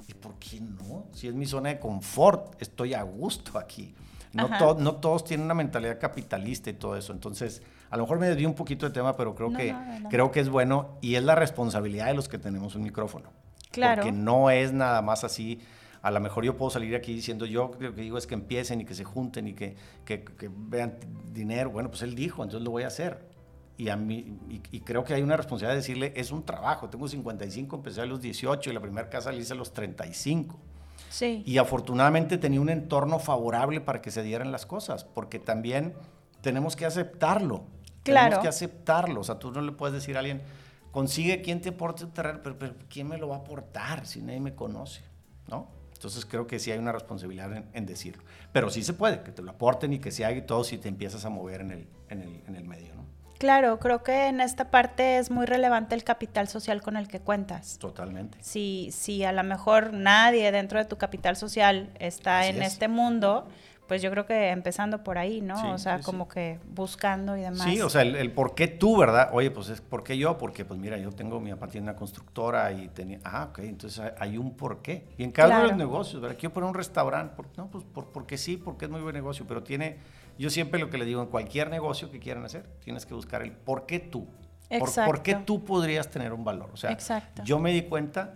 ¿Y 0.06 0.14
por 0.14 0.34
qué 0.38 0.60
no? 0.60 1.06
Si 1.12 1.28
es 1.28 1.34
mi 1.34 1.46
zona 1.46 1.70
de 1.70 1.78
confort, 1.78 2.60
estoy 2.60 2.94
a 2.94 3.02
gusto 3.02 3.58
aquí. 3.58 3.94
No, 4.32 4.48
no 4.74 4.96
todos 4.96 5.24
tienen 5.24 5.44
una 5.44 5.54
mentalidad 5.54 5.98
capitalista 6.00 6.68
y 6.68 6.74
todo 6.74 6.96
eso. 6.96 7.12
Entonces, 7.12 7.62
a 7.90 7.96
lo 7.96 8.02
mejor 8.02 8.18
me 8.18 8.26
desvío 8.26 8.48
un 8.48 8.54
poquito 8.54 8.86
de 8.86 8.92
tema, 8.92 9.16
pero 9.16 9.36
creo, 9.36 9.52
que, 9.52 9.74
creo 10.10 10.32
que 10.32 10.40
es 10.40 10.48
bueno 10.48 10.98
y 11.00 11.14
es 11.14 11.22
la 11.22 11.36
responsabilidad 11.36 12.06
de 12.06 12.14
los 12.14 12.28
que 12.28 12.38
tenemos 12.38 12.74
un 12.74 12.82
micrófono. 12.82 13.30
Claro. 13.70 14.02
Porque 14.02 14.10
no 14.10 14.50
es 14.50 14.72
nada 14.72 15.00
más 15.00 15.22
así. 15.22 15.60
A 16.02 16.10
lo 16.10 16.18
mejor 16.20 16.44
yo 16.44 16.56
puedo 16.56 16.70
salir 16.70 16.96
aquí 16.96 17.14
diciendo 17.14 17.46
yo 17.46 17.70
lo 17.78 17.94
que 17.94 18.02
digo 18.02 18.18
es 18.18 18.26
que 18.26 18.34
empiecen 18.34 18.80
y 18.80 18.84
que 18.84 18.94
se 18.94 19.04
junten 19.04 19.46
y 19.46 19.54
que, 19.54 19.76
que, 20.04 20.24
vean 20.50 20.94
dinero. 21.32 21.70
Bueno, 21.70 21.88
pues 21.88 22.02
él 22.02 22.16
dijo, 22.16 22.42
entonces 22.42 22.64
lo 22.64 22.72
voy 22.72 22.82
a 22.82 22.88
hacer. 22.88 23.33
Y, 23.76 23.88
a 23.88 23.96
mí, 23.96 24.38
y, 24.70 24.80
creo 24.80 25.02
que 25.02 25.14
hay 25.14 25.22
una 25.22 25.37
responsabilidad 25.37 25.74
de 25.74 25.80
decirle, 25.80 26.12
es 26.14 26.30
un 26.30 26.44
trabajo. 26.44 26.88
Tengo 26.88 27.08
55, 27.08 27.76
empecé 27.76 28.00
a 28.00 28.06
los 28.06 28.20
18 28.20 28.70
y 28.70 28.72
la 28.72 28.80
primera 28.80 29.10
casa 29.10 29.32
la 29.32 29.38
hice 29.38 29.52
a 29.52 29.56
los 29.56 29.72
35. 29.72 30.56
Sí. 31.10 31.42
Y 31.44 31.58
afortunadamente 31.58 32.38
tenía 32.38 32.60
un 32.60 32.68
entorno 32.68 33.18
favorable 33.18 33.80
para 33.80 34.00
que 34.00 34.12
se 34.12 34.22
dieran 34.22 34.52
las 34.52 34.64
cosas, 34.64 35.04
porque 35.04 35.40
también 35.40 35.94
tenemos 36.40 36.76
que 36.76 36.87
aceptarlo. 36.87 37.64
Claro. 38.04 38.26
Tenemos 38.26 38.42
que 38.42 38.48
aceptarlo. 38.48 39.20
O 39.20 39.24
sea, 39.24 39.38
tú 39.38 39.50
no 39.50 39.60
le 39.60 39.72
puedes 39.72 39.94
decir 39.94 40.16
a 40.16 40.20
alguien, 40.20 40.42
consigue 40.92 41.42
quien 41.42 41.60
te 41.60 41.70
aporte 41.70 42.04
un 42.04 42.12
terreno, 42.12 42.40
pero, 42.42 42.76
¿quién 42.88 43.08
me 43.08 43.18
lo 43.18 43.28
va 43.28 43.37
a 43.37 43.38
aportar 43.40 44.06
si 44.06 44.22
nadie 44.22 44.40
me 44.40 44.54
conoce? 44.54 45.02
¿No? 45.48 45.68
Entonces 45.94 46.24
creo 46.26 46.46
que 46.46 46.58
sí 46.58 46.70
hay 46.70 46.78
una 46.78 46.92
responsabilidad 46.92 47.64
en, 47.72 47.87
decirlo. 47.87 48.22
Pero 48.52 48.70
sí 48.70 48.84
se 48.84 48.92
puede, 48.92 49.22
que 49.22 49.32
te 49.32 49.42
lo 49.42 49.50
aporten 49.50 49.92
y 49.94 49.98
que 49.98 50.12
se 50.12 50.24
haga 50.24 50.37
y 50.37 50.42
todo 50.42 50.62
si 50.62 50.78
te 50.78 50.88
empiezas 50.88 51.24
a 51.24 51.30
mover 51.30 51.62
en 51.62 51.70
el, 51.70 51.88
en 52.10 52.20
el, 52.22 52.42
en 52.46 52.56
el 52.56 52.64
medio, 52.64 52.94
¿no? 52.94 53.13
Claro, 53.44 53.78
creo 53.78 54.02
que 54.02 54.28
en 54.28 54.40
esta 54.40 54.70
parte 54.70 55.18
es 55.18 55.30
muy 55.30 55.44
relevante 55.44 55.94
el 55.94 56.02
capital 56.02 56.48
social 56.48 56.80
con 56.80 56.96
el 56.96 57.09
que 57.09 57.20
cuentas. 57.20 57.76
Totalmente. 57.78 58.38
Si, 58.40 58.88
si 58.90 59.22
a 59.22 59.33
lo 59.33 59.44
mejor 59.44 59.92
nadie 59.92 60.50
dentro 60.50 60.78
de 60.78 60.87
tu 60.87 60.96
capital 60.96 61.37
social 61.37 61.90
está 61.98 62.46
en 62.46 62.62
este 62.62 62.88
mundo, 62.88 63.46
pues 63.87 64.00
yo 64.00 64.11
creo 64.11 64.24
que 64.24 64.48
empezando 64.48 65.04
por 65.04 65.18
ahí, 65.18 65.42
¿no? 65.42 65.74
o 65.74 65.76
sea, 65.76 66.00
como 66.00 66.26
que 66.26 66.59
buscando 66.74 67.37
y 67.37 67.42
demás. 67.42 67.64
Sí, 67.64 67.83
o 67.83 67.90
sea, 67.90 68.00
el, 68.00 68.33
por 68.33 68.54
qué 68.54 68.66
tú, 68.66 68.96
¿verdad? 68.96 69.28
Oye, 69.33 69.50
pues 69.50 69.68
es 69.68 69.83
por 69.83 70.04
qué 70.04 70.16
yo, 70.16 70.38
porque 70.38 70.64
pues 70.64 70.80
mira, 70.80 70.96
yo 70.96 71.12
tengo 71.12 71.38
mi 71.38 71.50
papá 71.50 71.68
tiene 71.68 71.85
una 71.85 71.96
constructora 71.96 72.72
y 72.72 72.88
tenía, 72.88 73.18
ah, 73.24 73.48
ok, 73.50 73.59
entonces 73.59 74.11
hay 74.18 74.38
un 74.38 74.57
por 74.57 74.80
qué. 74.80 75.09
Y 75.18 75.22
en 75.22 75.33
cada 75.33 75.50
uno 75.50 75.62
de 75.64 75.68
los 75.68 75.76
negocios, 75.76 76.22
¿verdad? 76.22 76.38
Quiero 76.40 76.54
poner 76.54 76.70
un 76.70 76.74
restaurante, 76.74 77.35
no, 77.59 77.66
pues 77.66 77.85
por, 77.85 78.07
porque 78.07 78.38
sí, 78.38 78.57
porque 78.57 78.87
es 78.87 78.90
muy 78.90 79.02
buen 79.02 79.14
negocio, 79.14 79.44
pero 79.46 79.62
tiene, 79.62 79.98
yo 80.38 80.50
siempre 80.50 80.80
lo 80.80 80.90
que 80.90 80.98
le 80.98 81.04
digo, 81.04 81.22
en 81.22 81.28
cualquier 81.28 81.70
negocio 81.70 82.10
que 82.10 82.18
quieran 82.20 82.44
hacer, 82.44 82.66
tienes 82.80 83.06
que 83.06 83.14
buscar 83.14 83.42
el 83.42 83.52
por 83.52 83.86
qué 83.86 84.00
tú. 84.00 84.28
¿Por, 84.78 84.92
¿Por, 84.92 85.22
qué 85.22 85.34
tú 85.34 85.64
podrías 85.64 86.10
tener 86.10 86.32
un 86.32 86.42
valor? 86.42 86.70
O 86.72 86.76
sea, 86.76 86.90
Exacto. 86.90 87.42
yo 87.44 87.58
me 87.58 87.72
di 87.72 87.82
cuenta 87.82 88.34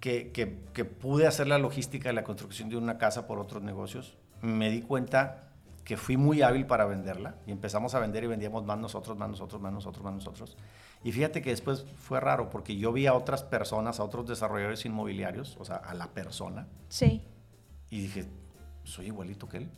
que, 0.00 0.30
que, 0.30 0.60
que, 0.72 0.84
pude 0.84 1.26
hacer 1.26 1.48
la 1.48 1.58
logística 1.58 2.08
de 2.08 2.12
la 2.12 2.24
construcción 2.24 2.68
de 2.68 2.76
una 2.76 2.98
casa 2.98 3.26
por 3.26 3.38
otros 3.38 3.62
negocios. 3.62 4.16
Me 4.42 4.70
di 4.70 4.82
cuenta 4.82 5.52
que 5.84 5.96
fui 5.96 6.16
muy 6.16 6.42
hábil 6.42 6.66
para 6.66 6.84
venderla 6.84 7.36
y 7.46 7.50
empezamos 7.50 7.94
a 7.94 8.00
vender 8.00 8.24
y 8.24 8.26
vendíamos 8.28 8.64
más 8.64 8.78
nosotros, 8.78 9.16
más 9.16 9.28
nosotros, 9.28 9.60
más 9.60 9.72
nosotros, 9.72 10.04
más 10.04 10.14
nosotros. 10.14 10.56
Y 11.04 11.10
fíjate 11.10 11.42
que 11.42 11.50
después 11.50 11.84
fue 11.96 12.20
raro 12.20 12.48
porque 12.50 12.76
yo 12.76 12.92
vi 12.92 13.06
a 13.06 13.14
otras 13.14 13.42
personas, 13.42 13.98
a 13.98 14.04
otros 14.04 14.26
desarrolladores 14.26 14.84
inmobiliarios, 14.84 15.56
o 15.58 15.64
sea, 15.64 15.76
a 15.76 15.94
la 15.94 16.08
persona. 16.08 16.68
Sí. 16.88 17.22
Y 17.90 18.02
dije, 18.02 18.26
soy 18.84 19.06
igualito 19.06 19.48
que 19.48 19.58
él. 19.58 19.70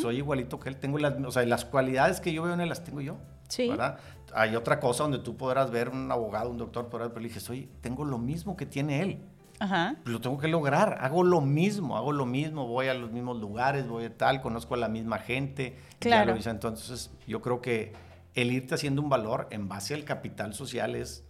Soy 0.00 0.16
igualito 0.16 0.58
que 0.58 0.68
él. 0.68 0.76
Tengo 0.76 0.98
las, 0.98 1.14
o 1.24 1.30
sea, 1.30 1.44
las 1.44 1.64
cualidades 1.64 2.20
que 2.20 2.32
yo 2.32 2.42
veo 2.42 2.54
en 2.54 2.60
él 2.60 2.68
las 2.68 2.84
tengo 2.84 3.00
yo. 3.00 3.18
Sí. 3.48 3.68
¿verdad? 3.68 3.98
Hay 4.34 4.56
otra 4.56 4.78
cosa 4.78 5.04
donde 5.04 5.18
tú 5.18 5.36
podrás 5.36 5.70
ver 5.70 5.88
un 5.88 6.10
abogado, 6.12 6.50
un 6.50 6.58
doctor, 6.58 6.88
pero 6.90 7.08
le 7.08 7.28
dije, 7.28 7.40
soy, 7.40 7.68
tengo 7.80 8.04
lo 8.04 8.18
mismo 8.18 8.56
que 8.56 8.66
tiene 8.66 9.02
él. 9.02 9.18
Ajá. 9.60 9.96
Lo 10.04 10.20
tengo 10.20 10.38
que 10.38 10.48
lograr, 10.48 10.98
hago 11.00 11.24
lo 11.24 11.40
mismo, 11.40 11.96
hago 11.96 12.12
lo 12.12 12.26
mismo, 12.26 12.66
voy 12.66 12.86
a 12.88 12.94
los 12.94 13.10
mismos 13.10 13.40
lugares, 13.40 13.88
voy 13.88 14.04
a 14.04 14.16
tal, 14.16 14.40
conozco 14.40 14.74
a 14.74 14.76
la 14.76 14.88
misma 14.88 15.18
gente. 15.18 15.76
Claro. 15.98 16.26
Ya 16.26 16.32
lo 16.32 16.38
hice. 16.38 16.50
Entonces, 16.50 17.10
yo 17.26 17.40
creo 17.42 17.60
que 17.60 17.92
el 18.34 18.52
irte 18.52 18.74
haciendo 18.74 19.02
un 19.02 19.08
valor 19.08 19.48
en 19.50 19.68
base 19.68 19.94
al 19.94 20.04
capital 20.04 20.54
social 20.54 20.94
es 20.94 21.24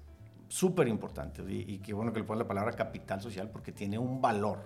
súper 0.49 0.89
importante. 0.89 1.43
Y, 1.49 1.65
y, 1.75 1.79
qué 1.79 1.95
bueno 1.95 2.13
que 2.13 2.21
le 2.21 2.27
pones 2.27 2.41
la 2.41 2.49
palabra 2.49 2.73
capital 2.73 3.23
social 3.23 3.49
porque 3.51 3.73
tiene 3.73 3.99
un 3.99 4.21
valor, 4.21 4.59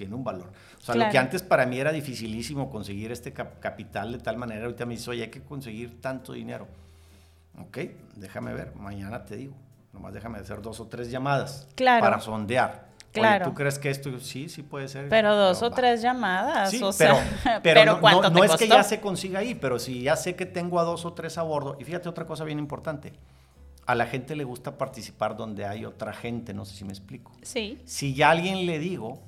tiene 0.00 0.14
un 0.14 0.24
valor. 0.24 0.50
O 0.78 0.80
sea, 0.80 0.94
Claro. 0.94 1.08
lo 1.08 1.12
que 1.12 1.18
antes 1.18 1.42
para 1.42 1.66
mí 1.66 1.78
era 1.78 1.92
dificilísimo 1.92 2.70
conseguir 2.70 3.12
este 3.12 3.32
cap- 3.34 3.58
capital 3.60 4.12
de 4.12 4.18
tal 4.18 4.38
manera, 4.38 4.64
ahorita 4.64 4.86
me 4.86 4.94
dice, 4.94 5.10
oye, 5.10 5.24
hay 5.24 5.30
que 5.30 5.42
conseguir 5.42 6.00
tanto 6.00 6.32
dinero. 6.32 6.66
Ok, 7.60 7.78
déjame 8.16 8.54
ver, 8.54 8.74
mañana 8.76 9.24
te 9.26 9.36
digo. 9.36 9.54
Nomás 9.92 10.14
déjame 10.14 10.38
hacer 10.38 10.62
dos 10.62 10.80
o 10.80 10.86
tres 10.86 11.10
llamadas 11.10 11.68
Claro. 11.74 12.00
para 12.02 12.18
sondear. 12.20 12.88
Oye, 13.12 13.12
Claro. 13.12 13.44
¿tú 13.46 13.54
crees 13.54 13.78
que 13.78 13.90
esto 13.90 14.18
sí, 14.20 14.48
sí 14.48 14.62
puede 14.62 14.88
ser? 14.88 15.08
Pero 15.10 15.34
dos 15.36 15.60
o 15.62 15.68
va. 15.68 15.76
tres 15.76 16.00
llamadas, 16.00 16.70
Sí, 16.70 16.80
o 16.82 16.92
pero, 16.96 17.16
sea, 17.42 17.60
pero, 17.62 17.84
no, 17.84 18.00
¿cuánto 18.00 18.22
no- 18.22 18.28
te 18.30 18.38
no 18.38 18.44
es 18.44 18.50
que 18.52 18.68
costó? 18.68 18.74
ya 18.76 18.82
se 18.84 19.00
consiga 19.00 19.40
ahí, 19.40 19.54
pero 19.54 19.78
si 19.78 20.02
ya 20.02 20.16
sé 20.16 20.34
que 20.36 20.46
tengo 20.46 20.78
a 20.80 20.84
dos 20.84 21.04
o 21.04 21.12
tres 21.12 21.36
a 21.36 21.42
bordo, 21.42 21.76
y 21.78 21.84
fíjate 21.84 22.08
otra 22.08 22.24
cosa 22.24 22.44
bien 22.44 22.58
importante, 22.58 23.12
a 23.84 23.94
la 23.96 24.06
gente 24.06 24.36
le 24.36 24.44
gusta 24.44 24.78
participar 24.78 25.36
donde 25.36 25.66
hay 25.66 25.84
otra 25.84 26.12
gente, 26.12 26.54
no 26.54 26.64
sé 26.64 26.76
si 26.76 26.84
me 26.84 26.92
explico. 26.92 27.32
Sí, 27.42 27.82
Si 27.84 28.14
ya 28.14 28.28
a 28.28 28.30
alguien 28.30 28.64
le 28.64 28.78
digo, 28.78 29.20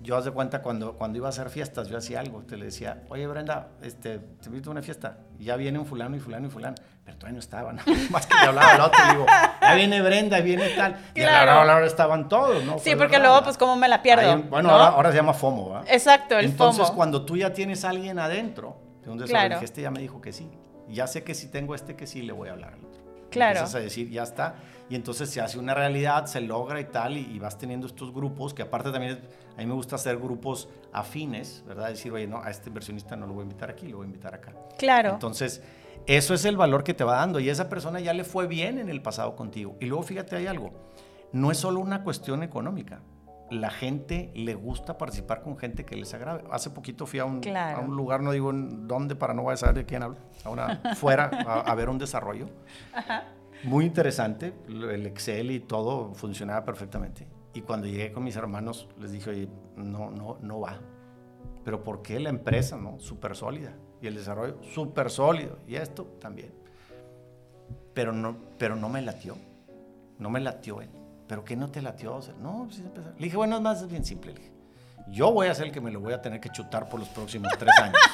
yo 0.00 0.16
haz 0.16 0.24
de 0.24 0.30
cuenta 0.30 0.62
cuando, 0.62 0.94
cuando 0.94 1.18
iba 1.18 1.26
a 1.26 1.30
hacer 1.30 1.50
fiestas, 1.50 1.88
yo 1.88 1.98
hacía 1.98 2.20
algo, 2.20 2.42
te 2.42 2.56
le 2.56 2.66
decía, 2.66 3.02
oye 3.08 3.26
Brenda, 3.26 3.68
este, 3.82 4.18
te 4.18 4.46
invito 4.48 4.70
a 4.70 4.72
una 4.72 4.82
fiesta, 4.82 5.18
y 5.38 5.44
ya 5.44 5.56
viene 5.56 5.78
un 5.78 5.86
fulano 5.86 6.16
y 6.16 6.20
fulano 6.20 6.46
y 6.46 6.50
fulano, 6.50 6.76
pero 7.04 7.16
todavía 7.16 7.34
no 7.34 7.40
estaban, 7.40 7.80
más 8.10 8.26
que 8.26 8.34
le 8.34 8.40
hablaba 8.46 8.72
al 8.74 8.80
otro, 8.82 9.04
digo, 9.10 9.26
ya 9.60 9.74
viene 9.74 10.00
Brenda, 10.02 10.40
viene 10.40 10.68
tal, 10.70 10.96
y 11.14 11.20
Claro. 11.20 11.52
hora, 11.52 11.62
a 11.62 11.64
la 11.64 11.76
hora 11.76 11.86
estaban 11.86 12.28
todos, 12.28 12.64
¿no? 12.64 12.78
sí, 12.78 12.90
Fue 12.90 12.96
porque 12.98 13.18
luego, 13.18 13.42
pues, 13.42 13.58
¿cómo 13.58 13.76
me 13.76 13.88
la 13.88 14.02
pierdo? 14.02 14.32
Ahí, 14.32 14.46
bueno, 14.48 14.68
¿no? 14.68 14.74
ahora, 14.74 14.86
ahora 14.88 15.10
se 15.10 15.16
llama 15.16 15.34
FOMO, 15.34 15.70
¿verdad? 15.70 15.86
Exacto, 15.90 16.38
el 16.38 16.46
Entonces, 16.46 16.82
FOMO. 16.86 16.96
cuando 16.96 17.24
tú 17.24 17.36
ya 17.36 17.52
tienes 17.52 17.84
a 17.84 17.90
alguien 17.90 18.18
adentro, 18.18 18.76
de 19.02 19.10
un 19.10 19.18
Claro. 19.18 19.58
este 19.62 19.82
ya 19.82 19.90
me 19.90 20.00
dijo 20.00 20.20
que 20.20 20.32
sí. 20.32 20.50
Ya 20.88 21.06
sé 21.06 21.22
que 21.24 21.34
si 21.34 21.48
tengo 21.50 21.74
este 21.74 21.96
que 21.96 22.06
sí, 22.06 22.22
le 22.22 22.32
voy 22.32 22.48
a 22.48 22.52
hablar 22.52 22.74
al 22.74 22.84
otro. 22.84 23.02
Claro. 23.30 23.58
Empiezas 23.58 23.74
a 23.74 23.80
decir, 23.80 24.10
ya 24.10 24.22
está. 24.22 24.56
Y 24.90 24.94
entonces 24.94 25.28
se 25.28 25.40
hace 25.40 25.58
una 25.58 25.74
realidad, 25.74 26.26
se 26.26 26.40
logra 26.40 26.80
y 26.80 26.84
tal, 26.84 27.16
y, 27.16 27.20
y 27.20 27.38
vas 27.38 27.58
teniendo 27.58 27.86
estos 27.86 28.12
grupos, 28.12 28.54
que 28.54 28.62
aparte 28.62 28.90
también, 28.90 29.20
a 29.56 29.60
mí 29.60 29.66
me 29.66 29.74
gusta 29.74 29.96
hacer 29.96 30.16
grupos 30.16 30.68
afines, 30.92 31.62
¿verdad? 31.66 31.88
Decir, 31.88 32.10
oye, 32.12 32.26
no, 32.26 32.42
a 32.42 32.50
este 32.50 32.68
inversionista 32.68 33.14
no 33.16 33.26
lo 33.26 33.34
voy 33.34 33.42
a 33.42 33.44
invitar 33.44 33.70
aquí, 33.70 33.88
lo 33.88 33.98
voy 33.98 34.04
a 34.04 34.08
invitar 34.08 34.34
acá. 34.34 34.54
Claro. 34.78 35.10
Entonces, 35.10 35.62
eso 36.06 36.32
es 36.32 36.46
el 36.46 36.56
valor 36.56 36.84
que 36.84 36.94
te 36.94 37.04
va 37.04 37.16
dando. 37.16 37.38
Y 37.38 37.50
esa 37.50 37.68
persona 37.68 38.00
ya 38.00 38.14
le 38.14 38.24
fue 38.24 38.46
bien 38.46 38.78
en 38.78 38.88
el 38.88 39.02
pasado 39.02 39.36
contigo. 39.36 39.76
Y 39.78 39.86
luego, 39.86 40.02
fíjate, 40.02 40.36
hay 40.36 40.46
algo. 40.46 40.72
No 41.32 41.50
es 41.50 41.58
solo 41.58 41.80
una 41.80 42.02
cuestión 42.02 42.42
económica. 42.42 43.02
La 43.50 43.70
gente 43.70 44.30
le 44.34 44.54
gusta 44.54 44.98
participar 44.98 45.42
con 45.42 45.56
gente 45.56 45.84
que 45.84 45.96
les 45.96 46.12
agrade. 46.12 46.44
Hace 46.50 46.70
poquito 46.70 47.06
fui 47.06 47.18
a 47.18 47.24
un, 47.24 47.40
Claro. 47.40 47.78
a 47.78 47.80
un 47.80 47.96
lugar, 47.96 48.22
no 48.22 48.32
digo 48.32 48.50
en 48.50 48.86
dónde 48.86 49.16
para 49.16 49.32
no 49.34 49.48
a 49.48 49.56
saber 49.56 49.74
de 49.76 49.84
quién 49.86 50.02
hablo, 50.02 50.18
a 50.44 50.50
una, 50.50 50.94
fuera 50.96 51.30
a, 51.46 51.60
a 51.60 51.74
ver 51.74 51.88
un 51.88 51.98
desarrollo. 51.98 52.46
Muy 53.64 53.86
interesante. 53.86 54.52
El 54.68 55.06
Excel 55.06 55.50
y 55.50 55.60
todo 55.60 56.12
funcionaba 56.14 56.64
perfectamente. 56.64 57.26
Y 57.54 57.62
cuando 57.62 57.86
llegué 57.86 58.12
con 58.12 58.22
mis 58.22 58.36
hermanos, 58.36 58.88
les 59.00 59.12
dije, 59.12 59.30
oye, 59.30 59.48
no, 59.76 60.10
no, 60.10 60.38
no 60.42 60.60
va. 60.60 60.78
Pero 61.64 61.82
¿por 61.82 62.02
qué 62.02 62.20
la 62.20 62.28
empresa, 62.28 62.76
no? 62.76 63.00
Súper 63.00 63.34
sólida. 63.34 63.74
Y 64.00 64.06
el 64.06 64.14
desarrollo, 64.14 64.62
súper 64.62 65.10
sólido. 65.10 65.58
Y 65.66 65.74
esto 65.74 66.04
también. 66.20 66.52
Pero 67.94 68.12
no, 68.12 68.36
pero 68.58 68.76
no 68.76 68.88
me 68.88 69.02
latió. 69.02 69.36
No 70.18 70.30
me 70.30 70.40
latió 70.40 70.80
él. 70.80 70.90
¿Pero 71.28 71.44
qué 71.44 71.54
no 71.56 71.68
te 71.70 71.82
latió? 71.82 72.18
No, 72.40 72.66
pues. 72.66 72.78
Le 73.18 73.24
dije, 73.24 73.36
bueno, 73.36 73.56
es 73.56 73.62
más 73.62 73.82
es 73.82 73.88
bien 73.88 74.04
simple. 74.04 74.32
Le 74.32 74.38
dije, 74.40 74.52
yo 75.08 75.30
voy 75.32 75.46
a 75.46 75.54
ser 75.54 75.66
el 75.66 75.72
que 75.72 75.80
me 75.80 75.90
lo 75.90 76.00
voy 76.00 76.12
a 76.14 76.20
tener 76.22 76.40
que 76.40 76.48
chutar 76.50 76.88
por 76.88 76.98
los 77.00 77.08
próximos 77.10 77.52
tres 77.58 77.72
años. 77.80 77.96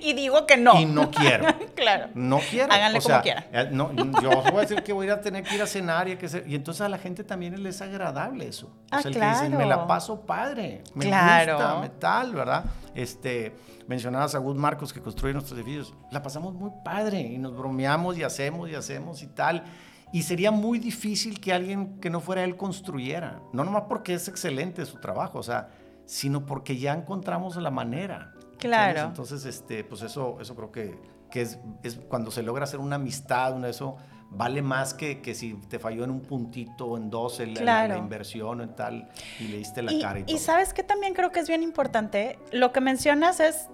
Y 0.00 0.12
digo 0.14 0.46
que 0.46 0.56
no. 0.56 0.78
Y 0.80 0.84
no 0.86 1.10
quiero. 1.10 1.44
claro. 1.74 2.08
No 2.14 2.38
quiero. 2.38 2.72
Háganle 2.72 2.98
o 2.98 3.02
como 3.02 3.14
sea, 3.14 3.22
quieran. 3.22 3.44
eh, 3.52 3.68
No, 3.72 3.90
yo 4.22 4.30
voy 4.50 4.58
a 4.58 4.60
decir 4.60 4.82
que 4.82 4.92
voy 4.92 5.08
a 5.08 5.20
tener 5.20 5.42
que 5.42 5.56
ir 5.56 5.62
a 5.62 5.66
cenar 5.66 6.08
y, 6.08 6.12
a 6.12 6.18
que 6.18 6.28
se- 6.28 6.44
y 6.46 6.54
entonces 6.54 6.80
a 6.82 6.88
la 6.88 6.98
gente 6.98 7.24
también 7.24 7.60
les 7.62 7.76
es 7.76 7.82
agradable 7.82 8.46
eso. 8.46 8.70
Ah, 8.90 8.98
o 8.98 9.02
sea, 9.02 9.10
el 9.10 9.18
que 9.18 9.26
dicen, 9.28 9.50
me 9.52 9.66
la 9.66 9.74
claro. 9.74 9.86
paso 9.88 10.20
padre, 10.24 10.84
me 10.94 11.06
Claro. 11.06 11.56
gusta, 11.56 11.80
me 11.80 11.88
tal, 11.88 12.32
¿verdad? 12.34 12.64
Este, 12.94 13.54
mencionabas 13.88 14.34
a 14.36 14.38
Gus 14.38 14.56
Marcos 14.56 14.92
que 14.92 15.00
construye 15.00 15.34
nuestros 15.34 15.58
edificios. 15.58 15.92
La 16.12 16.22
pasamos 16.22 16.54
muy 16.54 16.70
padre 16.84 17.20
y 17.20 17.38
nos 17.38 17.54
bromeamos 17.56 18.16
y 18.16 18.22
hacemos 18.22 18.70
y 18.70 18.74
hacemos 18.76 19.20
y 19.22 19.26
tal. 19.28 19.64
Y 20.12 20.22
sería 20.22 20.50
muy 20.50 20.78
difícil 20.78 21.40
que 21.40 21.52
alguien 21.52 21.98
que 22.00 22.10
no 22.10 22.20
fuera 22.20 22.44
él 22.44 22.56
construyera. 22.56 23.40
No 23.52 23.64
nomás 23.64 23.84
porque 23.88 24.14
es 24.14 24.28
excelente 24.28 24.84
su 24.84 24.98
trabajo, 25.00 25.38
o 25.38 25.42
sea, 25.42 25.70
sino 26.04 26.44
porque 26.44 26.76
ya 26.76 26.92
encontramos 26.92 27.56
la 27.56 27.70
manera. 27.70 28.34
Claro. 28.58 28.98
¿sabes? 28.98 29.08
Entonces, 29.10 29.44
este, 29.46 29.84
pues 29.84 30.02
eso, 30.02 30.38
eso 30.40 30.54
creo 30.54 30.70
que, 30.70 30.98
que 31.30 31.40
es, 31.42 31.58
es 31.82 31.96
cuando 32.08 32.30
se 32.30 32.42
logra 32.42 32.64
hacer 32.64 32.78
una 32.80 32.96
amistad, 32.96 33.54
una 33.56 33.68
eso 33.68 33.96
vale 34.34 34.62
más 34.62 34.94
que, 34.94 35.20
que 35.20 35.34
si 35.34 35.54
te 35.68 35.78
falló 35.78 36.04
en 36.04 36.10
un 36.10 36.20
puntito 36.20 36.86
o 36.86 36.96
en 36.96 37.10
dos 37.10 37.40
en 37.40 37.54
la- 37.54 37.60
la, 37.60 37.64
Claro. 37.64 37.94
la 37.94 37.98
inversión 37.98 38.60
o 38.60 38.62
en 38.62 38.74
tal 38.74 39.08
y 39.40 39.48
le 39.48 39.58
diste 39.58 39.82
la 39.82 39.92
Y, 39.92 40.00
cara 40.00 40.18
y, 40.20 40.22
y 40.22 40.24
todo. 40.26 40.38
sabes 40.38 40.72
que 40.72 40.82
también 40.82 41.12
creo 41.14 41.32
que 41.32 41.40
es 41.40 41.48
bien 41.48 41.62
importante, 41.62 42.38
lo 42.50 42.72
que 42.72 42.80
mencionas 42.80 43.40
es 43.40 43.68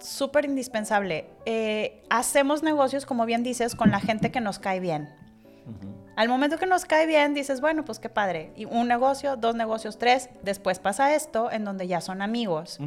súper 0.00 0.44
indispensable. 0.44 1.30
Eh, 1.46 2.02
hacemos 2.10 2.62
negocios, 2.62 3.06
como 3.06 3.24
bien 3.26 3.42
dices, 3.42 3.74
con 3.74 3.90
la 3.90 4.00
gente 4.00 4.30
que 4.30 4.40
nos 4.40 4.58
cae 4.58 4.80
bien. 4.80 5.08
Al 6.16 6.28
momento 6.28 6.58
que 6.58 6.66
nos 6.66 6.84
cae 6.84 7.06
bien, 7.06 7.34
dices, 7.34 7.60
bueno, 7.60 7.84
pues 7.84 7.98
qué 7.98 8.08
padre. 8.08 8.52
Y 8.56 8.66
un 8.66 8.88
negocio, 8.88 9.36
dos 9.36 9.54
negocios, 9.54 9.98
tres. 9.98 10.28
Después 10.42 10.78
pasa 10.78 11.14
esto, 11.14 11.50
en 11.50 11.64
donde 11.64 11.86
ya 11.86 12.00
son 12.00 12.20
amigos. 12.22 12.78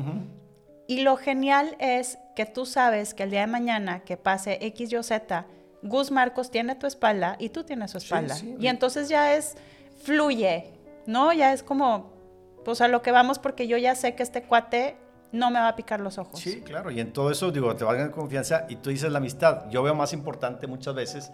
Y 0.88 1.01
lo 1.01 1.17
genial 1.17 1.75
es 1.79 2.19
que 2.35 2.45
tú 2.45 2.65
sabes 2.65 3.13
que 3.13 3.23
el 3.23 3.31
día 3.31 3.41
de 3.41 3.47
mañana 3.47 4.01
que 4.01 4.17
pase 4.17 4.59
X, 4.61 4.91
Y 4.91 4.95
o 4.97 5.03
Z, 5.03 5.45
Gus 5.81 6.11
Marcos 6.11 6.51
tiene 6.51 6.75
tu 6.75 6.85
espalda 6.85 7.35
y 7.39 7.49
tú 7.49 7.63
tienes 7.63 7.91
su 7.91 7.97
espalda. 7.97 8.35
sí. 8.35 8.55
Y 8.59 8.67
entonces 8.67 9.09
ya 9.09 9.35
es, 9.35 9.55
fluye, 10.03 10.73
¿no? 11.05 11.33
Ya 11.33 11.53
es 11.53 11.63
como, 11.63 12.11
pues 12.63 12.81
a 12.81 12.88
lo 12.88 13.01
que 13.01 13.11
vamos 13.11 13.39
porque 13.39 13.67
yo 13.67 13.77
ya 13.77 13.95
sé 13.95 14.15
que 14.15 14.23
este 14.23 14.43
cuate 14.43 14.97
no 15.31 15.51
me 15.51 15.59
va 15.59 15.69
a 15.69 15.75
picar 15.75 15.99
los 15.99 16.17
ojos. 16.17 16.39
Sí, 16.39 16.61
claro. 16.61 16.91
Y 16.91 16.99
en 16.99 17.11
todo 17.11 17.31
eso, 17.31 17.51
digo, 17.51 17.75
te 17.75 17.83
va 17.83 17.91
a 17.91 17.95
ganar 17.95 18.11
confianza 18.11 18.65
y 18.69 18.77
tú 18.77 18.89
dices 18.89 19.11
la 19.11 19.17
amistad. 19.17 19.69
Yo 19.69 19.83
veo 19.83 19.93
más 19.95 20.13
importante 20.13 20.67
muchas 20.67 20.95
veces 20.95 21.31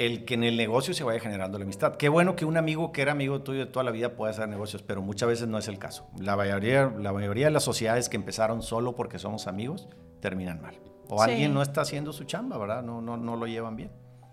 el 0.00 0.24
que 0.24 0.32
en 0.34 0.44
el 0.44 0.56
negocio 0.56 0.94
se 0.94 1.04
vaya 1.04 1.20
generando 1.20 1.58
la 1.58 1.64
amistad. 1.64 1.96
Qué 1.96 2.08
bueno 2.08 2.34
que 2.34 2.46
un 2.46 2.56
amigo 2.56 2.90
que 2.90 3.02
era 3.02 3.12
amigo 3.12 3.42
tuyo 3.42 3.60
de 3.60 3.66
toda 3.66 3.84
la 3.84 3.90
vida 3.90 4.16
pueda 4.16 4.30
hacer 4.30 4.48
negocios, 4.48 4.82
pero 4.82 5.02
muchas 5.02 5.28
veces 5.28 5.46
no 5.46 5.58
es 5.58 5.68
el 5.68 5.78
caso. 5.78 6.08
La 6.18 6.36
mayoría, 6.36 6.90
la 6.98 7.12
mayoría 7.12 7.46
de 7.46 7.52
las 7.52 7.64
sociedades 7.64 8.08
que 8.08 8.16
empezaron 8.16 8.62
solo 8.62 8.96
porque 8.96 9.18
somos 9.18 9.46
amigos 9.46 9.88
terminan 10.20 10.62
mal. 10.62 10.74
O 11.10 11.22
Sí. 11.22 11.30
alguien 11.30 11.52
no 11.52 11.60
está 11.60 11.82
haciendo 11.82 12.14
su 12.14 12.24
chamba, 12.24 12.56
¿verdad? 12.56 12.82
No, 12.82 13.02
no, 13.02 13.18
no 13.18 13.36
lo 13.36 13.46
llevan 13.46 13.76
bien. 13.76 13.90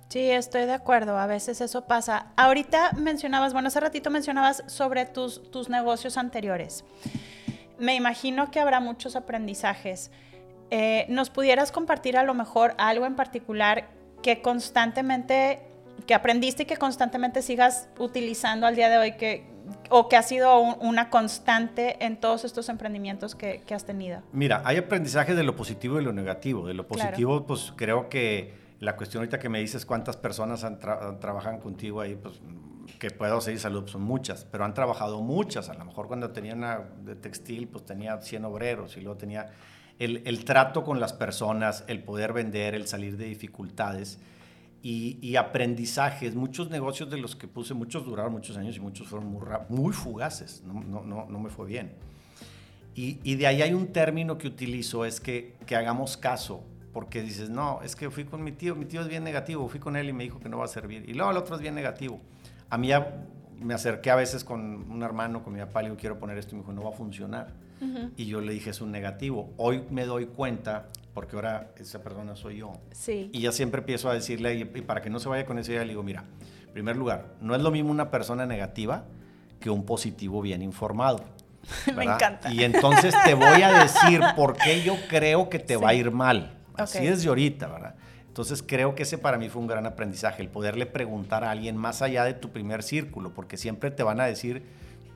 Sí, 0.07 0.31
estoy 0.31 0.61
de 0.65 0.71
acuerdo. 0.73 1.17
A 1.17 1.27
veces 1.27 1.59
eso 1.59 1.85
pasa. 1.85 2.31
Ahorita 2.37 2.91
mencionabas, 2.93 3.51
bueno, 3.51 3.67
hace 3.67 3.81
ratito 3.81 4.09
mencionabas 4.09 4.63
sobre 4.67 5.05
tus, 5.05 5.51
tus 5.51 5.67
negocios 5.67 6.15
anteriores. 6.17 6.85
Me 7.77 7.93
imagino 7.95 8.51
que 8.51 8.61
habrá 8.61 8.79
muchos 8.79 9.17
aprendizajes. 9.17 10.11
Eh, 10.71 11.05
¿Nos 11.09 11.29
pudieras 11.29 11.73
compartir 11.73 12.15
a 12.15 12.23
lo 12.23 12.33
mejor 12.33 12.73
algo 12.77 13.05
en 13.05 13.17
particular 13.17 13.89
que 14.21 14.41
constantemente, 14.41 15.59
que 16.05 16.13
aprendiste 16.13 16.63
y 16.63 16.65
que 16.65 16.77
constantemente 16.77 17.41
sigas 17.41 17.89
utilizando 17.99 18.65
al 18.67 18.75
día 18.75 18.89
de 18.89 18.97
hoy, 18.97 19.11
que, 19.17 19.45
o 19.89 20.07
que 20.09 20.15
ha 20.15 20.23
sido 20.23 20.59
un- 20.59 20.75
una 20.79 21.09
constante 21.09 22.03
en 22.05 22.17
todos 22.19 22.45
estos 22.45 22.69
emprendimientos 22.69 23.35
que, 23.35 23.61
que 23.65 23.73
has 23.75 23.85
tenido? 23.85 24.21
Mira, 24.31 24.61
hay 24.65 24.77
aprendizaje 24.77 25.35
de 25.35 25.43
lo 25.43 25.55
positivo 25.55 25.99
y 25.99 26.03
lo 26.03 26.13
negativo. 26.13 26.67
De 26.67 26.73
lo 26.73 26.87
Claro. 26.87 27.03
positivo, 27.09 27.45
pues 27.45 27.73
creo 27.75 28.09
que 28.09 28.53
la 28.79 28.95
cuestión 28.95 29.21
ahorita 29.21 29.39
que 29.39 29.49
me 29.49 29.59
dices 29.59 29.85
cuántas 29.85 30.15
personas 30.17 30.63
han 30.63 30.79
tra- 30.79 31.19
trabajan 31.19 31.59
contigo 31.59 31.99
ahí, 32.01 32.15
pues 32.15 32.39
que 32.99 33.09
puedo 33.11 33.41
seguir 33.41 33.59
salud, 33.59 33.85
son 33.87 34.01
muchas, 34.03 34.45
pero 34.45 34.63
han 34.63 34.73
trabajado 34.73 35.21
muchas. 35.21 35.67
A 35.69 35.73
lo 35.73 35.83
mejor 35.83 36.07
cuando 36.07 36.31
tenía 36.31 36.53
una 36.53 36.79
de 37.03 37.15
textil, 37.15 37.67
pues 37.67 37.85
tenía 37.85 38.21
100 38.21 38.45
obreros 38.45 38.95
y 38.97 39.01
luego 39.01 39.17
tenía 39.17 39.47
el, 39.99 40.21
el 40.25 40.45
trato 40.45 40.83
con 40.83 40.99
las 40.99 41.13
personas, 41.13 41.83
el 41.87 42.03
poder 42.03 42.33
vender, 42.33 42.75
el 42.75 42.87
salir 42.87 43.17
de 43.17 43.25
dificultades. 43.25 44.19
y, 44.83 45.35
aprendizajes. 45.35 46.35
Muchos 46.35 46.69
negocios 46.69 47.09
de 47.09 47.17
los 47.17 47.35
que 47.35 47.47
puse, 47.47 47.73
muchos 47.73 48.05
duraron 48.05 48.31
muchos 48.31 48.55
años 48.55 48.77
y 48.77 48.79
muchos 48.79 49.07
fueron 49.07 49.27
muy, 49.29 49.41
muy 49.69 49.91
fugaces. 49.91 50.63
No, 50.63 50.81
no, 50.81 51.03
no, 51.03 51.25
no, 51.29 51.39
me 51.39 51.49
fue 51.49 51.67
bien. 51.67 51.91
Y, 52.95 53.19
y, 53.23 53.35
de 53.35 53.47
ahí 53.47 53.61
hay 53.61 53.73
un 53.73 53.87
término 53.87 54.37
que 54.37 54.47
utilizo, 54.47 55.03
es 55.03 55.19
que, 55.19 55.55
que 55.65 55.75
hagamos 55.75 56.15
caso. 56.15 56.63
Porque 56.93 57.21
dices, 57.21 57.49
no, 57.49 57.81
es 57.83 57.95
que 57.95 58.09
fui 58.09 58.23
con 58.23 58.43
mi 58.43 58.51
tío, 58.53 58.75
mi 58.75 58.85
tío 58.85 59.01
es 59.01 59.07
bien 59.07 59.23
negativo, 59.23 59.67
fui 59.67 59.79
con 59.79 59.97
él 59.97 60.09
y 60.09 60.13
me 60.13 60.23
dijo 60.23 60.39
que 60.39 60.47
no 60.49 60.57
va 60.57 60.65
a 60.65 60.69
servir. 60.69 61.03
Y 61.07 61.13
luego 61.13 61.31
el 61.31 61.37
otro 61.37 61.55
es 61.55 61.61
bien 61.61 61.75
negativo. 61.75 62.21
A 62.69 62.77
mí 62.77 62.87
ya 62.87 63.25
me 63.59 63.73
acerqué 63.73 64.09
a 64.09 64.15
veces 64.15 64.43
con 64.43 64.89
un 64.89 65.03
hermano, 65.03 65.43
con 65.43 65.53
mi 65.53 65.59
papá, 65.59 65.81
le 65.81 65.89
digo, 65.89 65.99
quiero 65.99 66.17
poner 66.17 66.37
esto 66.37 66.55
y 66.55 66.55
me 66.55 66.61
dijo, 66.61 66.73
no 66.73 66.83
va 66.83 66.89
a 66.89 66.93
funcionar. 66.93 67.53
Y 68.15 68.25
yo 68.25 68.41
le 68.41 68.53
dije, 68.53 68.71
es 68.71 68.81
un 68.81 68.91
negativo. 68.91 69.53
Hoy 69.57 69.83
me 69.89 70.05
doy 70.05 70.25
cuenta, 70.25 70.87
porque 71.13 71.35
ahora 71.35 71.71
esa 71.77 72.01
persona 72.01 72.35
soy 72.35 72.57
yo. 72.57 72.73
Sí. 72.91 73.29
Y 73.33 73.41
ya 73.41 73.51
siempre 73.51 73.79
empiezo 73.79 74.09
a 74.09 74.13
decirle, 74.13 74.55
y, 74.55 74.65
para 74.65 75.01
que 75.01 75.09
no 75.09 75.19
se 75.19 75.29
vaya 75.29 75.45
con 75.45 75.59
esa 75.59 75.71
idea, 75.71 75.81
le 75.83 75.89
digo, 75.89 76.03
mira, 76.03 76.23
en 76.65 76.73
primer 76.73 76.95
lugar, 76.95 77.35
no 77.41 77.55
es 77.55 77.61
lo 77.61 77.71
mismo 77.71 77.91
una 77.91 78.09
persona 78.09 78.45
negativa 78.45 79.05
que 79.59 79.69
un 79.69 79.85
positivo 79.85 80.41
bien 80.41 80.61
informado. 80.61 81.23
me 81.95 82.05
encanta. 82.05 82.51
Y 82.51 82.63
entonces 82.63 83.13
te 83.25 83.33
voy 83.33 83.61
a 83.61 83.83
decir 83.83 84.21
por 84.35 84.57
qué 84.57 84.81
yo 84.83 84.95
creo 85.09 85.49
que 85.49 85.59
te 85.59 85.77
va 85.77 85.89
a 85.89 85.93
ir 85.93 86.11
mal. 86.11 86.57
Así 86.75 86.99
okay. 86.99 87.09
desde 87.09 87.27
ahorita, 87.27 87.67
¿verdad? 87.67 87.95
Entonces 88.37 88.63
creo 88.65 88.93
que 88.93 89.01
ese 89.01 89.17
para 89.17 89.39
mí 89.39 89.49
fue 89.49 89.63
un 89.63 89.67
gran 89.67 89.87
aprendizaje, 89.87 90.43
el 90.43 90.49
poderle 90.49 90.85
preguntar 90.85 91.43
a 91.43 91.49
alguien 91.49 91.75
más 91.75 92.03
allá 92.03 92.23
de 92.23 92.35
tu 92.35 92.51
primer 92.51 92.83
círculo, 92.83 93.33
porque 93.33 93.57
siempre 93.57 93.89
te 93.89 94.03
van 94.03 94.21
a 94.21 94.25
decir, 94.25 94.63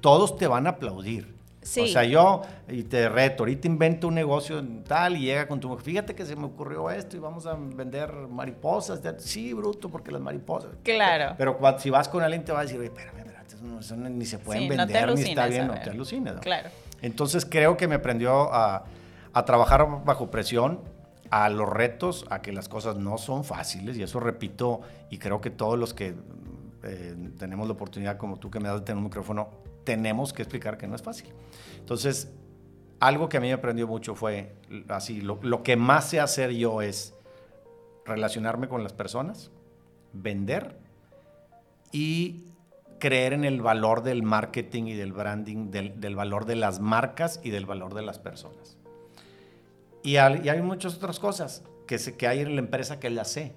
todos 0.02 0.38
te 0.38 0.48
van 0.48 0.66
a 0.66 0.72
aplaudir. 0.72 1.36
Sí. 1.62 1.82
O 1.82 1.88
sea, 1.88 2.04
yo, 2.04 2.42
y 2.68 2.84
te 2.84 3.08
reto, 3.08 3.44
ahorita 3.44 3.68
invento 3.68 4.08
un 4.08 4.16
negocio 4.16 4.64
tal 4.88 5.16
y 5.18 5.22
llega 5.22 5.48
con 5.48 5.60
tu 5.60 5.70
mujer, 5.70 5.84
fíjate 5.84 6.16
que 6.16 6.26
se 6.26 6.36
me 6.36 6.46
ocurrió 6.46 6.90
esto 6.90 7.16
y 7.16 7.20
vamos 7.20 7.46
a 7.46 7.54
vender 7.54 8.12
mariposas. 8.30 9.00
Sí, 9.20 9.54
bruto, 9.54 9.90
porque 9.90 10.12
las 10.12 10.22
mariposas. 10.22 10.72
Claro. 10.84 11.36
Pero, 11.38 11.58
pero 11.60 11.80
si 11.80 11.90
vas 11.90 12.10
con 12.10 12.24
alguien 12.24 12.44
te 12.44 12.52
va 12.52 12.60
a 12.60 12.64
decir, 12.64 12.80
oye, 12.80 12.88
espérame, 12.88 13.32
no, 13.62 13.80
eso 13.80 13.96
ni 13.96 14.26
se 14.26 14.40
pueden 14.40 14.64
sí, 14.64 14.70
vender, 14.70 15.08
no 15.08 15.14
ni 15.14 15.22
está 15.22 15.48
bien, 15.48 15.68
no 15.68 15.74
te 15.80 15.90
alucines. 15.90 16.36
¿no? 16.36 16.42
Claro. 16.42 16.70
Entonces 17.02 17.46
creo 17.46 17.78
que 17.78 17.88
me 17.88 17.96
aprendió 17.96 18.54
a, 18.54 18.86
a 19.34 19.46
trabajar 19.46 19.88
bajo 20.04 20.32
presión, 20.32 20.80
a 21.30 21.50
los 21.50 21.70
retos, 21.70 22.26
a 22.30 22.42
que 22.42 22.52
las 22.52 22.68
cosas 22.68 22.98
no 22.98 23.18
son 23.18 23.44
fáciles, 23.44 23.98
y 23.98 24.04
eso 24.04 24.20
repito, 24.20 24.82
y 25.10 25.18
creo 25.18 25.40
que 25.42 25.50
todos 25.50 25.80
los 25.80 25.94
que 25.94 26.14
eh, 26.84 27.16
tenemos 27.38 27.68
la 27.68 27.74
oportunidad, 27.74 28.18
como 28.18 28.38
tú 28.38 28.52
que 28.52 28.60
me 28.60 28.68
das 28.68 28.80
de 28.80 28.86
tener 28.86 28.98
un 28.98 29.06
micrófono, 29.06 29.50
tenemos 29.84 30.34
que 30.34 30.42
explicar 30.42 30.78
que 30.78 30.88
no 30.88 30.96
es 30.96 31.02
fácil. 31.02 31.30
Entonces, 31.80 32.32
algo 33.00 33.30
que 33.30 33.38
a 33.38 33.40
mí 33.40 33.48
me 33.48 33.54
aprendió 33.54 33.88
mucho 33.88 34.16
fue 34.16 34.54
así, 34.90 35.22
lo, 35.22 35.40
lo 35.42 35.64
que 35.64 35.76
más 35.76 36.10
sé 36.10 36.20
hacer 36.20 36.52
yo 36.52 36.82
es 36.82 37.16
relacionarme 38.06 38.68
con 38.68 38.84
las 38.84 38.94
personas, 38.94 39.52
vender 40.14 40.78
y 41.92 42.46
creer 43.00 43.34
en 43.34 43.44
el 43.44 43.62
valor 43.62 44.04
del 44.04 44.24
marketing 44.24 44.84
y 44.84 44.94
del 44.94 45.12
branding, 45.12 45.72
del, 45.72 46.00
del 46.00 46.16
valor 46.16 46.46
de 46.46 46.56
las 46.56 46.80
marcas 46.80 47.42
y 47.44 47.50
del 47.50 47.66
valor 47.66 47.94
de 47.94 48.04
las 48.04 48.20
personas. 48.20 48.78
Y 50.04 50.18
hay, 50.18 50.42
y 50.44 50.50
hay, 50.50 50.62
muchas 50.62 50.96
otras 50.96 51.20
cosas 51.20 51.64
que, 51.88 51.98
se, 51.98 52.16
que 52.16 52.28
hay 52.28 52.40
en 52.40 52.56
la 52.56 52.62
empresa 52.62 53.00
que 53.00 53.10
las 53.10 53.32
sé, 53.32 53.54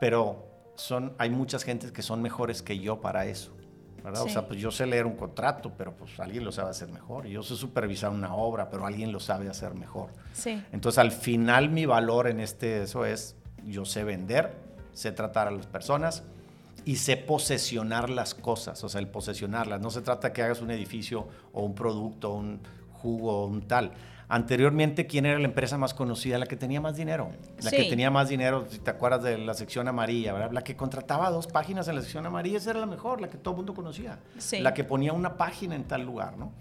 pero 0.00 0.46
son, 0.76 1.14
hay 1.18 1.30
muchas 1.30 1.64
gentes 1.64 1.92
que 1.92 2.02
son 2.02 2.22
mejores 2.22 2.62
que 2.62 2.78
yo 2.78 3.00
para 3.00 3.26
eso. 3.26 3.56
¿Verdad? 4.04 4.22
Sí. 4.22 4.28
O 4.28 4.32
sea, 4.32 4.46
pues 4.46 4.60
yo 4.60 4.70
sé 4.70 4.86
leer 4.86 5.06
un 5.06 5.16
contrato, 5.16 5.72
pero 5.76 5.96
pues 5.96 6.20
alguien 6.20 6.44
lo 6.44 6.52
sabe 6.52 6.70
hacer 6.70 6.88
mejor. 6.88 7.26
Yo 7.26 7.42
sé 7.42 7.56
supervisar 7.56 8.10
una 8.10 8.34
obra, 8.34 8.68
pero 8.68 8.84
alguien 8.84 9.10
lo 9.10 9.18
sabe 9.18 9.48
hacer 9.48 9.74
mejor. 9.74 10.10
Sí. 10.34 10.62
Entonces, 10.72 10.98
al 10.98 11.10
final, 11.10 11.70
mi 11.70 11.86
valor 11.86 12.28
en 12.28 12.38
este, 12.38 12.82
eso 12.82 13.06
es, 13.06 13.34
yo 13.64 13.86
sé 13.86 14.04
vender, 14.04 14.52
sé 14.92 15.10
tratar 15.10 15.48
a 15.48 15.50
las 15.50 15.66
personas 15.66 16.22
y 16.84 16.96
sé 16.96 17.16
posesionar 17.16 18.10
las 18.10 18.34
cosas, 18.34 18.84
o 18.84 18.90
sea, 18.90 19.00
el 19.00 19.08
posesionarlas. 19.08 19.80
No 19.80 19.90
se 19.90 20.02
trata 20.02 20.34
que 20.34 20.42
hagas 20.42 20.60
un 20.60 20.70
edificio 20.70 21.26
o 21.54 21.62
un 21.62 21.74
producto, 21.74 22.34
un 22.34 22.60
jugo 22.92 23.44
o 23.44 23.46
un 23.46 23.62
tal. 23.62 23.92
Anteriormente, 24.28 25.06
¿quién 25.06 25.26
era 25.26 25.38
la 25.38 25.44
empresa 25.44 25.76
más 25.78 25.94
conocida? 25.94 26.38
La 26.38 26.46
que 26.46 26.56
tenía 26.56 26.80
más 26.80 26.96
dinero. 26.96 27.30
La 27.62 27.70
Sí. 27.70 27.76
que 27.76 27.84
tenía 27.84 28.10
más 28.10 28.28
dinero, 28.28 28.66
si 28.68 28.78
te 28.78 28.90
acuerdas 28.90 29.22
de 29.22 29.38
la 29.38 29.54
sección 29.54 29.86
amarilla, 29.86 30.32
¿verdad? 30.32 30.50
La 30.52 30.62
que 30.62 30.76
contrataba 30.76 31.30
dos 31.30 31.46
páginas 31.46 31.88
en 31.88 31.96
la 31.96 32.00
sección 32.02 32.24
amarilla, 32.26 32.58
esa 32.58 32.70
era 32.70 32.80
la 32.80 32.86
mejor, 32.86 33.20
la 33.20 33.28
que 33.28 33.36
todo 33.36 33.52
el 33.52 33.56
mundo 33.58 33.74
conocía. 33.74 34.18
Sí. 34.38 34.60
La 34.60 34.72
que 34.74 34.82
ponía 34.84 35.12
una 35.12 35.36
página 35.36 35.74
en 35.76 35.84
tal 35.84 36.02
lugar, 36.02 36.36
¿no? 36.38 36.52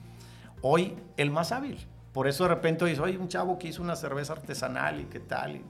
Hoy, 0.62 0.96
el 1.18 1.32
más 1.32 1.52
hábil. 1.52 1.78
Por 2.12 2.28
eso 2.28 2.44
de 2.44 2.50
repente 2.50 2.86
dice, 2.86 3.02
oye, 3.02 3.18
un 3.18 3.28
chavo 3.28 3.58
que 3.58 3.70
hizo 3.70 3.82
una 3.82 3.96
cerveza 3.96 4.34
artesanal 4.34 5.00
y 5.00 5.06
qué 5.06 5.20
tal. 5.20 5.56
Y- 5.58 5.66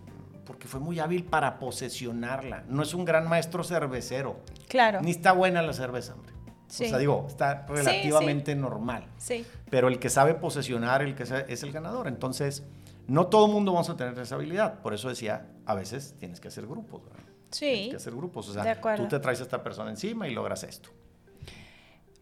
porque 0.45 0.67
fue 0.67 0.81
muy 0.81 0.99
hábil 0.99 1.23
para 1.23 1.57
posesionarla. 1.57 2.65
No 2.67 2.83
es 2.83 2.93
un 2.93 3.05
gran 3.05 3.29
maestro 3.29 3.63
cervecero. 3.63 4.41
Claro. 4.67 4.99
Ni 5.01 5.11
está 5.11 5.31
buena 5.31 5.61
la 5.61 5.71
cerveza, 5.71 6.13
hombre. 6.15 6.32
Sí. 6.67 6.85
O 6.85 6.89
sea, 6.89 6.97
digo, 6.97 7.25
está 7.27 7.65
Sí, 7.67 7.73
relativamente 7.75 8.55
normal 8.55 9.05
Sí. 9.17 9.45
pero 9.69 9.87
el 9.89 9.99
que 9.99 10.09
sabe 10.09 10.33
posesionar, 10.33 11.01
el 11.03 11.13
que 11.15 11.25
sabe- 11.25 11.45
es 11.47 11.61
el 11.63 11.71
ganador. 11.71 12.07
Entonces, 12.07 12.63
no 13.07 13.27
todo 13.27 13.45
el 13.47 13.51
mundo 13.51 13.73
vamos 13.73 13.89
a 13.89 13.97
tener 13.97 14.17
esa 14.17 14.35
habilidad. 14.35 14.79
Por 14.81 14.93
eso 14.93 15.09
decía, 15.09 15.45
a 15.65 15.75
veces 15.75 16.15
tienes 16.19 16.39
que 16.39 16.47
hacer 16.47 16.65
grupos. 16.65 17.03
¿verdad? 17.03 17.19
Tienes 17.51 17.83
Sí. 17.85 17.89
que 17.91 17.95
hacer 17.97 18.13
grupos. 18.15 18.49
O 18.49 18.53
sea, 18.53 18.81
tú 18.95 19.07
te 19.07 19.19
traes 19.19 19.39
a 19.39 19.43
esta 19.43 19.61
persona 19.61 19.89
encima 19.91 20.27
y 20.27 20.33
logras 20.33 20.63
esto. 20.63 20.89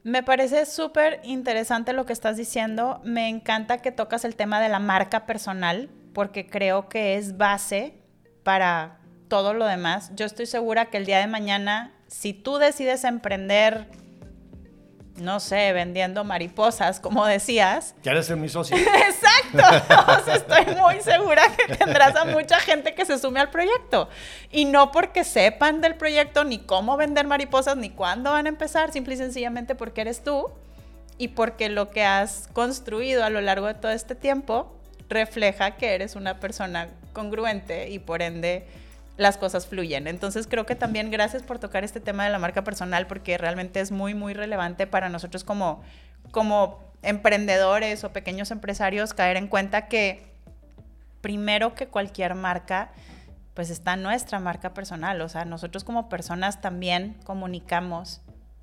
Me 0.03 0.23
parece 0.23 0.65
súper 0.65 1.19
interesante 1.23 1.93
lo 1.93 2.05
que 2.05 2.13
estás 2.13 2.35
diciendo. 2.35 2.99
Me 3.03 3.29
encanta 3.29 3.77
que 3.77 3.91
tocas 3.91 4.25
el 4.25 4.35
tema 4.35 4.59
de 4.59 4.67
la 4.67 4.79
marca 4.79 5.25
personal, 5.27 5.89
porque 6.13 6.47
creo 6.49 6.89
que 6.89 7.15
es 7.17 7.37
base 7.37 7.93
para 8.43 8.97
todo 9.27 9.53
lo 9.53 9.65
demás. 9.67 10.11
Yo 10.15 10.25
estoy 10.25 10.47
segura 10.47 10.87
que 10.89 10.97
el 10.97 11.05
día 11.05 11.19
de 11.19 11.27
mañana, 11.27 11.93
si 12.07 12.33
tú 12.33 12.57
decides 12.57 13.03
emprender, 13.03 13.87
no 15.17 15.39
sé, 15.39 15.73
vendiendo 15.73 16.23
mariposas, 16.23 16.99
como 16.99 17.25
decías, 17.25 17.95
¿Quieres 18.01 18.25
ser 18.25 18.37
mi 18.37 18.49
socio? 18.49 18.75
Exacto. 18.77 19.91
O 20.21 20.23
sea, 20.23 20.35
estoy 20.35 20.75
muy 20.75 21.01
segura 21.01 21.43
que 21.55 21.75
tendrás 21.75 22.15
a 22.15 22.25
mucha 22.25 22.59
gente 22.59 22.93
que 22.93 23.05
se 23.05 23.19
sume 23.19 23.39
al 23.39 23.49
proyecto. 23.49 24.09
Y 24.51 24.65
no 24.65 24.91
porque 24.91 25.23
sepan 25.23 25.81
del 25.81 25.95
proyecto, 25.95 26.43
ni 26.43 26.59
cómo 26.59 26.97
vender 26.97 27.27
mariposas, 27.27 27.77
ni 27.77 27.89
cuándo 27.89 28.31
van 28.31 28.45
a 28.45 28.49
empezar, 28.49 28.91
simple 28.91 29.15
y 29.15 29.17
sencillamente 29.17 29.75
porque 29.75 30.01
eres 30.01 30.23
tú 30.23 30.49
y 31.17 31.29
porque 31.29 31.69
lo 31.69 31.89
que 31.91 32.03
has 32.03 32.47
construido 32.53 33.23
a 33.23 33.29
lo 33.29 33.41
largo 33.41 33.67
de 33.67 33.75
todo 33.75 33.91
este 33.91 34.15
tiempo 34.15 34.75
refleja 35.09 35.71
que 35.71 35.93
eres 35.93 36.15
una 36.15 36.39
persona 36.39 36.89
congruente 37.13 37.89
y 37.89 37.99
por 37.99 38.21
ende 38.21 38.65
las 39.17 39.37
cosas 39.37 39.67
fluyen. 39.67 40.07
Entonces 40.07 40.47
creo 40.47 40.65
que 40.65 40.75
también 40.75 41.11
gracias 41.11 41.43
por 41.43 41.59
tocar 41.59 41.83
este 41.83 41.99
tema 41.99 42.25
de 42.25 42.31
la 42.31 42.39
marca 42.39 42.63
personal 42.63 43.07
porque 43.07 43.37
realmente 43.37 43.79
es 43.79 43.91
muy, 43.91 44.13
muy 44.13 44.33
relevante 44.33 44.87
para 44.87 45.09
nosotros 45.09 45.43
como, 45.43 45.81
como 46.31 46.79
emprendedores 47.03 48.03
o 48.03 48.11
pequeños 48.11 48.51
empresarios 48.51 49.13
caer 49.13 49.37
en 49.37 49.47
cuenta 49.47 49.87
que 49.87 50.31
primero 51.21 51.75
que 51.75 51.87
cualquier 51.87 52.35
marca, 52.35 52.91
pues 53.53 53.69
está 53.69 53.95
nuestra 53.95 54.39
marca 54.39 54.73
personal. 54.73 55.21
O 55.21 55.29
sea, 55.29 55.45
nosotros 55.45 55.83
como 55.83 56.09
personas 56.09 56.61
también 56.61 57.15
comunicamos 57.23 58.21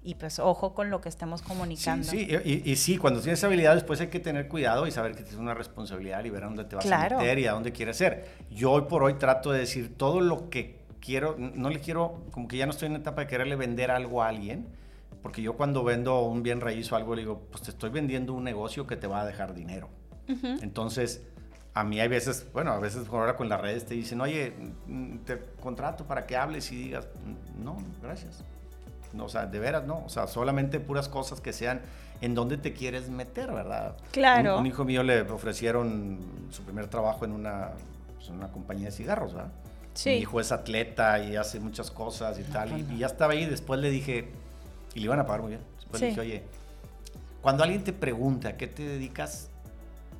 y 0.09 0.14
pues 0.14 0.38
ojo 0.38 0.73
con 0.73 0.88
lo 0.88 1.03
que 1.03 1.11
estemos 1.11 1.42
comunicando. 1.42 2.03
Sí, 2.11 2.27
sí, 2.31 2.38
y, 2.64 2.71
y 2.73 2.77
sí, 2.77 2.97
cuando 2.97 3.21
tienes 3.21 3.44
habilidad, 3.44 3.75
después 3.75 4.01
hay 4.01 4.07
que 4.07 4.21
tener 4.21 4.49
cuidado 4.49 4.87
y 4.87 4.90
saber 4.90 5.12
que 5.12 5.18
tienes 5.23 5.38
una 5.38 5.53
responsabilidad 5.53 6.25
y 6.25 6.31
ver 6.31 6.44
a 6.44 6.47
dónde 6.47 6.64
te 6.64 6.77
vas 6.77 6.87
Claro. 6.87 7.16
a 7.18 7.21
meter 7.21 7.38
y 7.40 7.47
a 7.47 7.53
dónde 7.53 7.73
quieres 7.73 7.99
ser. 7.99 8.25
Yo 8.51 8.71
hoy 8.73 8.83
por 8.88 9.03
hoy 9.03 9.14
trato 9.14 9.53
de 9.53 9.59
decir 9.59 9.99
todo 9.99 10.23
lo 10.23 10.49
que 10.49 10.79
quiero, 10.99 11.37
no 11.38 11.68
le 11.68 11.81
quiero, 11.81 12.23
como 12.31 12.49
que 12.49 12.57
ya 12.57 12.64
no 12.64 12.73
estoy 12.73 12.87
en 12.87 12.94
la 12.94 13.01
etapa 13.01 13.21
de 13.21 13.27
quererle 13.27 13.57
vender 13.57 13.90
algo 13.90 14.23
a 14.23 14.29
alguien, 14.29 14.66
porque 15.23 15.42
yo 15.42 15.59
cuando 15.59 15.85
vendo 15.85 16.23
un 16.23 16.42
bien 16.42 16.62
raíz 16.62 16.90
o 16.90 16.97
algo, 16.97 17.14
le 17.14 17.21
digo, 17.21 17.42
pues 17.51 17.64
te 17.64 17.71
estoy 17.71 17.90
vendiendo 17.90 18.33
un 18.33 18.44
negocio 18.44 18.87
que 18.87 18.97
te 18.97 19.07
va 19.07 19.21
a 19.21 19.27
dejar 19.27 19.53
dinero. 19.53 19.90
Entonces, 20.62 21.23
a 21.75 21.85
mí 21.85 22.01
hay 22.01 22.09
veces, 22.09 22.47
bueno, 22.55 22.73
a 22.73 22.79
veces 22.79 23.07
ahora 23.09 23.37
con 23.37 23.51
las 23.51 23.61
redes 23.61 23.85
te 23.85 23.92
dicen, 23.92 24.23
oye, 24.23 24.55
mm, 24.87 25.18
te 25.18 25.38
contrato 25.61 26.07
para 26.07 26.27
que 26.27 26.35
hables 26.35 26.73
y 26.73 26.77
digas, 26.77 27.07
"Mm, 27.59 27.62
no, 27.64 27.77
gracias. 28.03 28.42
No, 29.12 29.25
o 29.25 29.28
sea, 29.28 29.47
de 29.47 29.59
veras, 29.59 29.85
no. 29.85 30.05
O 30.05 30.09
sea, 30.09 30.26
solamente 30.26 30.80
puras 30.80 31.09
cosas 31.09 31.41
que 31.41 31.53
sean 31.53 31.80
en 32.20 32.35
donde 32.35 32.57
te 32.57 32.72
quieres 32.72 33.09
meter, 33.09 33.53
¿verdad? 33.53 33.97
Claro. 34.12 34.55
Un, 34.55 34.61
un 34.61 34.66
hijo 34.66 34.85
mío 34.85 35.03
le 35.03 35.22
ofrecieron 35.22 36.18
su 36.51 36.62
primer 36.62 36.89
trabajo 36.89 37.24
en 37.24 37.33
una, 37.33 37.70
pues, 38.16 38.28
en 38.28 38.37
una 38.37 38.49
compañía 38.49 38.87
de 38.87 38.93
cigarros, 38.93 39.35
¿verdad? 39.35 39.53
Sí. 39.95 40.11
Mi 40.11 40.16
hijo 40.16 40.41
es 40.41 40.53
atleta 40.53 41.18
y 41.20 41.37
hace 41.37 41.61
muchas 41.61 41.91
cosas 41.91 42.39
y 42.39 42.45
tal. 42.45 42.78
Y, 42.78 42.95
y 42.95 42.99
ya 42.99 43.07
estaba 43.07 43.33
ahí. 43.33 43.47
Después 43.47 43.80
le 43.80 43.91
dije, 43.91 44.30
y 44.95 45.01
le 45.01 45.05
iban 45.07 45.18
a 45.18 45.26
pagar 45.26 45.43
muy 45.43 45.51
bien. 45.51 45.62
Después 45.76 46.01
le 46.01 46.09
dije, 46.09 46.20
oye, 46.20 46.45
cuando 47.41 47.64
alguien 47.64 47.85
te 47.85 47.93
pregunta 47.93 48.51
a 48.51 48.57
qué 48.57 48.66
te 48.66 48.83
dedicas 48.83 49.51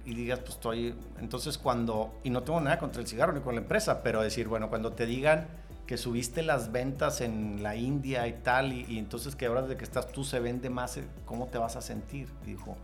y 0.05 0.15
digas, 0.15 0.39
pues 0.39 0.53
estoy. 0.53 0.95
Entonces, 1.21 1.59
cuando. 1.59 2.15
Y 2.25 2.31
no 2.31 2.43
tengo 2.43 2.61
nada 2.61 2.79
contra 2.79 3.03
el 3.03 3.07
cigarro 3.07 3.33
ni 3.33 3.41
con 3.41 3.55
la 3.55 3.61
empresa, 3.61 4.03
pero 4.03 4.23
decir, 4.23 4.49
bueno, 4.49 4.69
cuando 4.69 4.93
te 4.93 5.05
digan 5.05 5.47
que 5.89 5.97
subiste 5.97 6.43
las 6.43 6.71
ventas 6.71 7.23
en 7.23 7.63
la 7.63 7.75
India 7.75 8.29
y 8.29 8.35
tal, 8.35 8.75
y, 8.75 8.85
y 8.91 8.99
entonces 8.99 9.35
que 9.35 9.47
ahora 9.47 9.63
de 9.63 9.79
que 9.79 9.85
estás 9.85 10.13
tú 10.13 10.23
se 10.23 10.39
vende 10.39 10.69
más, 10.69 10.99
eh, 10.99 11.05
¿cómo 11.25 11.47
te 11.47 11.57
vas 11.57 11.77
a 11.77 11.81
sentir? 11.81 12.29
Y 12.43 12.51
dijo, 12.51 12.77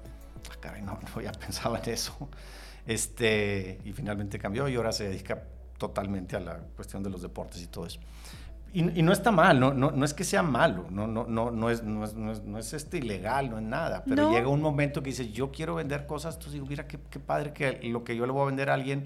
ah, 0.51 0.57
caray, 0.59 0.81
no, 0.81 0.93
no 0.95 1.09
había 1.15 1.31
pensado 1.47 1.77
en 1.77 1.91
eso. 1.91 2.17
Este, 2.87 3.79
y 3.85 3.93
finalmente 3.93 4.39
cambió 4.39 4.67
y 4.69 4.77
ahora 4.77 4.91
se 4.91 5.05
dedica 5.05 5.43
totalmente 5.77 6.35
a 6.35 6.41
la 6.41 6.57
cuestión 6.77 7.03
de 7.03 7.11
los 7.11 7.21
deportes 7.21 7.63
y 7.63 7.67
todo 7.67 7.85
eso. 7.85 8.01
Y, 8.73 8.83
no 8.83 9.13
está 9.13 9.31
mal, 9.31 9.61
no, 9.61 9.73
no, 9.75 9.91
no, 9.93 10.05
es 10.05 10.15
que 10.15 10.25
sea 10.25 10.43
malo, 10.43 10.87
no, 10.91 11.07
no, 11.07 11.27
no, 11.27 11.51
no, 11.53 11.71
es, 11.71 11.85
no, 11.85 12.05
es, 12.05 12.15
no 12.15 12.59
es, 12.59 12.73
este 12.73 12.99
ilegal, 12.99 13.49
no 13.49 13.59
es 13.59 13.63
nada, 13.63 14.03
pero 14.05 14.33
llega 14.33 14.49
un 14.49 14.61
momento 14.61 15.01
que 15.01 15.11
dices, 15.11 15.31
yo 15.33 15.53
quiero 15.53 15.77
vender 15.77 16.07
cosas, 16.07 16.35
entonces 16.35 16.55
digo, 16.55 16.67
mira 16.67 16.89
qué, 16.89 16.99
qué 17.09 17.21
padre 17.21 17.53
que 17.53 17.81
lo 17.85 18.03
que 18.03 18.17
yo 18.17 18.27
le 18.27 18.33
voy 18.33 18.43
a 18.43 18.47
vender 18.47 18.71
a 18.71 18.75
alguien 18.75 19.05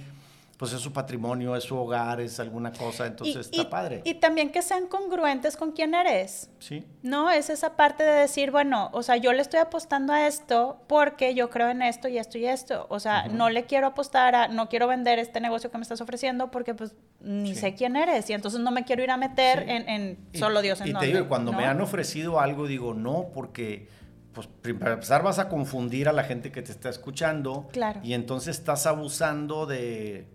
pues 0.58 0.72
es 0.72 0.80
su 0.80 0.92
patrimonio, 0.92 1.54
es 1.54 1.62
su 1.62 1.76
hogar, 1.76 2.20
es 2.20 2.40
alguna 2.40 2.72
cosa, 2.72 3.06
entonces 3.06 3.48
está 3.48 3.70
padre. 3.70 4.02
Y 4.04 4.14
también 4.14 4.50
que 4.50 4.60
sean 4.60 4.88
congruentes 4.88 5.56
con 5.56 5.70
quién 5.70 5.94
eres. 5.94 6.50
Sí. 6.58 6.84
No, 7.00 7.30
es 7.30 7.48
esa 7.48 7.76
parte 7.76 8.02
de 8.02 8.10
decir, 8.10 8.50
bueno, 8.50 8.90
o 8.92 9.04
sea, 9.04 9.16
yo 9.16 9.32
le 9.32 9.40
estoy 9.40 9.60
apostando 9.60 10.12
a 10.12 10.26
esto 10.26 10.82
porque 10.88 11.36
yo 11.36 11.48
creo 11.48 11.68
en 11.68 11.80
esto 11.80 12.08
y 12.08 12.18
esto 12.18 12.38
y 12.38 12.46
esto. 12.46 12.86
O 12.90 12.98
sea, 12.98 13.28
no 13.28 13.50
le 13.50 13.66
quiero 13.66 13.86
apostar 13.86 14.34
a, 14.34 14.48
no 14.48 14.68
quiero 14.68 14.88
vender 14.88 15.20
este 15.20 15.40
negocio 15.40 15.70
que 15.70 15.78
me 15.78 15.82
estás 15.82 16.00
ofreciendo 16.00 16.50
porque 16.50 16.74
pues 16.74 16.96
ni 17.20 17.54
sé 17.54 17.74
quién 17.74 17.94
eres 17.94 18.28
y 18.28 18.32
entonces 18.32 18.58
no 18.58 18.72
me 18.72 18.84
quiero 18.84 19.04
ir 19.04 19.12
a 19.12 19.16
meter 19.16 19.64
en, 19.68 20.18
solo 20.34 20.60
Dios 20.60 20.80
en 20.80 20.88
Y 20.88 20.94
te 20.94 21.06
digo, 21.06 21.28
cuando 21.28 21.52
me 21.52 21.66
han 21.66 21.80
ofrecido 21.80 22.40
algo, 22.40 22.66
digo, 22.66 22.94
no, 22.94 23.28
porque 23.32 23.86
pues 24.32 24.48
para 24.76 24.94
empezar 24.94 25.22
vas 25.22 25.38
a 25.38 25.48
confundir 25.48 26.08
a 26.08 26.12
la 26.12 26.24
gente 26.24 26.50
que 26.50 26.62
te 26.62 26.72
está 26.72 26.88
escuchando. 26.88 27.68
Claro. 27.70 28.00
Y 28.02 28.14
entonces 28.14 28.58
estás 28.58 28.86
abusando 28.86 29.64
de 29.64 30.26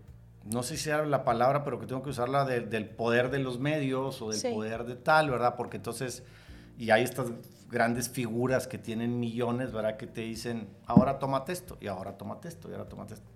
no 0.44 0.62
sé 0.62 0.76
si 0.76 0.90
era 0.90 1.04
la 1.06 1.24
palabra, 1.24 1.64
pero 1.64 1.80
que 1.80 1.86
tengo 1.86 2.02
que 2.02 2.10
usarla 2.10 2.44
del 2.44 2.86
poder 2.86 3.30
de 3.30 3.38
los 3.38 3.58
medios 3.58 4.20
o 4.20 4.30
del 4.30 4.52
poder 4.52 4.84
de 4.84 4.96
tal, 4.96 5.30
¿verdad? 5.30 5.54
Porque 5.56 5.78
entonces, 5.78 6.22
y 6.78 6.90
hay 6.90 7.02
estas 7.02 7.32
grandes 7.70 8.08
figuras 8.08 8.66
que 8.66 8.78
tienen 8.78 9.18
millones, 9.18 9.72
¿verdad? 9.72 9.96
Que 9.96 10.06
te 10.06 10.20
dicen, 10.20 10.68
ahora 10.86 11.18
tómate 11.18 11.52
esto, 11.52 11.78
y 11.80 11.86
ahora 11.86 12.18
tómate 12.18 12.48
esto, 12.48 12.68
y 12.68 12.72
ahora 12.72 12.88
tómate 12.88 13.14
esto. 13.14 13.30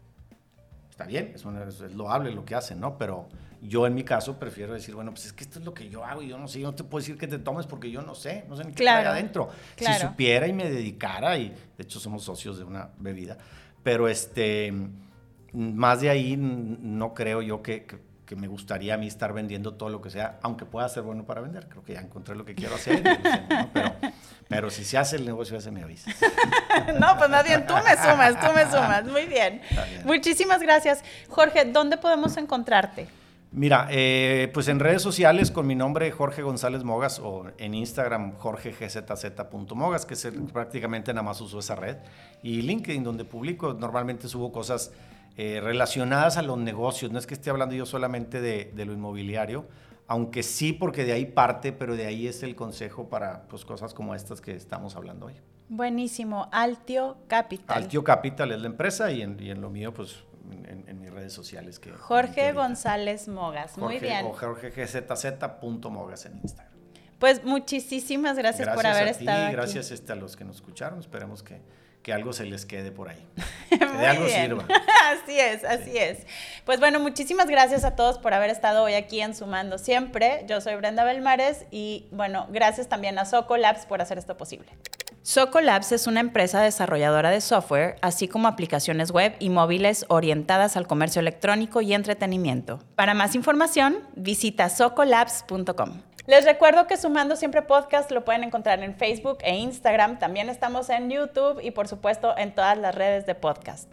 Está 0.90 1.06
bien, 1.06 1.32
es, 1.34 1.44
es, 1.80 1.94
loable 1.94 2.32
lo 2.32 2.44
que 2.44 2.54
hacen, 2.54 2.80
¿no? 2.80 2.98
Pero 2.98 3.28
yo 3.62 3.86
en 3.86 3.94
mi 3.94 4.04
caso 4.04 4.38
prefiero 4.38 4.74
decir, 4.74 4.94
bueno, 4.94 5.12
pues 5.12 5.26
es 5.26 5.32
que 5.32 5.44
esto 5.44 5.60
es 5.60 5.64
lo 5.64 5.72
que 5.72 5.88
yo 5.88 6.04
hago 6.04 6.22
y 6.22 6.28
yo 6.28 6.38
no 6.38 6.48
sé, 6.48 6.60
yo 6.60 6.66
no 6.66 6.74
te 6.74 6.84
puedo 6.84 7.00
decir 7.00 7.16
que 7.16 7.28
te 7.28 7.38
tomes 7.38 7.66
porque 7.66 7.90
yo 7.90 8.02
no 8.02 8.14
sé, 8.14 8.44
no 8.48 8.56
sé 8.56 8.64
ni 8.64 8.72
qué 8.72 8.88
hay 8.88 9.04
adentro. 9.06 9.48
Si 9.76 9.86
supiera 9.94 10.46
y 10.46 10.52
me 10.52 10.68
dedicara, 10.68 11.38
y 11.38 11.48
de 11.48 11.84
hecho 11.84 12.00
somos 12.00 12.24
socios 12.24 12.58
de 12.58 12.64
una 12.64 12.90
bebida, 12.98 13.38
pero 13.82 14.08
este 14.08 14.72
más 15.52 16.00
de 16.00 16.10
ahí 16.10 16.36
no 16.36 17.14
creo 17.14 17.42
yo 17.42 17.62
que, 17.62 17.86
que, 18.26 18.36
me 18.36 18.46
gustaría 18.46 18.94
a 18.94 18.96
mí 18.98 19.06
estar 19.06 19.32
vendiendo 19.32 19.74
todo 19.74 19.88
lo 19.88 20.02
que 20.02 20.10
sea, 20.10 20.38
aunque 20.42 20.66
pueda 20.66 20.88
ser 20.88 21.02
bueno 21.02 21.24
para 21.24 21.40
vender. 21.40 21.66
Creo 21.68 21.82
que 21.82 21.94
ya 21.94 22.00
encontré 22.00 22.36
lo 22.36 22.44
que 22.44 22.54
quiero 22.54 22.74
hacer. 22.74 23.02
pero, 23.72 23.94
pero, 24.48 24.70
si 24.70 24.84
se 24.84 24.98
hace 24.98 25.16
el 25.16 25.24
negocio 25.24 25.56
ese, 25.56 25.70
me 25.70 25.82
avisa. 25.82 26.10
no, 27.00 27.16
pues 27.16 27.30
más 27.30 27.44
bien 27.44 27.66
tú 27.66 27.74
me 27.74 27.96
sumas, 27.96 28.38
tú 28.38 28.52
me 28.54 28.64
sumas. 28.66 29.04
Muy 29.04 29.26
bien. 29.26 29.62
Muchísimas 30.04 30.60
gracias. 30.60 31.02
Jorge, 31.28 31.64
¿dónde 31.64 31.96
podemos 31.96 32.36
encontrarte? 32.36 33.08
Mira, 33.50 33.88
eh, 33.90 34.50
pues 34.52 34.68
en 34.68 34.78
redes 34.78 35.00
sociales 35.00 35.50
con 35.50 35.66
mi 35.66 35.74
nombre 35.74 36.10
Jorge 36.10 36.42
González 36.42 36.84
Mogas 36.84 37.18
o 37.18 37.46
en 37.56 37.74
Instagram 37.74 38.36
jorgegzz.mogas, 38.36 40.04
que 40.04 40.14
es 40.14 40.28
prácticamente 40.52 41.14
nada 41.14 41.22
más 41.22 41.40
uso 41.40 41.58
esa 41.58 41.74
red, 41.74 41.96
y 42.42 42.60
LinkedIn 42.60 43.02
donde 43.02 43.24
publico, 43.24 43.72
normalmente 43.72 44.28
subo 44.28 44.52
cosas 44.52 44.92
eh, 45.40 45.60
relacionadas 45.60 46.36
a 46.36 46.42
los 46.42 46.58
negocios. 46.58 47.12
No 47.12 47.18
es 47.20 47.24
que 47.28 47.34
esté 47.34 47.48
hablando 47.48 47.72
yo 47.72 47.86
solamente 47.86 48.40
de, 48.40 48.72
lo 48.84 48.92
inmobiliario, 48.92 49.68
aunque 50.08 50.42
sí 50.42 50.72
porque 50.72 51.04
de 51.04 51.12
ahí 51.12 51.26
parte, 51.26 51.70
pero 51.72 51.94
de 51.94 52.06
ahí 52.06 52.26
es 52.26 52.42
el 52.42 52.56
consejo 52.56 53.08
para 53.08 53.42
pues, 53.42 53.64
cosas 53.64 53.94
como 53.94 54.16
estas 54.16 54.40
que 54.40 54.50
estamos 54.56 54.96
hablando 54.96 55.26
hoy. 55.26 55.34
Buenísimo. 55.68 56.48
Altio 56.50 57.18
Capital. 57.28 57.84
Altio 57.84 58.02
Capital 58.02 58.50
es 58.50 58.60
la 58.60 58.66
empresa 58.66 59.12
y 59.12 59.22
en, 59.22 59.60
lo 59.60 59.70
mío, 59.70 59.94
pues 59.94 60.24
en, 60.66 60.98
mis 60.98 61.12
redes 61.12 61.34
sociales. 61.34 61.78
Que, 61.78 61.92
Jorge 61.92 62.52
González 62.52 63.28
Mogas. 63.28 63.78
Muy 63.78 64.00
bien. 64.00 64.26
O 64.26 64.32
jorgegzz.mogas 64.32 66.26
en 66.26 66.38
Instagram. 66.38 66.74
Pues 67.20 67.44
muchísimas 67.44 68.36
gracias, 68.36 68.68
por 68.74 68.84
haber 68.84 69.06
estado 69.06 69.46
aquí. 69.46 69.52
Gracias 69.52 69.92
este, 69.92 70.10
a 70.10 70.16
los 70.16 70.34
que 70.34 70.44
nos 70.44 70.56
escucharon. 70.56 70.98
Esperemos 70.98 71.44
que 71.44 71.60
que 72.02 72.12
algo 72.12 72.32
se 72.32 72.44
les 72.44 72.64
quede 72.64 72.90
por 72.90 73.08
ahí. 73.08 73.24
Que 73.68 73.84
de 73.84 74.06
algo 74.06 74.26
sirva. 74.28 74.64
así 75.22 75.38
es, 75.38 75.62
así 75.62 75.96
es. 75.96 76.26
Pues 76.64 76.80
bueno, 76.80 76.98
muchísimas 77.00 77.46
gracias 77.46 77.84
a 77.84 77.94
todos 77.94 78.18
por 78.18 78.32
haber 78.34 78.50
estado 78.50 78.82
hoy 78.82 78.94
aquí 78.94 79.20
en 79.20 79.34
Sumando 79.34 79.78
Siempre. 79.78 80.44
Yo 80.48 80.60
soy 80.60 80.74
Brenda 80.76 81.04
Belmares 81.04 81.66
y 81.70 82.06
bueno, 82.10 82.46
gracias 82.50 82.88
también 82.88 83.18
a 83.18 83.24
Soco 83.24 83.56
Labs 83.56 83.86
por 83.86 84.00
hacer 84.00 84.18
esto 84.18 84.36
posible. 84.36 84.68
Soco 85.22 85.60
Labs 85.60 85.92
es 85.92 86.06
una 86.06 86.20
empresa 86.20 86.62
desarrolladora 86.62 87.28
de 87.28 87.42
software, 87.42 87.96
así 88.00 88.28
como 88.28 88.48
aplicaciones 88.48 89.10
web 89.10 89.36
y 89.38 89.50
móviles 89.50 90.06
orientadas 90.08 90.76
al 90.78 90.86
comercio 90.86 91.20
electrónico 91.20 91.82
y 91.82 91.92
entretenimiento. 91.92 92.78
Para 92.94 93.12
más 93.12 93.34
información, 93.34 93.98
visita 94.16 94.70
socolabs.com. 94.70 96.07
Les 96.28 96.44
recuerdo 96.44 96.86
que 96.86 96.98
Sumando 96.98 97.36
Siempre 97.36 97.62
Podcast 97.62 98.10
lo 98.10 98.22
pueden 98.22 98.44
encontrar 98.44 98.82
en 98.82 98.94
Facebook 98.94 99.38
e 99.40 99.56
Instagram. 99.56 100.18
También 100.18 100.50
estamos 100.50 100.90
en 100.90 101.08
YouTube 101.08 101.58
y 101.62 101.70
por 101.70 101.88
supuesto 101.88 102.36
en 102.36 102.54
todas 102.54 102.76
las 102.76 102.94
redes 102.94 103.24
de 103.24 103.34
podcast. 103.34 103.90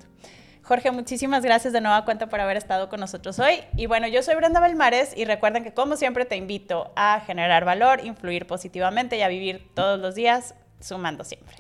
Jorge, 0.62 0.92
muchísimas 0.92 1.46
gracias 1.46 1.72
de 1.72 1.80
nueva 1.80 2.04
cuenta 2.04 2.28
por 2.28 2.42
haber 2.42 2.58
estado 2.58 2.90
con 2.90 3.00
nosotros 3.00 3.40
hoy. 3.40 3.62
Y 3.78 3.86
bueno, 3.86 4.10
yo 4.10 4.22
soy 4.22 4.36
Brenda 4.36 4.60
Belmares 4.60 5.16
y 5.16 5.24
recuerden 5.24 5.64
que 5.64 5.74
como 5.74 5.96
siempre 5.96 6.26
te 6.26 6.36
invito 6.36 6.92
a 6.98 7.22
generar 7.22 7.64
valor, 7.64 8.04
influir 8.04 8.48
positivamente 8.48 9.18
y 9.18 9.22
a 9.22 9.30
vivir 9.30 9.70
todos 9.74 9.98
los 9.98 10.14
días 10.14 10.56
sumando 10.82 11.24
siempre. 11.24 11.56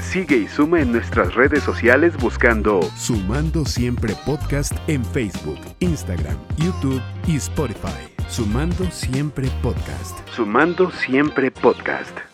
Sigue 0.00 0.36
y 0.36 0.48
suma 0.48 0.80
en 0.80 0.92
nuestras 0.92 1.34
redes 1.34 1.62
sociales 1.62 2.16
buscando 2.16 2.80
Sumando 2.96 3.66
Siempre 3.66 4.14
Podcast 4.24 4.72
en 4.86 5.04
Facebook, 5.04 5.60
Instagram, 5.80 6.38
YouTube 6.56 7.02
y 7.26 7.36
Spotify. 7.36 8.11
Sumando 8.28 8.90
Siempre 8.90 9.48
Podcast. 9.62 10.18
Sumando 10.34 10.90
Siempre 10.90 11.50
Podcast. 11.50 12.31